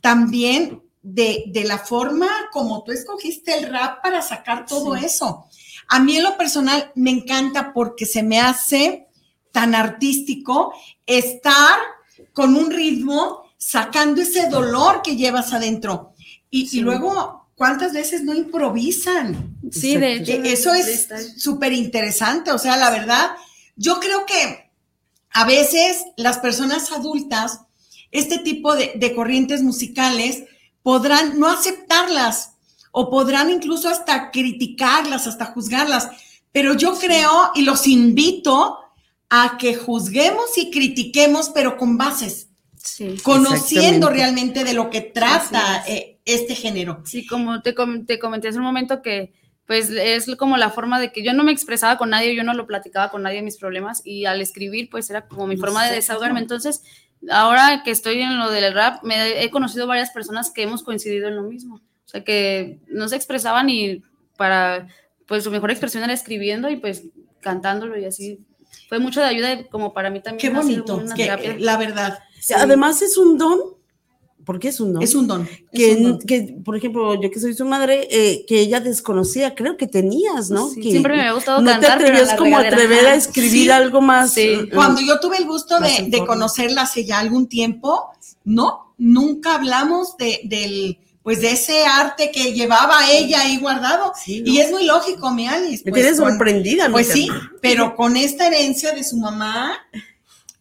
también 0.01 0.81
de, 1.01 1.63
la 1.65 1.77
forma 1.77 2.27
como 2.51 2.83
tú 2.83 2.91
escogiste 2.91 3.57
el 3.57 3.71
rap 3.71 4.01
para 4.01 4.21
sacar 4.21 4.65
todo 4.65 4.95
eso. 4.95 5.45
A 5.87 5.99
mí 5.99 6.17
en 6.17 6.23
lo 6.23 6.37
personal 6.37 6.91
me 6.95 7.11
encanta 7.11 7.73
porque 7.73 8.05
se 8.05 8.23
me 8.23 8.39
hace 8.39 9.07
tan 9.51 9.73
artístico 9.73 10.73
estar 11.05 11.79
con 12.33 12.55
un 12.55 12.69
ritmo 12.71 13.48
sacando 13.59 14.23
ese 14.23 14.49
dolor 14.49 15.03
que 15.03 15.15
llevas 15.15 15.53
adentro. 15.53 16.15
Y, 16.49 16.75
y 16.75 16.81
luego 16.81 17.39
¿Cuántas 17.59 17.91
veces 17.91 18.23
no 18.23 18.33
improvisan? 18.33 19.57
Sí, 19.69 19.97
de 19.97 20.13
hecho. 20.13 20.31
Eso 20.31 20.73
es 20.73 21.09
súper 21.35 21.73
interesante. 21.73 22.53
O 22.53 22.57
sea, 22.57 22.77
la 22.77 22.89
verdad, 22.89 23.31
yo 23.75 23.99
creo 23.99 24.25
que 24.25 24.71
a 25.31 25.43
veces 25.45 26.05
las 26.15 26.39
personas 26.39 26.89
adultas, 26.93 27.59
este 28.11 28.37
tipo 28.37 28.77
de, 28.77 29.13
corrientes 29.13 29.61
musicales, 29.61 30.45
podrán 30.83 31.37
no 31.37 31.47
aceptarlas 31.47 32.53
o 32.93 33.09
podrán 33.09 33.49
incluso 33.49 33.89
hasta 33.89 34.31
criticarlas, 34.31 35.27
hasta 35.27 35.47
juzgarlas, 35.47 36.07
pero 36.53 36.75
yo 36.75 36.97
creo 36.97 37.51
y 37.55 37.63
los 37.63 37.87
invito 37.87 38.77
a 39.29 39.57
que 39.57 39.75
juzguemos 39.75 40.57
y 40.57 40.71
critiquemos, 40.71 41.49
pero 41.49 41.77
con 41.77 41.97
bases, 41.97 42.47
conociendo 43.23 44.09
realmente 44.09 44.63
de 44.63 44.73
lo 44.73 44.89
que 44.89 45.01
trata 45.01 45.83
eh, 45.87 46.19
este 46.25 46.55
género. 46.55 47.01
Sí, 47.05 47.25
como 47.25 47.61
te, 47.61 47.73
te 48.05 48.19
comenté 48.19 48.47
hace 48.47 48.57
un 48.57 48.63
momento 48.63 49.01
que 49.01 49.33
pues 49.69 49.91
es 49.91 50.25
como 50.35 50.57
la 50.57 50.71
forma 50.71 50.99
de 50.99 51.11
que 51.11 51.23
yo 51.23 51.31
no 51.33 51.43
me 51.43 51.51
expresaba 51.51 51.99
con 51.99 52.09
nadie, 52.09 52.35
yo 52.35 52.43
no 52.43 52.55
lo 52.55 52.65
platicaba 52.65 53.11
con 53.11 53.21
nadie 53.21 53.43
mis 53.43 53.57
problemas 53.57 54.01
y 54.03 54.25
al 54.25 54.41
escribir 54.41 54.89
pues 54.89 55.11
era 55.11 55.27
como 55.27 55.45
mi 55.45 55.57
forma 55.57 55.85
de 55.85 55.93
desahogarme. 55.93 56.39
Entonces, 56.39 56.81
ahora 57.29 57.83
que 57.83 57.91
estoy 57.91 58.19
en 58.21 58.39
lo 58.39 58.49
del 58.49 58.73
rap, 58.73 59.03
me 59.03 59.43
he 59.43 59.51
conocido 59.51 59.85
varias 59.85 60.09
personas 60.09 60.49
que 60.49 60.63
hemos 60.63 60.81
coincidido 60.81 61.27
en 61.27 61.35
lo 61.35 61.43
mismo. 61.43 61.75
O 61.75 62.07
sea, 62.07 62.23
que 62.23 62.79
no 62.87 63.07
se 63.07 63.15
expresaban 63.15 63.69
y 63.69 64.01
para, 64.37 64.87
pues 65.27 65.43
su 65.43 65.51
mejor 65.51 65.69
expresión 65.69 66.03
era 66.03 66.13
escribiendo 66.13 66.67
y 66.69 66.77
pues 66.77 67.03
cantándolo 67.39 67.95
y 67.95 68.05
así. 68.05 68.39
Fue 68.87 68.97
mucho 68.97 69.19
de 69.19 69.27
ayuda 69.27 69.65
como 69.69 69.93
para 69.93 70.09
mí 70.09 70.19
también. 70.19 70.41
Qué 70.41 70.49
bonito, 70.49 71.03
la 71.59 71.77
verdad. 71.77 72.19
Además 72.55 73.01
es 73.01 73.17
un 73.17 73.37
don 73.37 73.59
porque 74.49 74.69
es 74.69 74.79
un 74.79 74.93
don. 74.93 75.03
Es 75.03 75.13
un 75.13 75.27
don. 75.27 75.47
Que, 75.71 76.17
que 76.25 76.55
por 76.65 76.75
ejemplo, 76.75 77.21
yo 77.21 77.29
que 77.29 77.39
soy 77.39 77.53
su 77.53 77.65
madre, 77.65 78.07
eh, 78.09 78.45
que 78.47 78.61
ella 78.61 78.79
desconocía, 78.79 79.53
creo 79.53 79.77
que 79.77 79.85
tenías, 79.85 80.49
¿no? 80.49 80.69
siempre 80.69 81.17
me 81.17 81.27
ha 81.27 81.33
gustado 81.33 81.61
no 81.61 81.69
cantar. 81.69 81.99
No 81.99 82.05
te 82.05 82.09
atrevías 82.09 82.33
como 82.35 82.57
a 82.57 82.61
atrever 82.61 83.05
a 83.05 83.13
escribir 83.13 83.71
algo 83.71 84.01
más. 84.01 84.33
Sí. 84.33 84.41
Eh, 84.41 84.69
Cuando 84.73 85.01
yo 85.01 85.19
tuve 85.19 85.37
el 85.37 85.45
gusto 85.45 85.79
de, 85.79 86.07
de, 86.07 86.25
conocerla 86.25 86.81
hace 86.81 87.05
ya 87.05 87.19
algún 87.19 87.47
tiempo, 87.47 88.09
no, 88.43 88.95
nunca 88.97 89.53
hablamos 89.53 90.17
de, 90.17 90.41
del 90.45 90.97
pues 91.21 91.41
de 91.41 91.51
ese 91.51 91.85
arte 91.85 92.31
que 92.31 92.53
llevaba 92.53 93.07
ella 93.11 93.41
ahí 93.41 93.57
guardado. 93.57 94.13
Y 94.25 94.57
es 94.57 94.71
muy 94.71 94.85
lógico, 94.87 95.29
mi 95.29 95.47
Alice. 95.47 95.83
Me 95.85 95.91
tienes 95.91 96.17
pues, 96.17 96.27
sorprendida. 96.27 96.89
Pues 96.89 97.09
sí, 97.09 97.29
pero 97.61 97.95
con 97.95 98.17
esta 98.17 98.47
herencia 98.47 98.93
de 98.93 99.03
su 99.03 99.17
mamá, 99.17 99.77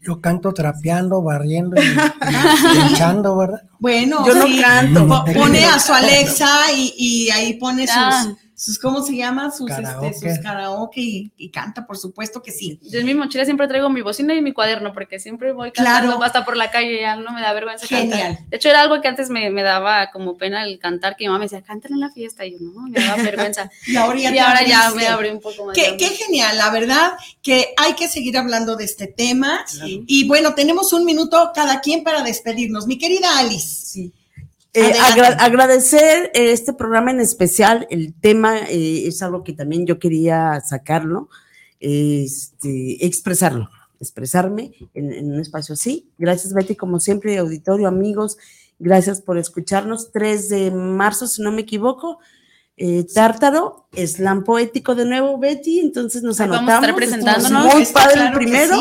yo 0.01 0.21
canto 0.21 0.53
trapeando, 0.53 1.23
barriendo 1.23 1.81
y, 1.81 2.93
echando, 2.93 3.37
¿verdad? 3.39 3.63
Bueno, 3.79 4.27
yo 4.27 4.35
no 4.35 4.47
canto. 4.61 5.25
Pone 5.35 5.65
a 5.65 5.79
su 5.79 5.93
Alexa 5.95 6.73
y, 6.75 6.95
y 6.97 7.31
ahí 7.31 7.55
pone 7.55 7.87
sus, 7.87 8.37
¿cómo 8.81 9.03
se 9.03 9.17
llama? 9.17 9.51
Sus 9.51 9.69
karaoke, 9.69 10.09
este, 10.09 10.35
sus 10.35 10.43
karaoke 10.43 11.31
y, 11.37 11.51
canta, 11.51 11.87
por 11.87 11.97
supuesto 11.97 12.43
que 12.43 12.51
sí. 12.51 12.81
Yo 12.83 12.99
en 13.01 13.07
mi 13.07 13.15
mochila 13.15 13.45
siempre 13.45 13.69
traigo 13.69 13.89
mi 13.89 14.03
bocina 14.03 14.35
y 14.35 14.43
mi 14.43 14.53
cuaderno 14.53 14.93
porque 14.93 15.19
siempre 15.19 15.53
voy 15.53 15.71
cantando 15.71 16.17
claro. 16.17 16.25
hasta 16.25 16.45
por 16.45 16.57
la 16.57 16.71
calle, 16.71 17.01
ya 17.01 17.17
no 17.17 17.33
me 17.33 17.41
da 17.41 17.53
vergüenza 17.53 17.87
Genial. 17.87 18.21
cantar. 18.21 18.49
De 18.49 18.57
hecho, 18.57 18.69
era 18.69 18.83
algo 18.83 19.01
que 19.01 19.09
antes 19.09 19.31
me, 19.31 19.51
me, 19.51 19.63
daba 19.63 20.11
como 20.11 20.37
pena 20.37 20.65
el 20.65 20.79
cantar, 20.79 21.17
que 21.17 21.25
mi 21.25 21.29
mamá 21.29 21.41
me 21.41 21.45
decía, 21.45 21.63
cántale 21.63 21.95
en 21.95 22.01
la 22.01 22.11
fiesta, 22.11 22.45
y 22.45 22.53
yo 22.53 22.59
no, 22.61 22.89
me 22.89 23.01
daba 23.01 23.23
vergüenza. 23.23 23.71
y 23.87 23.97
ahora 23.97 24.19
ya, 24.19 24.35
y 24.35 24.39
ahora 24.39 24.67
ya 24.67 24.91
me 24.91 25.07
abrí 25.07 25.31
un 25.31 25.41
poco 25.41 25.67
más. 25.67 25.75
Qué, 25.75 25.97
qué, 25.97 26.09
genial, 26.09 26.57
la 26.59 26.71
verdad 26.71 27.13
que 27.43 27.75
hay 27.77 27.95
que 27.95 28.09
seguir 28.09 28.37
hablando 28.37 28.77
de 28.77 28.85
este 28.85 29.07
tema. 29.07 29.65
Y 29.85 30.27
bueno, 30.27 30.55
tenemos 30.55 30.93
un 30.93 31.05
minuto 31.05 31.53
cada 31.55 31.81
quien 31.81 32.03
para 32.03 32.23
despedirnos. 32.23 32.87
Mi 32.87 32.99
querida 32.99 33.39
Alice. 33.39 33.87
Sí. 33.87 34.13
Eh, 34.79 34.93
agradecer 35.39 36.31
este 36.35 36.73
programa 36.73 37.11
en 37.11 37.21
especial, 37.21 37.87
el 37.91 38.15
tema 38.15 38.59
eh, 38.69 39.09
es 39.09 39.23
algo 39.23 39.43
que 39.43 39.53
también 39.53 39.87
yo 39.87 39.99
quería 39.99 40.61
sacarlo, 40.61 41.29
este, 41.81 43.05
expresarlo, 43.05 43.71
expresarme 43.99 44.73
en, 44.95 45.33
un 45.33 45.41
espacio 45.41 45.73
así. 45.73 46.11
Gracias 46.17 46.53
Betty, 46.53 46.77
como 46.77 47.01
siempre, 47.01 47.39
auditorio, 47.39 47.89
amigos, 47.89 48.39
gracias 48.79 49.21
por 49.21 49.37
escucharnos. 49.37 50.13
3 50.13 50.49
de 50.49 50.71
marzo, 50.71 51.27
si 51.27 51.43
no 51.43 51.51
me 51.51 51.63
equivoco, 51.63 52.21
eh, 52.77 53.05
Tártaro, 53.13 53.89
slam 53.97 54.45
poético 54.45 54.95
de 54.95 55.07
nuevo, 55.07 55.39
Betty, 55.39 55.81
entonces 55.81 56.23
nos 56.23 56.41
anotamos. 56.41 56.67
Vamos 56.67 56.85
a 56.85 56.87
estar 56.87 56.95
presentándonos. 56.95 57.75
Muy 57.75 57.87
padre 57.87 58.27
el 58.27 58.33
primero 58.33 58.77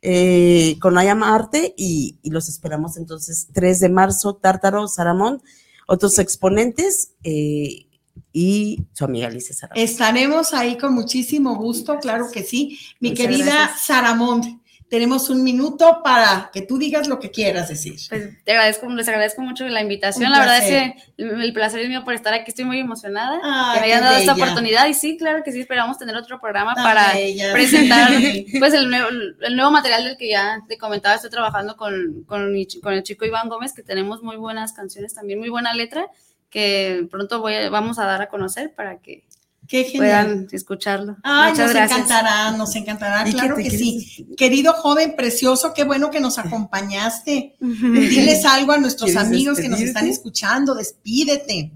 eh, 0.00 0.76
con 0.80 0.96
Ayama 0.96 1.34
Arte 1.34 1.74
y, 1.76 2.18
los 2.24 2.48
esperamos 2.48 2.96
entonces 2.96 3.48
3 3.52 3.80
de 3.80 3.88
marzo, 3.88 4.34
Tártaro, 4.34 4.86
Saramón, 4.86 5.42
otros 5.86 6.18
exponentes 6.18 7.14
eh, 7.24 7.86
y 8.32 8.84
su 8.92 9.04
amiga 9.04 9.26
Alicia 9.26 9.54
Saramón. 9.54 9.82
Estaremos 9.82 10.54
ahí 10.54 10.76
con 10.78 10.94
muchísimo 10.94 11.56
gusto, 11.56 11.98
claro 11.98 12.30
que 12.32 12.44
sí. 12.44 12.78
Mi 13.00 13.14
querida 13.14 13.74
Saramón, 13.76 14.62
tenemos 14.88 15.28
un 15.28 15.44
minuto 15.44 16.00
para 16.02 16.50
que 16.52 16.62
tú 16.62 16.78
digas 16.78 17.08
lo 17.08 17.18
que 17.18 17.30
quieras 17.30 17.68
decir. 17.68 17.96
Pues 18.08 18.42
te 18.44 18.52
agradezco, 18.52 18.88
les 18.88 19.06
agradezco 19.08 19.42
mucho 19.42 19.66
la 19.68 19.82
invitación. 19.82 20.30
la 20.30 20.40
verdad 20.40 20.58
es 20.58 20.64
que 20.64 20.96
el 21.18 21.52
placer 21.52 21.80
es 21.80 21.88
mío 21.88 22.04
por 22.04 22.14
estar 22.14 22.32
aquí. 22.32 22.46
Estoy 22.48 22.64
muy 22.64 22.78
emocionada 22.78 23.38
que 23.74 23.80
me 23.80 23.86
hayan 23.86 24.02
dado 24.02 24.16
esta 24.16 24.32
oportunidad. 24.32 24.86
Y 24.88 24.94
sí, 24.94 25.18
claro 25.18 25.42
que 25.44 25.52
sí, 25.52 25.60
esperamos 25.60 25.98
tener 25.98 26.16
otro 26.16 26.40
programa 26.40 26.74
para 26.74 27.12
presentar 27.52 28.10
pues 28.58 28.72
el 28.72 28.88
nuevo, 28.88 29.08
el 29.40 29.56
nuevo 29.56 29.70
material 29.70 30.04
del 30.04 30.16
que 30.16 30.30
ya 30.30 30.62
te 30.66 30.78
comentaba. 30.78 31.16
Estoy 31.16 31.30
trabajando 31.30 31.76
con, 31.76 32.24
con, 32.26 32.54
con 32.82 32.92
el 32.94 33.02
chico 33.02 33.26
Iván 33.26 33.48
Gómez, 33.48 33.74
que 33.74 33.82
tenemos 33.82 34.22
muy 34.22 34.36
buenas 34.36 34.72
canciones 34.72 35.14
también, 35.14 35.38
muy 35.38 35.50
buena 35.50 35.74
letra, 35.74 36.06
que 36.48 37.06
pronto 37.10 37.40
voy 37.40 37.68
vamos 37.68 37.98
a 37.98 38.06
dar 38.06 38.22
a 38.22 38.28
conocer 38.28 38.74
para 38.74 38.98
que 38.98 39.24
Qué 39.68 39.84
genial. 39.84 40.26
Puedan 40.26 40.48
escucharlo. 40.50 41.16
Ay, 41.22 41.52
nos 41.52 41.70
encantará, 41.74 42.50
nos 42.52 42.74
encantará, 42.74 43.30
claro 43.30 43.56
que 43.56 43.70
sí. 43.70 44.26
Querido 44.36 44.72
joven 44.72 45.14
precioso, 45.14 45.74
qué 45.74 45.84
bueno 45.84 46.10
que 46.10 46.20
nos 46.20 46.38
acompañaste. 46.38 47.56
Diles 47.60 48.46
algo 48.46 48.72
a 48.72 48.78
nuestros 48.78 49.14
amigos 49.16 49.60
que 49.60 49.68
nos 49.68 49.80
están 49.80 50.06
escuchando, 50.06 50.74
despídete. 50.74 51.72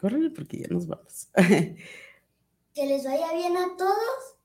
Córrele 0.00 0.30
porque 0.30 0.58
ya 0.58 0.68
nos 0.68 0.88
vamos. 0.88 1.28
que 2.74 2.86
les 2.86 3.04
vaya 3.04 3.32
bien 3.32 3.56
a 3.56 3.76
todos. 3.76 4.36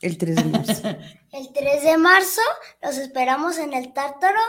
El 0.00 0.16
3 0.16 0.36
de 0.36 0.44
marzo. 0.44 0.82
El 1.32 1.52
3 1.52 1.82
de 1.82 1.98
marzo 1.98 2.40
los 2.82 2.96
esperamos 2.96 3.58
en 3.58 3.74
el 3.74 3.92
Tártaro 3.92 4.40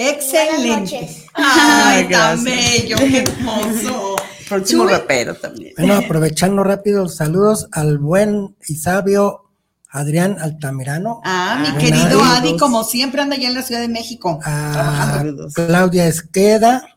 Excelente. 0.00 1.08
Ay, 1.34 2.08
tan 2.08 2.42
bello, 2.42 2.96
qué 2.96 3.18
hermoso. 3.18 4.16
Próximo 4.48 4.86
rapero 4.86 5.34
también. 5.34 5.74
Bueno, 5.76 5.94
aprovechando 5.94 6.64
rápido, 6.64 7.06
saludos 7.08 7.68
al 7.70 7.98
buen 7.98 8.56
y 8.66 8.76
sabio 8.76 9.50
Adrián 9.90 10.38
Altamirano. 10.40 11.20
Ah, 11.22 11.62
mi 11.62 11.78
querido 11.78 12.22
Adi, 12.24 12.56
como 12.56 12.82
siempre 12.82 13.20
anda 13.20 13.36
allá 13.36 13.48
en 13.48 13.54
la 13.54 13.62
Ciudad 13.62 13.82
de 13.82 13.88
México. 13.88 14.40
A 14.42 15.22
Claudia 15.54 16.06
Esqueda. 16.06 16.96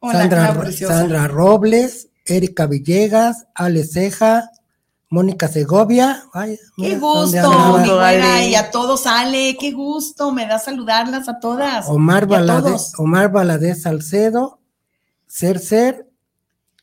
Sandra, 0.00 0.54
Sandra 0.70 1.26
Robles, 1.26 2.10
Erika 2.24 2.66
Villegas, 2.66 3.46
Ale 3.54 3.84
Ceja, 3.84 4.48
Mónica 5.10 5.48
Segovia. 5.48 6.22
qué 6.76 6.96
gusto, 6.98 7.78
mi 7.78 7.88
buena, 7.88 8.44
y 8.44 8.54
a 8.54 8.70
todos, 8.70 9.06
Ale, 9.06 9.56
qué 9.58 9.72
gusto, 9.72 10.32
me 10.32 10.46
da 10.46 10.58
saludarlas 10.58 11.28
a 11.28 11.40
todas. 11.40 11.86
Omar 11.88 12.26
Valadez, 12.26 12.92
Omar 12.98 13.32
Valadez 13.32 13.82
Salcedo, 13.82 14.60
Cercer. 15.26 16.06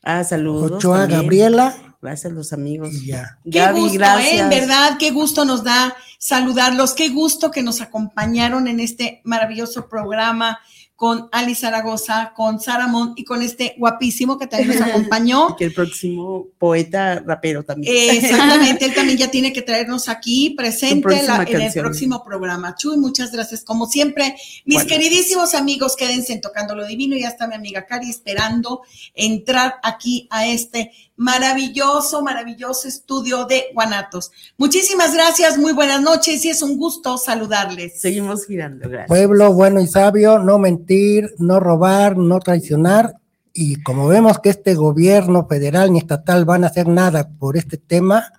Ah, 0.02 0.24
saludos. 0.24 0.72
Ochoa 0.72 1.06
Gabriela. 1.06 1.74
Gracias 2.02 2.32
los 2.32 2.52
amigos. 2.52 2.90
ya. 3.04 3.38
Qué 3.44 3.58
Gaby, 3.58 3.80
gusto, 3.80 3.98
gracias. 3.98 4.32
¿eh? 4.32 4.38
en 4.38 4.48
verdad, 4.48 4.96
qué 4.98 5.10
gusto 5.10 5.44
nos 5.44 5.64
da 5.64 5.96
saludarlos, 6.18 6.94
qué 6.94 7.08
gusto 7.08 7.50
que 7.50 7.62
nos 7.62 7.80
acompañaron 7.80 8.68
en 8.68 8.80
este 8.80 9.20
maravilloso 9.24 9.88
programa 9.88 10.58
con 10.96 11.28
Ali 11.30 11.54
Zaragoza, 11.54 12.32
con 12.34 12.58
Saramón 12.58 13.12
y 13.16 13.24
con 13.24 13.42
este 13.42 13.74
guapísimo 13.76 14.38
que 14.38 14.46
también 14.46 14.78
nos 14.78 14.88
acompañó. 14.88 15.54
que 15.58 15.66
el 15.66 15.74
próximo 15.74 16.46
poeta 16.58 17.20
rapero 17.20 17.62
también. 17.62 18.16
exactamente, 18.16 18.86
él 18.86 18.94
también 18.94 19.18
ya 19.18 19.30
tiene 19.30 19.52
que 19.52 19.60
traernos 19.60 20.08
aquí 20.08 20.54
presente 20.56 21.20
en 21.20 21.60
el 21.60 21.72
próximo 21.72 22.24
programa. 22.24 22.74
Chuy, 22.74 22.96
muchas 22.96 23.30
gracias. 23.30 23.62
Como 23.62 23.86
siempre, 23.86 24.36
mis 24.64 24.84
queridísimos 24.84 25.54
amigos, 25.54 25.96
quédense 25.96 26.32
en 26.32 26.40
Tocando 26.40 26.74
lo 26.74 26.86
Divino. 26.86 27.14
Ya 27.14 27.28
está 27.28 27.46
mi 27.46 27.54
amiga 27.54 27.84
Cari 27.84 28.08
esperando 28.08 28.80
entrar 29.14 29.74
aquí 29.82 30.26
a 30.30 30.46
este 30.46 30.92
maravilloso, 31.16 32.22
maravilloso 32.22 32.88
estudio 32.88 33.46
de 33.46 33.66
Guanatos. 33.74 34.30
Muchísimas 34.58 35.14
gracias, 35.14 35.58
muy 35.58 35.72
buenas 35.72 36.00
noches 36.02 36.44
y 36.44 36.50
es 36.50 36.62
un 36.62 36.76
gusto 36.76 37.18
saludarles. 37.18 38.00
Seguimos 38.00 38.44
girando, 38.46 38.88
gracias. 38.88 39.08
Pueblo 39.08 39.52
bueno 39.52 39.80
y 39.80 39.86
sabio, 39.86 40.38
no 40.38 40.58
mentir, 40.58 41.34
no 41.38 41.60
robar, 41.60 42.16
no 42.16 42.38
traicionar. 42.40 43.14
Y 43.52 43.82
como 43.82 44.08
vemos 44.08 44.38
que 44.40 44.50
este 44.50 44.74
gobierno 44.74 45.46
federal 45.46 45.92
ni 45.92 45.98
estatal 45.98 46.44
van 46.44 46.64
a 46.64 46.66
hacer 46.66 46.88
nada 46.88 47.28
por 47.38 47.56
este 47.56 47.78
tema 47.78 48.30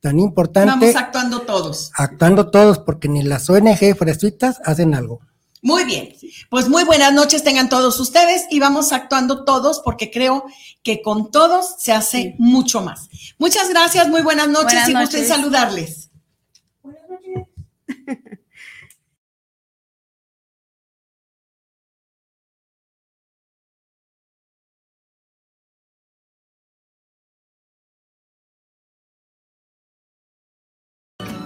tan 0.00 0.18
importante. 0.18 0.70
Vamos 0.70 0.96
actuando 0.96 1.40
todos. 1.42 1.90
Actuando 1.94 2.50
todos, 2.50 2.78
porque 2.78 3.08
ni 3.08 3.22
las 3.22 3.48
ONG 3.50 3.94
fresitas 3.96 4.60
hacen 4.64 4.94
algo. 4.94 5.20
Muy 5.64 5.84
bien, 5.84 6.14
pues 6.50 6.68
muy 6.68 6.84
buenas 6.84 7.14
noches 7.14 7.42
tengan 7.42 7.70
todos 7.70 7.98
ustedes 7.98 8.44
y 8.50 8.60
vamos 8.60 8.92
actuando 8.92 9.44
todos 9.44 9.80
porque 9.82 10.10
creo 10.10 10.44
que 10.82 11.00
con 11.00 11.30
todos 11.30 11.76
se 11.78 11.94
hace 11.94 12.34
mucho 12.38 12.82
más. 12.82 13.08
Muchas 13.38 13.70
gracias, 13.70 14.08
muy 14.08 14.20
buenas 14.20 14.48
noches 14.48 14.86
y 14.86 14.92
gusten 14.92 15.26
saludarles. 15.26 16.10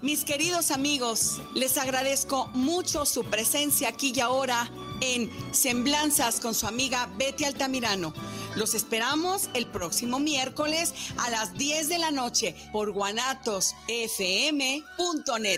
Mis 0.03 0.25
queridos 0.25 0.71
amigos, 0.71 1.41
les 1.55 1.77
agradezco 1.77 2.47
mucho 2.55 3.05
su 3.05 3.25
presencia 3.25 3.89
aquí 3.89 4.13
y 4.15 4.21
ahora 4.21 4.71
en 5.01 5.31
Semblanzas 5.53 6.41
con 6.41 6.55
su 6.55 6.67
amiga 6.67 7.09
Betty 7.17 7.45
Altamirano. 7.45 8.13
Los 8.55 8.75
esperamos 8.75 9.49
el 9.55 9.67
próximo 9.67 10.21
miércoles 10.21 10.95
a 11.17 11.31
las 11.31 11.55
10 11.55 11.89
de 11.89 11.99
la 11.99 12.11
noche 12.11 12.55
por 12.73 12.93
guanatosfm.net. 12.93 15.57